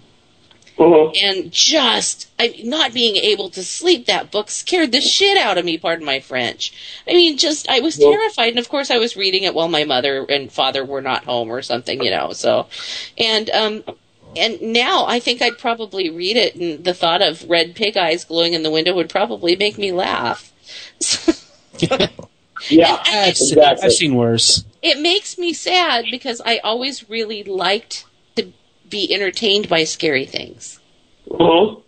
[1.22, 5.64] And just I, not being able to sleep, that book scared the shit out of
[5.64, 5.78] me.
[5.78, 6.72] Pardon my French.
[7.06, 9.84] I mean, just I was terrified, and of course, I was reading it while my
[9.84, 12.32] mother and father were not home or something, you know.
[12.32, 12.66] So,
[13.18, 13.84] and um,
[14.34, 18.24] and now I think I'd probably read it, and the thought of red pig eyes
[18.24, 20.52] glowing in the window would probably make me laugh.
[22.68, 23.86] Yeah, I've, seen, exactly.
[23.86, 24.64] I've seen worse.
[24.82, 28.04] It makes me sad because I always really liked
[28.36, 28.52] to
[28.88, 30.80] be entertained by scary things,
[31.30, 31.80] hmm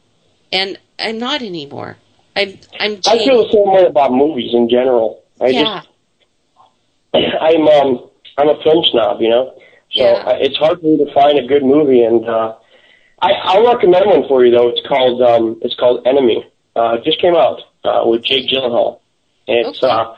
[0.53, 1.97] and I'm not anymore.
[2.37, 5.23] I'm I'm I feel the same way about movies in general.
[5.41, 5.83] I yeah.
[5.83, 5.89] just,
[7.41, 9.55] I'm, um, I'm a film snob, you know?
[9.93, 10.25] So Yeah.
[10.27, 12.55] I, it's hard for me to find a good movie and, uh,
[13.21, 14.69] I, I'll recommend one for you though.
[14.69, 16.45] It's called, um, it's called Enemy.
[16.77, 19.01] Uh, it just came out, uh, with Jake Gyllenhaal.
[19.47, 20.17] It's, uh,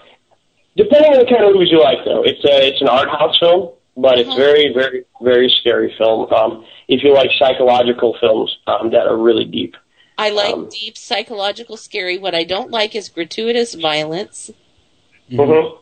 [0.77, 3.37] depending on the kind of movies you like though, it's a, it's an art house
[3.39, 6.33] film, but it's very, very, very scary film.
[6.33, 9.75] Um, if you like psychological films, um, that are really deep.
[10.19, 12.17] I like Um, deep psychological scary.
[12.19, 14.51] What I don't like is gratuitous violence.
[15.31, 15.77] Mm-hmm.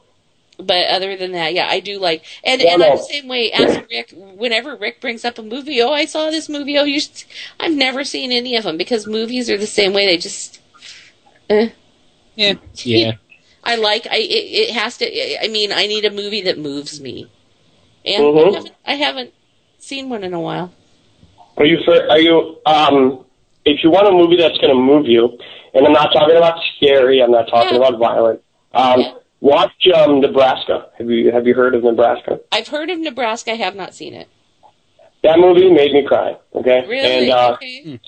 [0.58, 2.24] But other than that, yeah, I do like.
[2.44, 3.52] And Yeah, and I'm the same way.
[3.52, 4.14] Ask Rick.
[4.16, 6.78] Whenever Rick brings up a movie, oh, I saw this movie.
[6.78, 7.00] Oh, you.
[7.00, 7.24] Should,
[7.58, 10.06] I've never seen any of them because movies are the same way.
[10.06, 10.60] They just.
[11.50, 11.70] Eh.
[12.36, 12.54] Yeah.
[12.76, 13.12] Yeah.
[13.64, 14.06] I like.
[14.10, 14.16] I.
[14.16, 15.44] It, it has to.
[15.44, 17.30] I mean, I need a movie that moves me.
[18.04, 18.54] And I, Mhm.
[18.54, 19.32] haven't, I haven't
[19.78, 20.72] seen one in a while.
[21.56, 23.24] Are you for, are you um
[23.64, 25.38] if you want a movie that's going to move you,
[25.72, 28.42] and I'm not talking about scary, I'm not talking about violent.
[28.74, 30.88] Um, watch um Nebraska.
[30.98, 32.40] Have you have you heard of Nebraska?
[32.52, 33.52] I've heard of Nebraska.
[33.52, 34.28] I have not seen it.
[35.22, 36.36] That movie made me cry.
[36.54, 37.30] Okay, Really?
[37.30, 37.98] and uh, okay.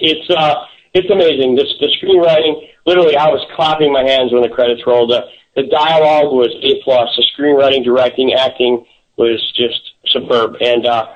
[0.00, 0.54] it's uh
[0.92, 1.54] it's amazing.
[1.54, 2.68] This the screenwriting.
[2.86, 5.10] Literally, I was clapping my hands when the credits rolled.
[5.10, 5.24] The,
[5.56, 7.08] the dialogue was a plus.
[7.16, 8.84] The screenwriting, directing, acting
[9.16, 11.06] was just superb, and uh,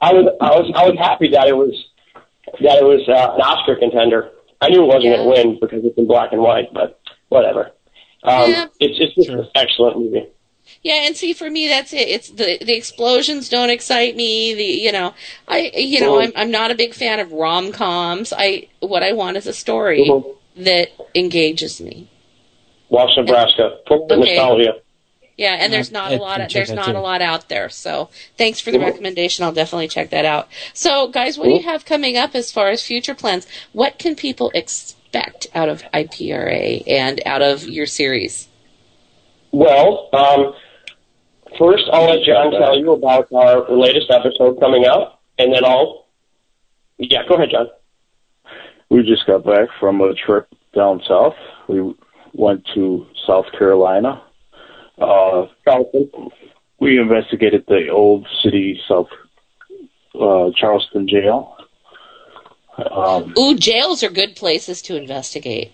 [0.00, 1.74] I was I was I was happy that it was
[2.60, 4.30] that it was uh, an Oscar contender.
[4.60, 7.72] I knew it wasn't going to win because it's in black and white, but whatever.
[8.24, 8.66] Um, Yeah.
[8.80, 10.26] It's it's just an excellent movie.
[10.82, 12.08] Yeah, and see, for me, that's it.
[12.08, 14.54] It's the the explosions don't excite me.
[14.54, 15.14] The you know,
[15.46, 18.32] I you know, I'm I'm not a big fan of rom coms.
[18.36, 20.34] I what I want is a story Mhm.
[20.58, 22.10] That engages me.
[22.90, 23.78] Watch Nebraska.
[23.86, 24.36] Full of Okay.
[24.36, 24.74] nostalgia.
[25.36, 26.40] Yeah, and there's not a I'd lot.
[26.40, 26.96] Of, there's not too.
[26.96, 27.68] a lot out there.
[27.68, 29.44] So thanks for the recommendation.
[29.44, 30.48] I'll definitely check that out.
[30.74, 33.46] So, guys, what do you have coming up as far as future plans?
[33.72, 38.48] What can people expect out of IPRA and out of your series?
[39.52, 40.54] Well, um,
[41.56, 46.06] first I'll let John tell you about our latest episode coming out, and then I'll.
[46.98, 47.68] Yeah, go ahead, John.
[48.90, 51.34] We just got back from a trip down south.
[51.68, 51.94] We
[52.32, 54.22] went to South Carolina.
[54.98, 55.46] Uh,
[56.80, 59.08] we investigated the old city South
[60.20, 61.56] uh, Charleston jail.
[62.90, 65.72] Um, Ooh, jails are good places to investigate.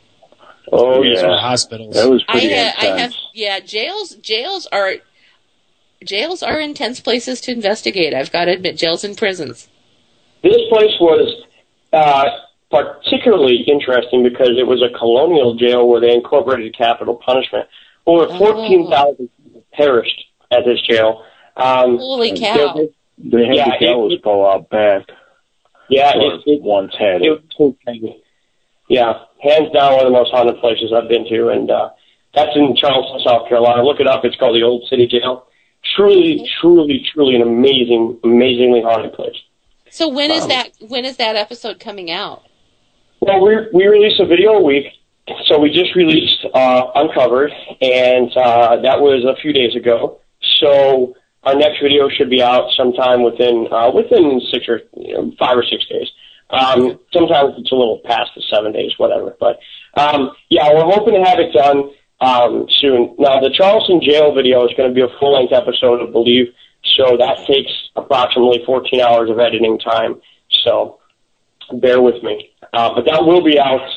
[0.72, 1.94] oh These yeah, hospitals.
[1.94, 3.00] That was I, pretty ha- I intense.
[3.14, 4.94] have yeah jails jails are
[6.04, 8.14] jails are intense places to investigate.
[8.14, 9.68] I've got to admit, jails and prisons.
[10.42, 11.44] This place was
[11.92, 12.24] uh,
[12.74, 17.66] particularly interesting because it was a colonial jail where they incorporated capital punishment.
[18.06, 18.38] Over Oh.
[18.38, 21.22] 14,000 people perished at this jail.
[21.56, 22.74] Um, Holy cow!
[22.74, 25.08] they- They had Yeah, the gallows it- pole out back.
[25.88, 27.30] yeah, it, it, once had it it.
[27.30, 28.16] was so crazy.
[28.88, 31.90] Yeah, hands down one of the most haunted places I've been to, and uh,
[32.34, 33.84] that's in Charleston, South Carolina.
[33.84, 34.24] Look it up.
[34.24, 35.46] It's called the Old City Jail.
[35.94, 39.36] Truly, truly, truly an amazing, amazingly haunted place.
[39.90, 42.42] So when is Um, that when is that episode coming out?
[43.26, 44.84] Well, we we release a video a week,
[45.46, 50.20] so we just released uh, Uncovered, and uh, that was a few days ago.
[50.60, 55.32] So our next video should be out sometime within uh, within six or you know,
[55.38, 56.06] five or six days.
[56.50, 59.34] Um, sometimes it's a little past the seven days, whatever.
[59.40, 59.58] But
[59.96, 63.16] um, yeah, we're hoping to have it done um, soon.
[63.18, 66.52] Now, the Charleston jail video is going to be a full length episode, I believe.
[66.98, 70.20] So that takes approximately 14 hours of editing time.
[70.62, 71.00] So
[71.72, 72.50] bear with me.
[72.74, 73.88] Uh, but that will be out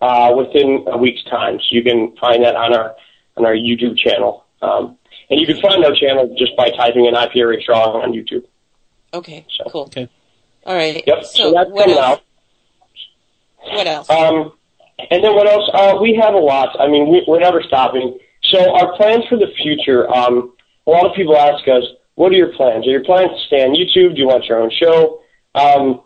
[0.00, 2.94] uh, within a week's time, so you can find that on our
[3.36, 4.44] on our YouTube channel.
[4.62, 4.96] Um,
[5.30, 8.44] and you can find our channel just by typing in IPRA Strong on YouTube.
[9.14, 9.82] Okay, So, cool.
[9.82, 10.08] Okay.
[10.66, 11.02] All right.
[11.06, 11.24] Yep.
[11.24, 12.20] So, So, that's what coming else?
[12.20, 12.22] out.
[13.72, 14.10] What else?
[14.10, 14.52] Um,
[15.10, 15.68] and then what else?
[15.72, 16.76] Uh, we have a lot.
[16.80, 18.18] I mean, we, we're never stopping.
[18.44, 20.10] So our plans for the future.
[20.12, 20.54] Um,
[20.86, 21.84] a lot of people ask us,
[22.14, 22.86] "What are your plans?
[22.86, 24.14] Are your plans to stay on YouTube?
[24.14, 25.20] Do you want your own show?"
[25.54, 26.02] Um,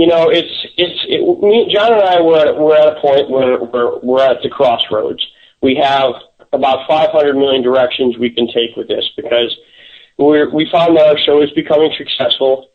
[0.00, 3.62] you know, it's it's it, me, John and I were we're at a point where
[3.62, 5.20] we're we're at the crossroads.
[5.60, 6.14] We have
[6.54, 9.54] about 500 million directions we can take with this because
[10.16, 12.70] we're we found that our show is becoming successful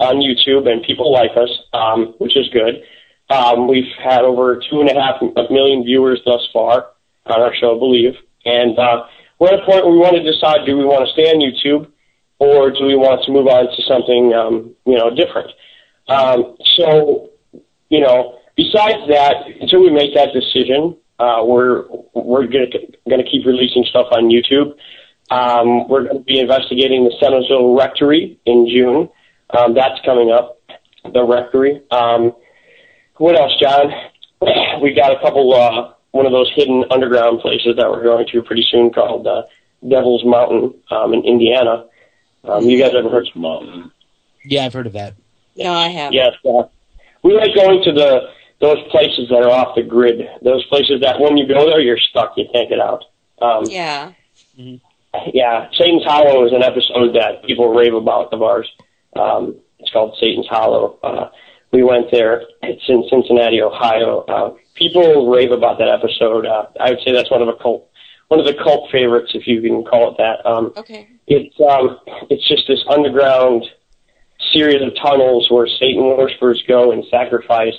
[0.00, 2.82] on YouTube and people like us, um, which is good.
[3.28, 5.20] Um, we've had over two and a half
[5.50, 6.86] million viewers thus far
[7.26, 8.14] on our show, I believe,
[8.46, 9.04] and uh,
[9.38, 11.36] we're at a point where we want to decide: do we want to stay on
[11.36, 11.92] YouTube,
[12.38, 15.50] or do we want to move on to something um, you know different?
[16.08, 17.30] Um, so,
[17.88, 22.66] you know, besides that, until we make that decision, uh, we're we're gonna
[23.08, 24.76] gonna keep releasing stuff on YouTube.
[25.30, 29.08] Um, we're going to be investigating the Senatorial Rectory in June.
[29.50, 30.60] Um, that's coming up,
[31.12, 31.82] the Rectory.
[31.90, 32.32] Um,
[33.16, 33.92] what else, John?
[34.82, 38.42] We got a couple, uh, one of those hidden underground places that we're going to
[38.42, 39.44] pretty soon called uh,
[39.88, 41.86] Devil's Mountain um, in Indiana.
[42.44, 43.90] Um, you guys ever heard of Mountain?
[44.44, 45.14] Yeah, I've heard of that.
[45.56, 46.14] No, I haven't.
[46.14, 46.64] Yes, uh,
[47.22, 48.28] we like going to the
[48.60, 50.26] those places that are off the grid.
[50.42, 52.32] Those places that when you go there, you're stuck.
[52.36, 53.04] You can't get out.
[53.42, 54.12] Um, Yeah.
[55.32, 58.70] yeah, Satan's Hollow is an episode that people rave about of ours.
[59.14, 60.98] Um, it's called Satan's Hollow.
[61.02, 61.28] Uh,
[61.72, 62.42] we went there.
[62.62, 64.20] It's in Cincinnati, Ohio.
[64.28, 66.46] Uh, people rave about that episode.
[66.46, 67.88] Uh, I would say that's one of a cult,
[68.28, 70.44] one of the cult favorites, if you can call it that.
[70.46, 71.08] Um, Okay.
[71.26, 71.98] it's um,
[72.30, 73.66] it's just this underground
[74.52, 77.76] series of tunnels where Satan worshippers go and sacrifice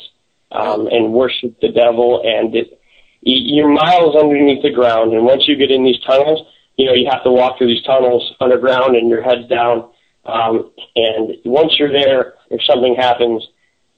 [0.52, 2.80] um, and worship the devil, and it,
[3.22, 5.14] you're miles underneath the ground.
[5.14, 7.84] And once you get in these tunnels, you know you have to walk through these
[7.84, 9.90] tunnels underground, and your head's down.
[10.26, 13.48] Um, and once you're there, if something happens,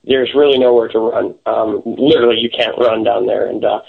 [0.03, 1.35] there's really nowhere to run.
[1.45, 3.47] Um, literally, you can't run down there.
[3.47, 3.81] And uh,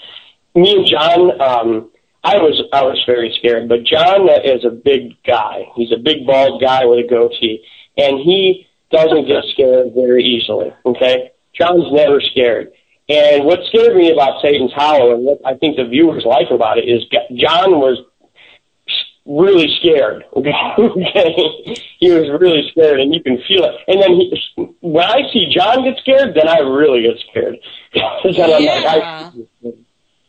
[0.55, 1.91] me and John, um,
[2.23, 5.65] I was I was very scared, but John is a big guy.
[5.75, 7.63] He's a big bald guy with a goatee,
[7.97, 10.73] and he doesn't get scared very easily.
[10.85, 12.71] Okay, John's never scared.
[13.09, 16.77] And what scared me about Satan's Hollow, and what I think the viewers like about
[16.77, 17.03] it, is
[17.35, 17.97] John was
[19.25, 20.23] really scared.
[20.33, 23.75] Okay, he was really scared, and you can feel it.
[23.87, 27.57] And then he, when I see John get scared, then I really get scared.
[27.95, 29.33] I'm like,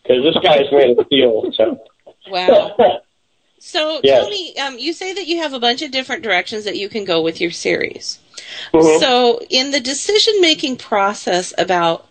[0.03, 1.51] because this guy's made of steel.
[1.57, 1.81] So
[2.29, 2.77] Wow.
[3.65, 4.25] So, Yes.
[4.25, 7.05] Tony, um, you say that you have a bunch of different directions that you can
[7.05, 8.19] go with your series.
[8.73, 9.01] Mhm.
[9.01, 12.07] So, in the decision making process about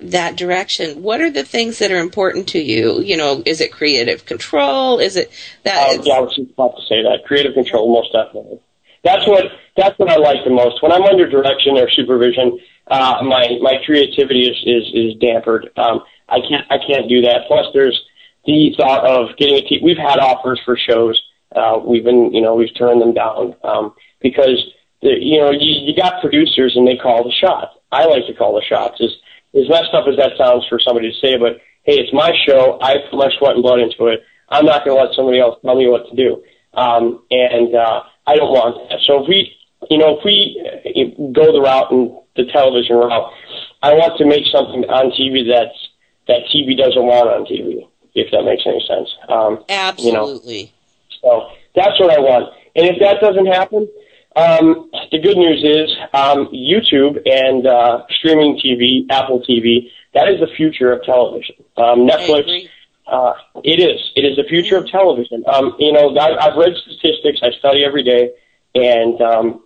[0.00, 3.00] that direction, what are the things that are important to you?
[3.00, 4.98] You know, is it creative control?
[4.98, 5.30] Is it
[5.64, 5.98] that?
[5.98, 7.24] Uh, yeah, I was just about to say that.
[7.26, 8.60] Creative control, most definitely.
[9.04, 9.44] That's what
[9.76, 10.82] that's what I like the most.
[10.82, 12.58] When I'm under direction or supervision,
[12.88, 15.68] uh, my my creativity is is, is dampered.
[15.76, 17.46] Um, I can't I can't do that.
[17.46, 18.00] Plus, there's
[18.46, 19.80] the thought of getting a team.
[19.82, 21.20] We've had offers for shows.
[21.54, 24.62] Uh, we've been you know we've turned them down um, because
[25.10, 27.74] you know you, you got producers and they call the shots.
[27.92, 29.00] I like to call the shots.
[29.00, 29.10] As
[29.54, 32.78] as messed up as that sounds for somebody to say, but hey, it's my show.
[32.82, 34.22] I put my sweat and blood into it.
[34.48, 36.42] I'm not going to let somebody else tell me what to do.
[36.74, 39.00] Um, and uh, I don't want that.
[39.02, 39.56] So if we,
[39.90, 43.32] you know, if we uh, go the route and the television route,
[43.82, 45.76] I want to make something on TV that's
[46.28, 47.86] that TV doesn't want on TV.
[48.14, 49.08] If that makes any sense.
[49.28, 49.64] Um,
[49.98, 50.72] You know, Absolutely.
[51.22, 52.52] so that's what I want.
[52.74, 53.88] And if that doesn't happen,
[54.36, 60.40] um, the good news is um, YouTube and uh, streaming TV, Apple TV, that is
[60.40, 61.56] the future of television.
[61.76, 62.68] Um, Netflix,
[63.06, 63.32] uh,
[63.64, 64.12] it is.
[64.14, 65.44] It is the future of television.
[65.46, 67.40] Um, you know, I, I've read statistics.
[67.42, 68.30] I study every day,
[68.74, 69.62] and um,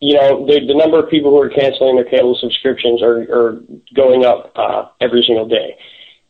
[0.00, 3.60] you know, the, the number of people who are canceling their cable subscriptions are, are
[3.94, 5.76] going up uh, every single day.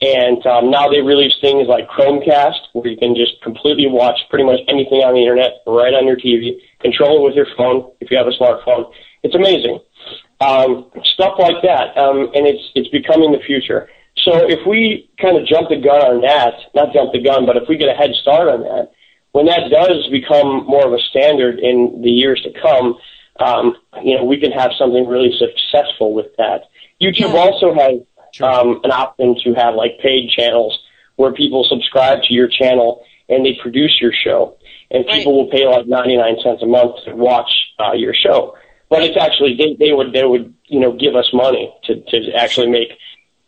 [0.00, 4.44] And um, now they release things like Chromecast, where you can just completely watch pretty
[4.44, 8.10] much anything on the internet right on your TV, control it with your phone if
[8.10, 8.92] you have a smartphone.
[9.22, 9.80] It's amazing.
[10.40, 13.88] Um, stuff like that, um, and it's it's becoming the future.
[14.24, 17.56] So if we kind of jump the gun on that, not jump the gun, but
[17.56, 18.92] if we get a head start on that,
[19.32, 22.98] when that does become more of a standard in the years to come,
[23.40, 26.68] um, you know, we can have something really successful with that.
[27.00, 28.00] YouTube also has
[28.40, 30.78] um, an option to have like paid channels
[31.16, 34.56] where people subscribe to your channel and they produce your show,
[34.90, 37.50] and people will pay like ninety nine cents a month to watch
[37.80, 38.56] uh, your show.
[38.88, 42.32] But it's actually they, they would they would you know give us money to to
[42.34, 42.90] actually make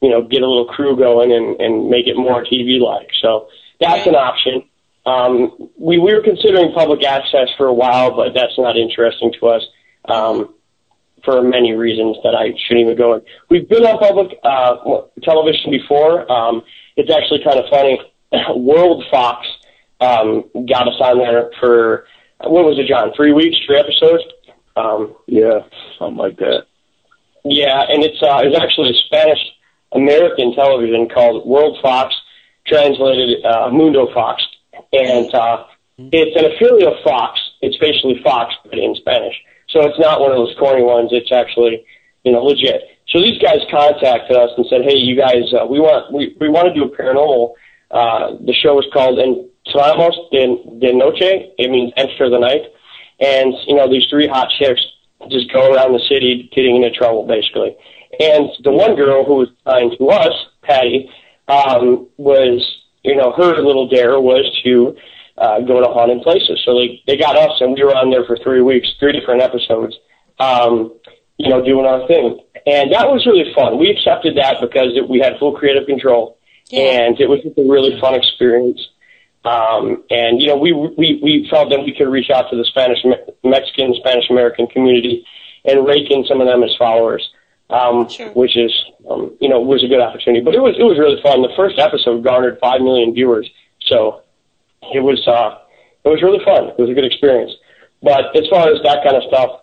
[0.02, 3.10] you know get a little crew going and and make it more TV like.
[3.22, 3.48] So
[3.80, 4.64] that's an option.
[5.06, 9.46] Um, we, we were considering public access for a while, but that's not interesting to
[9.48, 9.62] us.
[10.04, 10.54] Um,
[11.24, 13.22] for many reasons that I shouldn't even go in.
[13.50, 14.76] We've been on public uh,
[15.22, 16.30] television before.
[16.30, 16.62] Um,
[16.96, 18.00] it's actually kind of funny.
[18.56, 19.46] World Fox
[20.00, 22.04] um, got us on there for
[22.44, 23.12] what was it, John?
[23.16, 24.22] Three weeks, three episodes.
[24.76, 25.60] Um, Yeah,
[25.98, 26.66] something like that.
[27.44, 29.40] yeah, and it's uh, it's actually a Spanish
[29.92, 32.14] American television called World Fox,
[32.66, 34.42] translated uh, Mundo Fox,
[34.92, 35.64] and uh,
[35.98, 37.40] it's an affiliate of Fox.
[37.60, 39.34] It's basically Fox, but in Spanish.
[39.70, 41.10] So it's not one of those corny ones.
[41.12, 41.84] It's actually
[42.24, 42.82] you know legit.
[43.08, 46.48] So these guys contacted us and said, "Hey, you guys, uh, we want we we
[46.48, 47.54] want to do a paranormal."
[47.90, 51.48] Uh, the show is called Entramos de, de Noche.
[51.56, 52.62] It means enter the night.
[53.20, 54.80] And you know these three hot chicks
[55.30, 57.76] just go around the city getting into trouble, basically.
[58.20, 60.32] And the one girl who was assigned to us,
[60.62, 61.10] Patty,
[61.48, 62.60] um, was
[63.02, 64.96] you know her little dare was to
[65.40, 66.60] uh, go to haunted places.
[66.64, 69.42] So they they got us, and we were on there for three weeks, three different
[69.42, 69.96] episodes.
[70.38, 70.94] Um,
[71.38, 73.78] you know, doing our thing, and that was really fun.
[73.78, 76.38] We accepted that because it, we had full creative control,
[76.72, 78.80] and it was just a really fun experience.
[79.44, 82.64] Um, and you know, we we we felt that we could reach out to the
[82.64, 82.98] Spanish
[83.44, 85.24] Mexican Spanish American community
[85.64, 87.28] and rake in some of them as followers,
[87.70, 88.72] um, which is
[89.08, 90.44] um, you know was a good opportunity.
[90.44, 91.42] But it was it was really fun.
[91.42, 93.48] The first episode garnered five million viewers,
[93.86, 94.22] so
[94.82, 95.58] it was uh,
[96.04, 96.68] it was really fun.
[96.70, 97.52] It was a good experience.
[98.02, 99.62] But as far as that kind of stuff,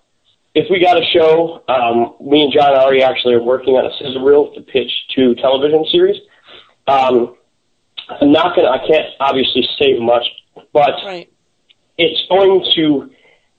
[0.53, 3.93] if we got a show, um, me and John Ari actually are working on a
[3.97, 6.17] sizzle reel to pitch to television series.
[6.87, 7.35] Um,
[8.09, 8.69] I'm not gonna.
[8.69, 10.25] I can't obviously say much,
[10.73, 10.93] but
[11.97, 13.09] it's going to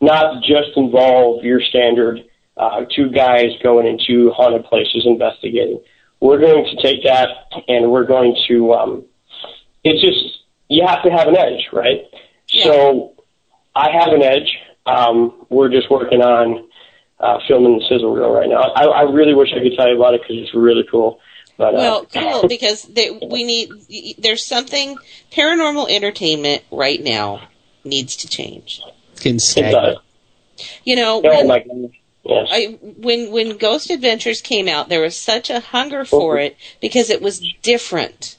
[0.00, 2.20] not just involve your standard
[2.56, 5.80] uh, two guys going into haunted places investigating.
[6.20, 7.28] We're going to take that
[7.68, 8.72] and we're going to.
[8.72, 9.04] Um,
[9.84, 10.38] it's just
[10.68, 12.02] you have to have an edge, right?
[12.48, 13.14] So
[13.74, 14.56] I have an edge.
[14.86, 16.68] Um, we're just working on
[17.18, 18.60] uh, filming the sizzle reel right now.
[18.60, 21.20] I, I really wish I could tell you about it because it's really cool.
[21.56, 24.16] But uh, Well, cool because they, we need.
[24.18, 24.96] There's something
[25.32, 27.48] paranormal entertainment right now
[27.84, 28.80] needs to change.
[29.16, 29.96] Getting it does.
[30.84, 31.92] You know, Oh when, my goodness.
[32.24, 32.48] Yes.
[32.50, 37.08] I, when when Ghost Adventures came out, there was such a hunger for it because
[37.08, 38.35] it was different.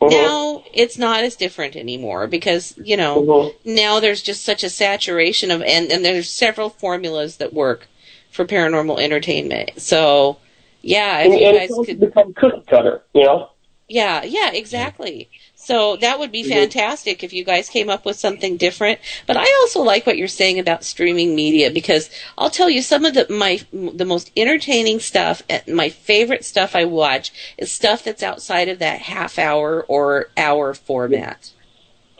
[0.00, 0.10] Uh-huh.
[0.10, 3.50] Now it's not as different anymore because you know uh-huh.
[3.64, 7.88] now there's just such a saturation of and and there's several formulas that work
[8.30, 9.70] for paranormal entertainment.
[9.78, 10.36] So
[10.82, 13.50] yeah, if and, you guys could become cookie cutter, you know.
[13.88, 15.30] yeah, yeah, exactly.
[15.66, 19.00] So that would be fantastic if you guys came up with something different.
[19.26, 23.04] But I also like what you're saying about streaming media because I'll tell you some
[23.04, 28.04] of the my the most entertaining stuff, and my favorite stuff I watch is stuff
[28.04, 31.50] that's outside of that half hour or hour format.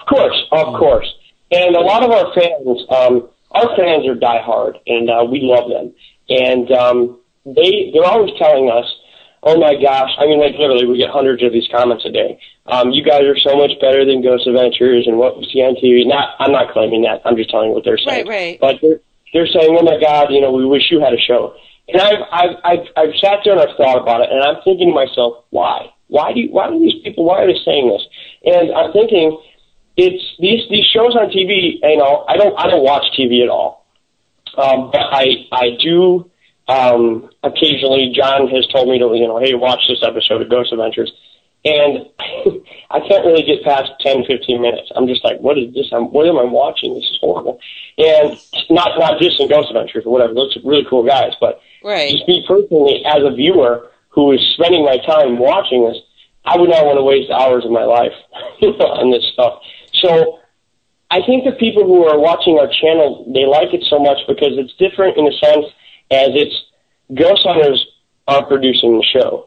[0.01, 1.15] Of course, of course.
[1.53, 5.71] And a lot of our fans, um, our fans are diehard, and uh, we love
[5.71, 5.95] them.
[6.29, 8.93] And um, they they're always telling us,
[9.43, 12.39] "Oh my gosh!" I mean, like literally, we get hundreds of these comments a day.
[12.67, 15.77] Um, you guys are so much better than Ghost Adventures and what we see on
[15.77, 16.07] TV.
[16.07, 17.23] Not, I'm not claiming that.
[17.25, 18.27] I'm just telling you what they're saying.
[18.27, 18.61] Right, right.
[18.61, 19.01] But they're
[19.33, 21.55] they're saying, "Oh my God!" You know, we wish you had a show.
[21.89, 24.89] And I've I've I've, I've sat there and I've thought about it, and I'm thinking
[24.89, 25.93] to myself, why?
[26.09, 27.25] Why do you, why do these people?
[27.25, 28.03] Why are they saying this?
[28.45, 29.39] And I'm thinking,
[29.97, 31.79] it's these these shows on TV.
[31.83, 33.87] You know, I don't I don't watch TV at all,
[34.57, 36.31] um, but I I do
[36.69, 38.13] um, occasionally.
[38.15, 41.13] John has told me to you know, hey, watch this episode of Ghost Adventures,
[41.65, 42.07] and
[42.91, 44.91] I can't really get past 10, 15 minutes.
[44.95, 45.87] I'm just like, what is this?
[45.93, 46.95] I'm, what am I watching?
[46.95, 47.59] This is horrible.
[47.99, 48.39] And
[48.71, 50.35] not not just in Ghost Adventures or whatever.
[50.35, 52.11] Those are really cool guys, but Right.
[52.11, 55.99] just me personally, as a viewer who is spending my time watching this,
[56.45, 58.15] I would not want to waste hours of my life
[58.63, 59.61] on this stuff.
[60.03, 60.39] So
[61.11, 64.59] I think the people who are watching our channel, they like it so much because
[64.59, 65.67] it's different in a sense
[66.11, 66.55] as it's
[67.15, 67.85] ghost hunters
[68.29, 69.47] are producing the show.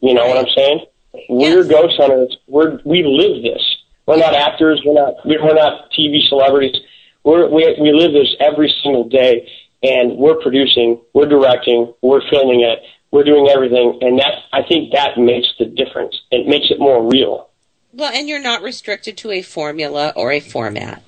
[0.00, 0.86] You know what I'm saying?
[1.28, 2.36] We're ghost hunters.
[2.46, 3.62] We're we live this.
[4.06, 4.82] We're not actors.
[4.84, 6.76] We're not we're not TV celebrities.
[7.24, 9.48] We're, we we live this every single day,
[9.82, 12.80] and we're producing, we're directing, we're filming it,
[13.12, 16.20] we're doing everything, and that I think that makes the difference.
[16.32, 17.48] It makes it more real.
[17.92, 21.02] Well, and you're not restricted to a formula or a format.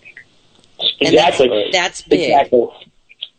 [1.00, 1.48] And Exactly.
[1.48, 2.20] that's- that's big.
[2.20, 2.68] Exactly.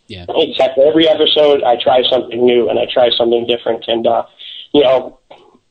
[0.08, 0.26] Yeah.
[0.30, 0.84] Exactly.
[0.86, 4.24] Every episode, I try something new and I try something different, and uh,
[4.74, 5.20] you know,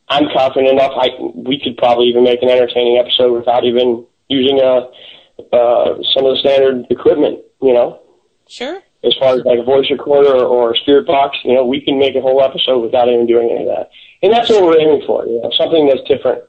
[0.09, 0.93] I'm confident enough.
[0.97, 4.87] I we could probably even make an entertaining episode without even using uh,
[5.53, 7.41] uh, some of the standard equipment.
[7.63, 8.01] You know,
[8.49, 8.83] Sure.
[9.05, 11.99] as far as like a voice recorder or a spirit box, you know, we can
[11.99, 13.91] make a whole episode without even doing any of that.
[14.23, 16.43] And that's what we're aiming for, you know, something that's different.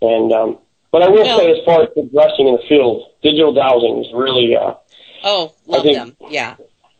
[0.00, 0.58] And um
[0.90, 4.56] but I will say as far as progressing in the field, digital dowsing is really
[4.56, 4.74] uh
[5.24, 6.16] Oh, love think- them.
[6.30, 6.54] Yeah.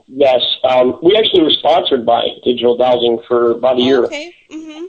[0.08, 0.40] Yes.
[0.64, 4.04] Um, we actually were sponsored by Digital Dowsing for about a year.
[4.04, 4.34] Okay.
[4.50, 4.84] Mm-hmm.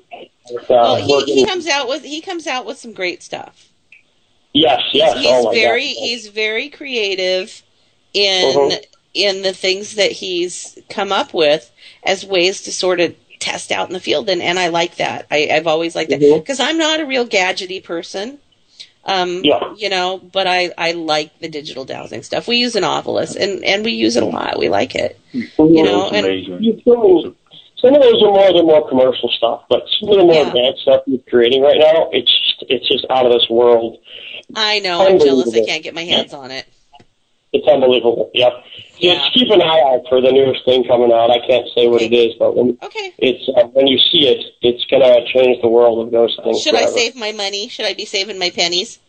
[0.51, 3.69] With, uh, Well, he, he comes out with he comes out with some great stuff.
[4.53, 5.17] yes, yes.
[5.17, 5.95] He's oh my very God.
[5.99, 7.61] he's very creative
[8.13, 8.83] in Mhm.
[9.13, 11.71] in the things that he's come up with
[12.03, 15.25] as ways to sort of test out in the field, and, and I like that.
[15.31, 16.39] I, I've always liked that Mhm.
[16.41, 18.39] because I'm not a real gadgety person.
[19.09, 19.73] Um, Yeah.
[19.75, 22.47] you know, but I, I like the digital dowsing stuff.
[22.47, 24.59] We use an Ovilus and, and we use it a lot.
[24.59, 25.19] We like it.
[25.33, 27.35] You know, and You feel-
[27.81, 30.47] some of those are more the more commercial stuff, but some of the more Yeah.
[30.47, 33.99] advanced stuff you're creating right now, it's just, it's just out of this world.
[34.55, 36.65] I know I'm jealous I can't get my hands on it.
[37.53, 38.29] It's unbelievable.
[38.33, 38.51] Yep.
[38.99, 39.15] Yeah.
[39.15, 41.31] Just keep an eye out for the newest thing coming out.
[41.31, 43.13] I can't say what it is, but when Okay.
[43.17, 46.61] it's uh, when you see it, it's gonna change the world of those things.
[46.61, 47.67] Should I save my money?
[47.69, 48.99] Should I be saving my pennies?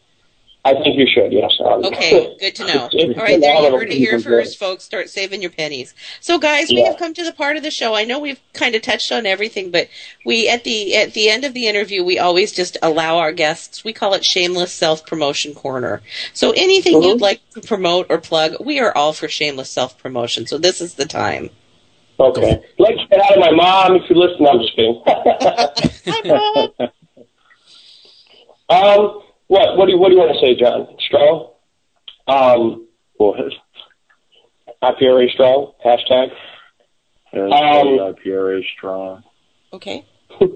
[0.62, 1.32] I think you should.
[1.32, 1.52] Yes.
[1.60, 2.80] Okay, good to know.
[2.92, 4.84] All right, there you heard it here first, folks.
[4.84, 5.94] Start saving your pennies.
[6.20, 6.88] So, guys, we Yeah.
[6.90, 7.94] have come to the part of the show.
[7.94, 9.88] I know we've kind of touched on everything, but
[10.24, 13.82] we at the at the end of the interview, we always just allow our guests.
[13.84, 16.02] We call it shameless self promotion corner.
[16.34, 17.08] So, anything Mm-hmm.
[17.08, 20.46] you'd like to promote or plug, we are all for shameless self promotion.
[20.46, 21.48] So, this is the time.
[22.18, 22.62] Okay.
[22.78, 24.46] Like get out of my mom if you listen.
[24.46, 25.02] I'm just kidding.
[25.06, 26.70] Hi,
[28.68, 29.08] mom.
[29.08, 30.86] um, what what do you what do you want to say, John?
[31.00, 31.50] Strong.
[32.28, 32.86] Um,
[33.16, 33.36] What?
[34.80, 36.30] IPRA strong hashtag.
[37.32, 39.22] Um, IPRA strong.
[39.72, 40.06] Okay.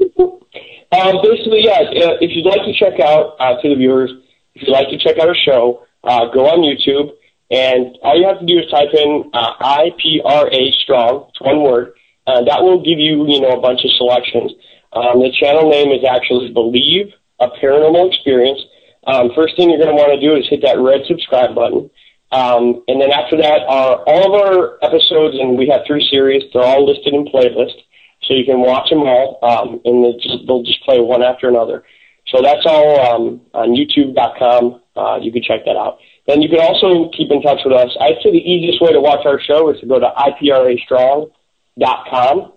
[0.95, 1.81] Um, basically, yeah.
[2.07, 4.13] uh, If you'd like to check out uh, to the viewers,
[4.55, 7.11] if you'd like to check out our show, uh, go on YouTube,
[7.51, 11.27] and all you have to do is type in uh, IPRA Strong.
[11.31, 11.95] It's one word.
[12.29, 14.53] Uh, that will give you, you know, a bunch of selections.
[14.93, 18.61] Um, the channel name is actually Believe a Paranormal Experience.
[19.07, 21.91] Um, first thing you're going to want to do is hit that red subscribe button.
[22.33, 26.43] Um, and then after that, are all of our episodes, and we have three series.
[26.53, 27.79] They're all listed in playlist,
[28.23, 31.49] so you can watch them all, um, and they'll just, they'll just play one after
[31.49, 31.85] another.
[32.29, 34.81] So that's all um, on YouTube.com.
[34.97, 35.99] Uh, you can check that out.
[36.27, 37.95] Then you can also keep in touch with us.
[38.01, 42.53] I'd say the easiest way to watch our show is to go to iprastrong.com.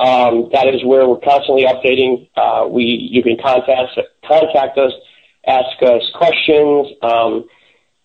[0.00, 2.28] Um, that is where we're constantly updating.
[2.34, 3.96] Uh, we you can contact
[4.26, 4.92] contact us,
[5.46, 7.48] ask us questions, um,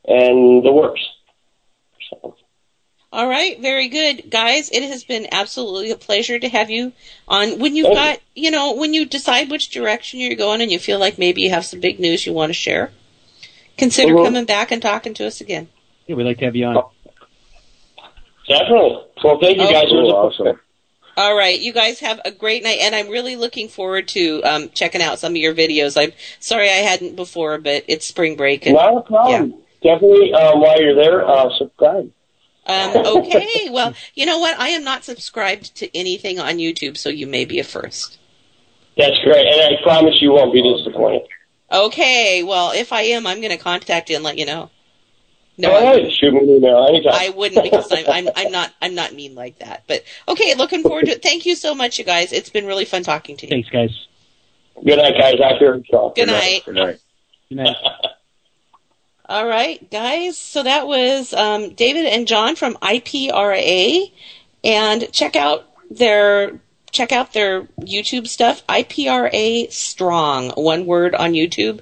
[0.05, 1.01] and the works.
[3.11, 4.69] All right, very good, guys.
[4.69, 6.93] It has been absolutely a pleasure to have you
[7.27, 7.57] on.
[7.59, 10.99] When you've got, you know, when you decide which direction you're going, and you feel
[10.99, 12.91] like maybe you have some big news you want to share,
[13.77, 15.67] consider coming back and talking to us again.
[16.05, 16.83] Yeah, we'd like to have you on.
[18.47, 19.03] Definitely.
[19.23, 19.83] Well, thank you Oh, guys.
[19.83, 20.59] It was a awesome.
[21.19, 24.69] All right, you guys have a great night, and I'm really looking forward to um,
[24.69, 26.01] checking out some of your videos.
[26.01, 28.65] I'm sorry I hadn't before, but it's spring break.
[28.65, 29.55] And, Not a problem.
[29.83, 32.09] Definitely, um, while you're there, uh, subscribe.
[32.67, 34.57] um, okay, well, you know what?
[34.57, 38.17] I am not subscribed to anything on YouTube, so you may be a first.
[38.95, 41.27] That's great, and I promise you won't be disappointed.
[41.69, 44.69] Okay, well, if I am, I'm going to contact you and let you know.
[45.59, 47.13] No, All I- right, shoot me an email anytime.
[47.13, 49.83] I wouldn't because I'm, I'm I'm not I'm not mean like that.
[49.87, 51.21] But okay, looking forward to it.
[51.21, 52.31] Thank you so much, you guys.
[52.31, 53.49] It's been really fun talking to you.
[53.49, 53.89] Thanks, guys.
[54.85, 55.35] Good night, guys.
[55.43, 56.13] I feel strong.
[56.15, 56.61] Good night.
[56.63, 56.99] Good night.
[57.49, 57.75] Good night.
[59.25, 60.37] All right, guys.
[60.37, 64.11] So that was um, David and John from IPRA,
[64.63, 66.61] and check out their
[66.91, 68.65] check out their YouTube stuff.
[68.67, 71.81] IPRA Strong, one word on YouTube.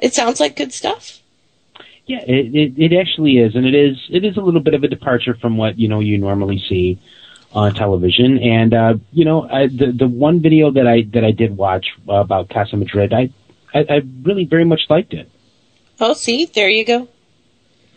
[0.00, 1.19] It sounds like good stuff.
[2.10, 4.82] Yeah, it, it it actually is, and it is it is a little bit of
[4.82, 6.98] a departure from what you know you normally see
[7.52, 8.36] on television.
[8.40, 11.86] And uh, you know, I, the the one video that I that I did watch
[12.08, 13.30] uh, about Casa Madrid, I,
[13.72, 15.30] I I really very much liked it.
[16.00, 17.06] Oh, see, there you go.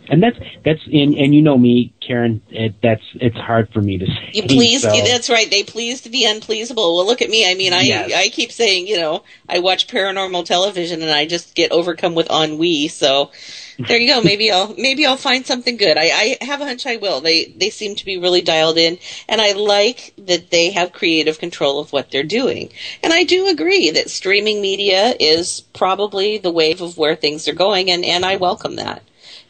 [0.09, 2.41] And that's that's and and you know me, Karen.
[2.49, 4.31] It, that's it's hard for me to say.
[4.33, 4.83] You pleased.
[4.83, 5.49] so- That's right.
[5.49, 6.75] They pleased the unpleasable.
[6.95, 7.49] Well, look at me.
[7.49, 8.11] I mean, I Yes.
[8.13, 12.29] I keep saying, you know, I watch paranormal television and I just get overcome with
[12.29, 12.89] ennui.
[12.89, 13.31] So
[13.79, 14.21] there you go.
[14.23, 15.97] Maybe I'll maybe I'll find something good.
[15.97, 17.21] I, I have a hunch I will.
[17.21, 18.97] They they seem to be really dialed in,
[19.29, 22.69] and I like that they have creative control of what they're doing.
[23.01, 27.53] And I do agree that streaming media is probably the wave of where things are
[27.53, 29.01] going, and and I welcome that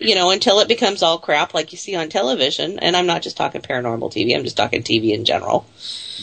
[0.03, 2.79] you know, until it becomes all crap like you see on television.
[2.79, 5.65] And I'm not just talking paranormal TV, I'm just talking TV in general.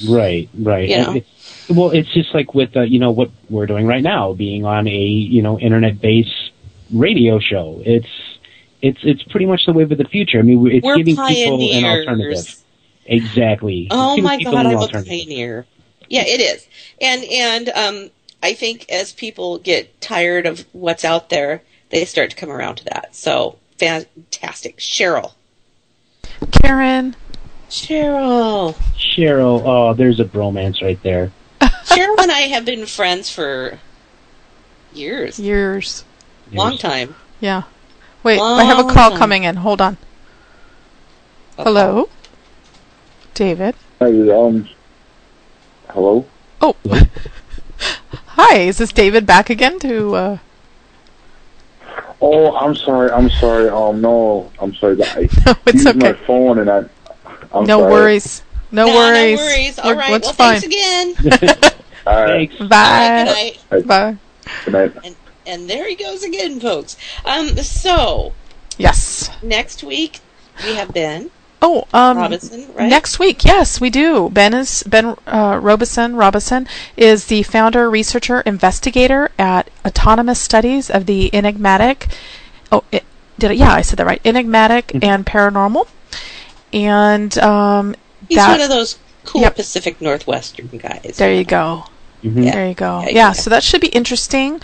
[0.09, 0.89] Right, right.
[0.89, 1.15] You know?
[1.17, 1.27] It-
[1.69, 4.89] well, it's just like with uh, you know what we're doing right now, being on
[4.89, 6.51] a you know internet based
[6.93, 7.81] radio show.
[7.87, 8.09] It's
[8.83, 10.41] it's it's pretty much the wave of the future.
[10.41, 12.09] I mean, it's We're giving people an pioneers.
[12.09, 12.57] alternative.
[13.07, 13.89] Exactly.
[13.91, 15.67] Oh my God, I'm a pioneer.
[16.09, 16.67] Yeah, it is.
[17.01, 18.11] And, and, um,
[18.43, 22.77] I think as people get tired of what's out there, they start to come around
[22.77, 23.15] to that.
[23.15, 24.77] So fantastic.
[24.77, 25.33] Cheryl.
[26.53, 27.17] Karen,
[27.71, 28.75] Cheryl.
[28.97, 31.33] Cheryl, oh, there's a bromance right there.
[31.61, 33.79] Cheryl and I have been friends for
[34.93, 35.41] years.
[35.41, 36.05] Years.
[36.53, 37.15] Long time.
[37.41, 37.63] Yeah.
[38.23, 39.19] Wait, I have a call time.
[39.19, 39.57] coming in.
[39.57, 39.97] Hold on.
[41.57, 42.09] Hello?
[43.35, 43.75] David?
[44.01, 44.69] Hi, um,
[45.89, 46.27] hello?
[46.61, 46.77] Oh.
[48.27, 50.39] Hi, is this David back again to uh
[52.21, 53.11] Oh, I'm sorry.
[53.11, 53.69] I'm sorry.
[53.69, 55.03] Um, no, I'm sorry.
[55.03, 55.29] I
[55.67, 56.85] it's used my phone and I.
[57.53, 57.93] I'm no sorry.
[57.93, 58.43] worries.
[58.73, 59.39] No No, worries.
[59.39, 59.79] No worries.
[59.79, 60.23] All We're- right.
[60.23, 60.61] Well, fine.
[60.61, 61.73] thanks again.
[62.07, 62.51] All right.
[62.59, 62.65] Bye.
[62.67, 63.87] All right, good night.
[63.87, 64.17] Bye.
[64.65, 64.93] Good night.
[65.05, 65.17] And,
[65.47, 66.97] and there he goes again, folks.
[67.25, 68.33] Um, so
[68.79, 69.31] Yes.
[69.43, 70.21] next week
[70.65, 71.31] we have Ben.
[71.63, 72.89] Oh, um, Robinson, right?
[72.89, 74.31] next week, yes, we do.
[74.31, 76.17] Ben is Ben uh, Robison.
[76.17, 76.67] Robison
[76.97, 82.09] is the founder, researcher, investigator at Autonomous Studies of the Enigmatic.
[82.73, 83.05] Oh, it,
[83.39, 84.21] did I, yeah, I said that right.
[84.25, 85.87] Enigmatic and paranormal,
[86.73, 87.95] and um,
[88.29, 89.57] He's that, one of those cool Yep.
[89.57, 91.17] Pacific Northwestern guys.
[91.19, 91.85] There you go.
[92.23, 92.53] Yeah.
[92.53, 93.01] There you go.
[93.01, 93.33] Yeah, Yeah, yeah.
[93.33, 94.61] so that should be interesting.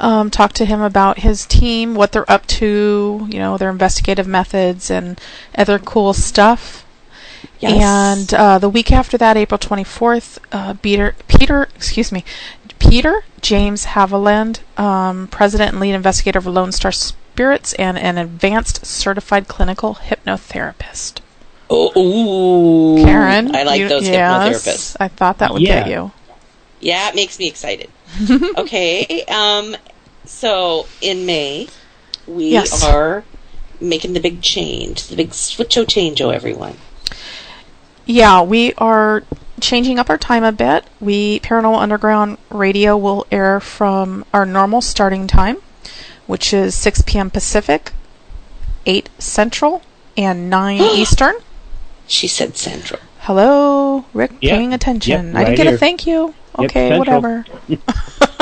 [0.00, 4.26] Um, talk to him about his team, what they're up to, you know, their investigative
[4.28, 5.20] methods and
[5.56, 6.84] other cool stuff.
[7.58, 7.82] Yes.
[7.82, 12.24] And uh, the week after that, April 24th, uh, Peter, Peter, excuse me,
[12.78, 18.86] Peter James Haviland, um, president and lead investigator of Lone Star Spirits and an advanced
[18.86, 21.20] certified clinical hypnotherapist.
[21.70, 23.04] Oh, ooh.
[23.04, 24.96] Karen, I like you- those yes, hypnotherapists.
[25.00, 25.80] I thought that would Yeah.
[25.80, 26.12] get you.
[26.80, 27.90] Yeah, it makes me excited.
[28.56, 29.24] okay.
[29.28, 29.76] Um,
[30.28, 31.68] so in May,
[32.26, 32.84] we Yes.
[32.84, 33.24] are
[33.80, 36.76] making the big change, the big switcho changeo, everyone.
[38.06, 39.22] Yeah, we are
[39.60, 40.84] changing up our time a bit.
[41.00, 45.58] We Paranormal Underground Radio will air from our normal starting time,
[46.26, 47.30] which is 6 p.m.
[47.30, 47.92] Pacific,
[48.86, 49.82] 8 Central,
[50.16, 51.34] and 9 Eastern.
[52.06, 53.00] She said Central.
[53.20, 54.50] Hello, Rick, Yep.
[54.56, 55.28] paying attention.
[55.28, 56.34] Yep, I didn't right get a thank you.
[56.58, 56.98] Okay, Central.
[56.98, 57.44] whatever.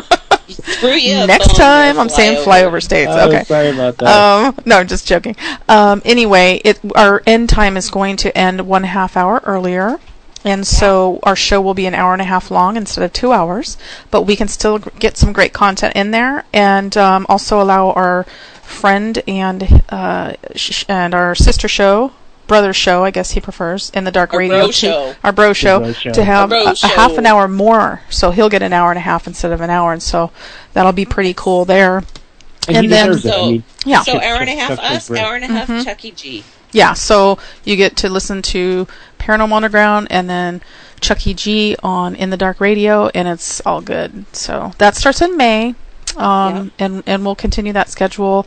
[0.48, 3.10] Threw you Next time, I'm saying flyover states.
[3.12, 3.44] Oh, okay.
[3.44, 4.46] sorry about that.
[4.48, 5.36] Um, no, I'm just joking.
[5.68, 9.98] Um, anyway, it our end time is going to end one half hour earlier,
[10.44, 13.32] and so our show will be an hour and a half long instead of two
[13.32, 13.76] hours.
[14.10, 18.24] But we can still get some great content in there, and um, also allow our
[18.62, 22.12] friend and uh, sh- and our sister show.
[22.46, 24.58] Brother show, I guess he prefers in the dark Our radio.
[24.58, 25.14] bro to- show.
[25.24, 26.12] Our bro show, bro show.
[26.12, 28.90] to have Our bro a, a half an hour more, so he'll get an hour
[28.90, 30.30] and a half instead of an hour, and so
[30.72, 31.98] that'll be pretty cool there.
[32.68, 33.28] And, and he then- deserves it.
[33.28, 34.02] I So, mean, Yeah.
[34.02, 35.22] so hour and a half Chuck us, great.
[35.22, 35.84] hour and a half Mhm.
[35.84, 36.44] Chucky G.
[36.72, 38.86] Yeah, so you get to listen to
[39.18, 40.60] Paranormal Underground and then
[41.00, 44.24] Chucky G on In the Dark Radio, and it's all good.
[44.32, 45.74] So that starts in May,
[46.16, 48.46] um, and and we'll continue that schedule.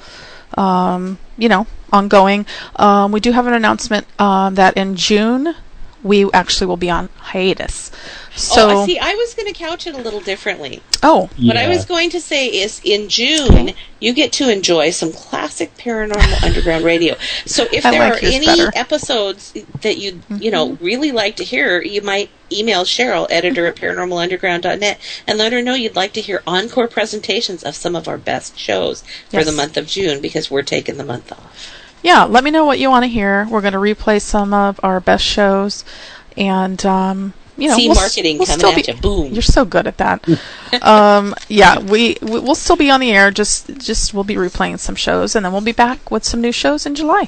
[0.57, 2.45] Um, you know, ongoing.
[2.75, 5.55] Um, we do have an announcement um, that in June
[6.03, 7.91] we actually will be on hiatus.
[8.39, 8.97] So oh, see.
[8.97, 10.81] I was going to couch it a little differently.
[11.03, 15.11] oh, What I was going to say is in June, you get to enjoy some
[15.11, 17.15] classic paranormal underground radio.
[17.45, 18.63] So if I there like are any better.
[18.67, 18.77] Mm-hmm.
[18.77, 23.75] episodes that you, you know, really like to hear, you might email Cheryl, editor at
[24.29, 28.17] paranormalunderground.net, and let her know you'd like to hear encore presentations of some of our
[28.17, 29.45] best shows for Yes.
[29.47, 31.73] the month of June because we're taking the month off.
[32.01, 33.45] yeah, let me know what you want to hear.
[33.49, 35.83] We're going to replay some of our best shows,
[36.37, 38.97] and um, you know, See we'll s- marketing we'll coming still at be- you.
[39.01, 39.33] Boom.
[39.33, 40.27] You're so good at that.
[40.81, 43.31] um, yeah, we we- we'll still be on the air.
[43.31, 46.51] Just just we'll be replaying some shows, and then we'll be back with some new
[46.51, 47.25] shows in July.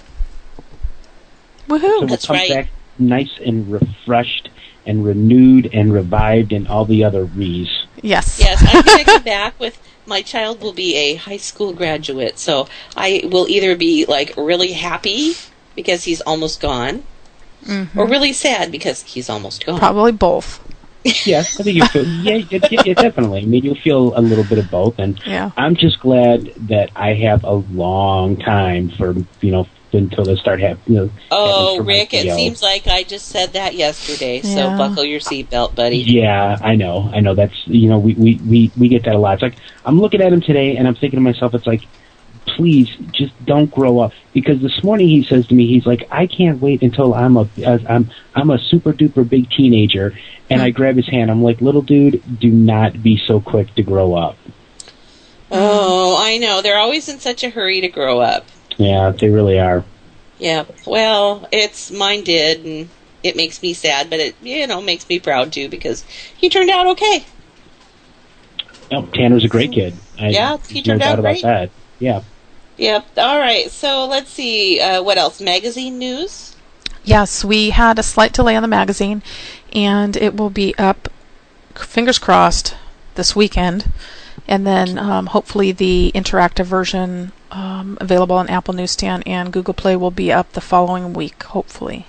[1.68, 1.82] So Woohoo!
[2.00, 2.50] we'll That's come right.
[2.50, 2.68] back
[3.00, 4.50] nice and refreshed
[4.86, 7.86] and renewed and revived and all the other re's.
[8.02, 8.40] Yes.
[8.40, 12.38] Yes, I'm going to come back with my child will be a high school graduate,
[12.40, 12.68] so
[12.98, 15.34] I will either be like really happy
[15.76, 17.04] because he's almost gone,
[17.66, 17.96] Mhm.
[17.96, 19.80] or really sad because he's almost gone.
[19.80, 20.60] Probably both.
[21.26, 22.04] Yes, I think you feel.
[22.06, 23.42] Yeah, yeah, yeah, yeah, definitely.
[23.42, 25.50] I mean, you'll feel a little bit of both, and Yeah.
[25.58, 30.62] I'm just glad that I have a long time for you know until they start
[30.62, 31.10] having you know.
[31.32, 34.42] Oh, having for my Rick, it seems like I just said that yesterday.
[34.42, 35.98] So buckle your seatbelt, buddy.
[35.98, 37.34] Yeah, I know, I know.
[37.36, 39.34] That's you know, we we we we get that a lot.
[39.34, 39.56] It's like
[39.86, 41.82] I'm looking at him today, and I'm thinking to myself, it's like,
[42.56, 44.12] please, just don't grow up.
[44.34, 47.48] Because this morning he says to me, he's like, I can't wait until I'm a
[47.66, 50.18] as I'm I'm a super duper big teenager,
[50.50, 51.30] and I grab his hand.
[51.32, 54.38] I'm like, little dude, do not be so quick to grow up.
[55.52, 56.62] Oh, I know.
[56.62, 58.46] They're always in such a hurry to grow up.
[58.78, 59.84] Yeah, they really are.
[60.40, 60.64] Yeah.
[60.88, 62.90] Well, it's mine did, and
[63.22, 66.04] it makes me sad, but it you know makes me proud too because
[66.38, 67.26] he turned out okay.
[68.94, 69.94] Oh, Tanner's a great kid.
[70.20, 71.42] I, Yeah, he there's no turned out doubt about great.
[71.44, 71.70] that.
[72.00, 72.24] Yeah.
[72.82, 73.06] Yep.
[73.18, 73.70] All right.
[73.70, 74.80] So let's see.
[74.80, 75.40] Uh, what else?
[75.40, 76.56] Magazine news.
[77.04, 79.22] Yes, we had a slight delay on the magazine,
[79.72, 81.08] and it will be up,
[81.76, 82.76] fingers crossed,
[83.14, 83.92] this weekend.
[84.48, 89.96] And then um, hopefully the interactive version um, available on Apple Newsstand and Google Play
[89.96, 92.08] will be up the following week, hopefully.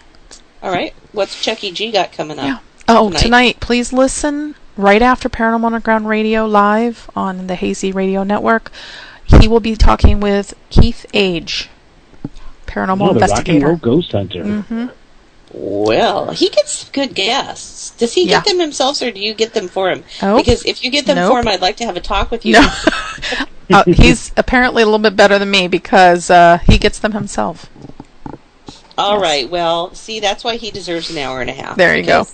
[0.63, 0.95] All right.
[1.13, 2.47] What's Chucky G got coming up?
[2.47, 2.59] Yeah.
[2.89, 3.21] Oh, tonight.
[3.21, 8.71] tonight please listen right after Paranormal Underground Radio live on the Hazy Radio Network.
[9.41, 11.69] He will be talking with Keith Age,
[12.67, 13.67] paranormal Oh, the rock and investigator.
[13.67, 14.45] roll ghost hunter.
[14.45, 14.87] hmm
[15.53, 17.91] Well, he gets good guests.
[17.91, 18.41] Does he Yeah.
[18.41, 20.05] get them himself, or do you get them for him?
[20.23, 20.37] Oh.
[20.39, 21.33] Because if you get them Nope.
[21.33, 22.55] for him, I'd like to have a talk with you.
[22.55, 22.69] No.
[23.73, 27.69] uh, he's apparently a little bit better than me because uh, he gets them himself.
[28.99, 29.49] All right.
[29.49, 31.77] Well, see, that's why he deserves an hour and a half.
[31.77, 32.27] There you go.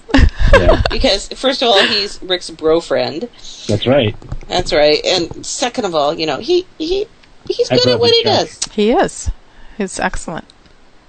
[0.53, 3.29] Yeah, Because first of all, he's Rick's bro friend.
[3.69, 4.17] that's right.
[4.49, 5.01] That's right.
[5.05, 7.07] And second of all, you know, he he
[7.47, 8.39] he's I good at what he check.
[8.49, 8.61] does.
[8.73, 9.31] He is.
[9.77, 10.47] He's excellent.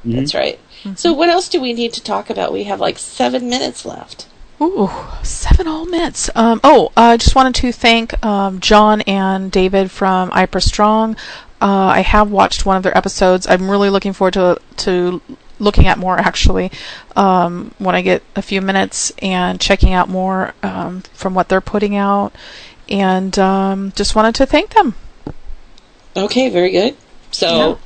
[0.05, 0.15] Mhm.
[0.15, 0.59] That's right.
[0.95, 2.53] So what else do we need to talk about?
[2.53, 4.27] We have like seven minutes left.
[4.61, 4.89] Ooh,
[5.23, 6.29] seven whole minutes.
[6.35, 11.15] Um, oh, I just wanted to thank um, John and David from IPRA Strong.
[11.61, 11.65] Uh,
[11.95, 13.45] I have watched one of their episodes.
[13.47, 15.21] I'm really looking forward to to
[15.59, 16.71] looking at more actually
[17.15, 21.61] um, when I get a few minutes and checking out more um, from what they're
[21.61, 22.33] putting out.
[22.87, 24.95] And um, just wanted to thank them.
[26.17, 26.97] Okay, very good.
[27.31, 27.79] So,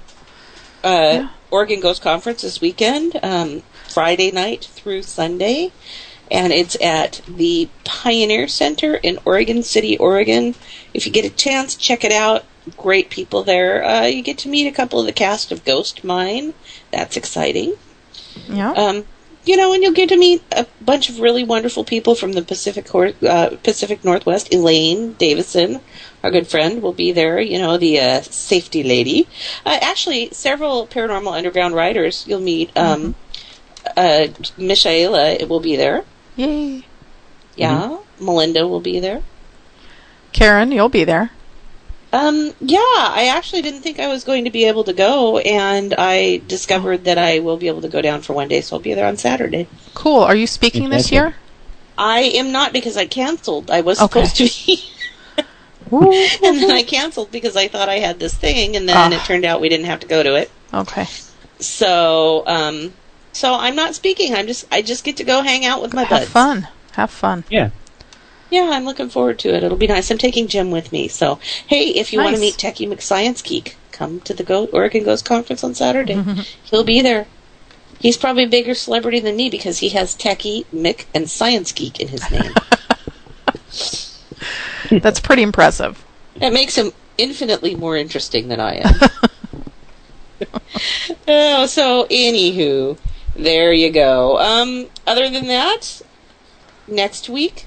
[0.84, 5.72] uh, Oregon Ghost Conference this weekend, um, Friday night through Sunday,
[6.32, 10.56] and it's at the Pioneer Center in Oregon City, Oregon.
[10.94, 12.46] If you get a chance, check it out.
[12.78, 13.84] Great people there.
[13.84, 16.54] Uh, you get to meet a couple of the cast of Ghost Mine.
[16.92, 17.76] That's exciting.
[18.48, 18.72] Yeah.
[18.72, 19.06] Um,
[19.46, 22.42] you know, and you'll get to meet a bunch of really wonderful people from the
[22.42, 24.54] Pacific uh, Pacific Northwest.
[24.54, 25.82] Elaine Davison,
[26.24, 27.42] our good friend, will be there.
[27.42, 29.28] You know, the uh, safety lady.
[29.66, 32.76] Uh, actually, several paranormal underground writers you'll meet.
[32.78, 33.16] Um,
[33.98, 34.28] uh,
[34.58, 36.06] Michaela will be there.
[36.38, 36.86] Yay.
[37.56, 39.22] Yeah, Melinda will be there.
[40.32, 41.32] Karen, you'll be there.
[42.14, 45.96] Um, yeah, I actually didn't think I was going to be able to go, and
[45.98, 48.82] I discovered that I will be able to go down for one day, so I'll
[48.84, 49.68] be there on Saturday.
[49.96, 50.22] Cool.
[50.22, 51.34] Are you speaking this year?
[51.98, 53.72] I am not because I canceled.
[53.72, 54.26] I was Okay.
[54.26, 54.84] supposed to be.
[56.44, 59.16] and then I canceled because I thought I had this thing, and then Ah.
[59.16, 60.52] it turned out we didn't have to go to it.
[60.72, 61.08] Okay.
[61.60, 62.94] So, um,
[63.32, 64.36] so I'm not speaking.
[64.36, 66.30] I'm just I just get to go hang out with my Have buds.
[66.30, 66.68] fun.
[66.92, 67.44] Have fun.
[67.50, 67.72] Yeah.
[68.54, 69.64] Yeah, I'm looking forward to it.
[69.64, 70.12] It'll be nice.
[70.12, 71.08] I'm taking Jim with me.
[71.08, 75.04] So, hey, if you want to meet Techie McScience Geek, come to the Go- Oregon
[75.04, 76.22] Ghost Conference on Saturday.
[76.64, 77.26] He'll be there.
[78.00, 82.00] He's probably a bigger celebrity than me because he has Techie, Mick, and Science Geek
[82.00, 82.54] in his name.
[85.02, 86.06] That's pretty impressive.
[86.36, 88.94] That makes him infinitely more interesting than I am.
[91.28, 93.00] oh, so anywho,
[93.36, 94.38] there you go.
[94.38, 96.04] Um, other than that,
[96.88, 97.66] next week,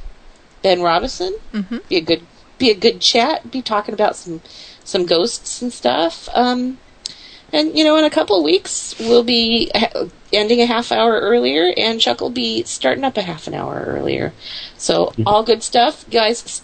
[0.66, 1.76] Ben Robinson Mm-hmm.
[1.88, 2.22] be a good
[2.58, 3.52] be a good chat.
[3.52, 4.40] Be talking about some
[4.82, 6.28] some ghosts and stuff.
[6.34, 6.78] Um,
[7.52, 9.70] and you know, in a couple of weeks, we'll be
[10.32, 13.84] ending a half hour earlier, and Chuck will be starting up a half an hour
[13.86, 14.32] earlier.
[14.76, 16.62] So all good stuff, guys.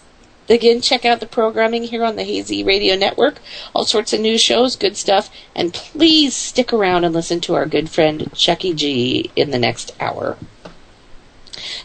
[0.49, 3.39] Again, check out the programming here on the Hazy Radio Network.
[3.73, 5.29] All sorts of news shows, good stuff.
[5.55, 9.95] And please stick around and listen to our good friend Chucky G in the next
[10.01, 10.35] hour.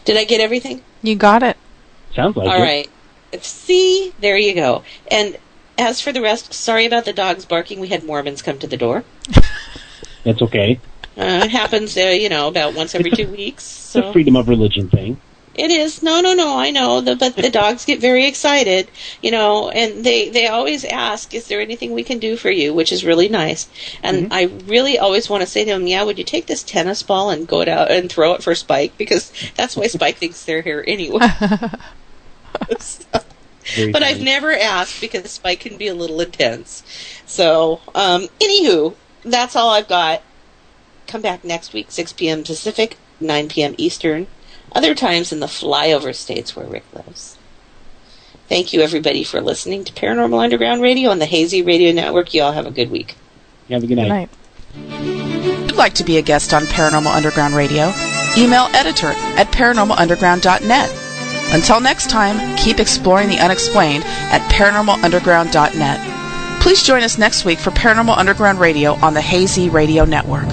[0.03, 0.81] Did I get everything?
[1.01, 1.55] You got it.
[2.19, 2.61] Sounds like All it.
[2.61, 2.89] right.
[3.41, 4.83] See, there you go.
[5.09, 5.37] And
[5.77, 7.79] as for the rest, sorry about the dogs barking.
[7.79, 9.05] We had Mormons come to the door.
[10.25, 10.79] That's okay.
[11.17, 13.63] Uh, it happens, uh, you know, about once every two weeks.
[13.63, 15.19] It's a freedom of religion thing.
[15.55, 16.03] it is.
[16.03, 16.57] No, no, no.
[16.57, 17.01] I know.
[17.01, 18.89] The, but the dogs get very excited,
[19.21, 22.73] you know, and they they always ask, "Is there anything we can do for you?"
[22.73, 23.67] Which is really nice.
[24.03, 27.03] And I really always want to say to them, "Yeah, would you take this tennis
[27.03, 28.97] ball and go it out and throw it for Spike?
[28.97, 31.19] Because that's why Spike thinks they're here anyway."
[33.75, 36.83] Very but I've never asked because Spike can be a little intense.
[37.25, 40.23] So, um, anywho, that's all I've got.
[41.07, 42.43] Come back next week, 6 p.m.
[42.43, 43.75] Pacific, 9 p.m.
[43.77, 44.27] Eastern.
[44.71, 47.37] Other times in the flyover states where Rick lives.
[48.47, 52.33] Thank you, everybody, for listening to Paranormal Underground Radio on the Hazy Radio Network.
[52.33, 53.15] You all have a good week.
[53.67, 54.29] You Have a good night.
[54.75, 57.93] If you'd like to be a guest on Paranormal Underground Radio,
[58.37, 61.08] email editor at paranormalunderground.net.
[61.51, 66.61] Until next time, keep exploring the unexplained at paranormalunderground.net.
[66.61, 70.47] Please join us next week for Paranormal Underground Radio on the Hazy Radio Network.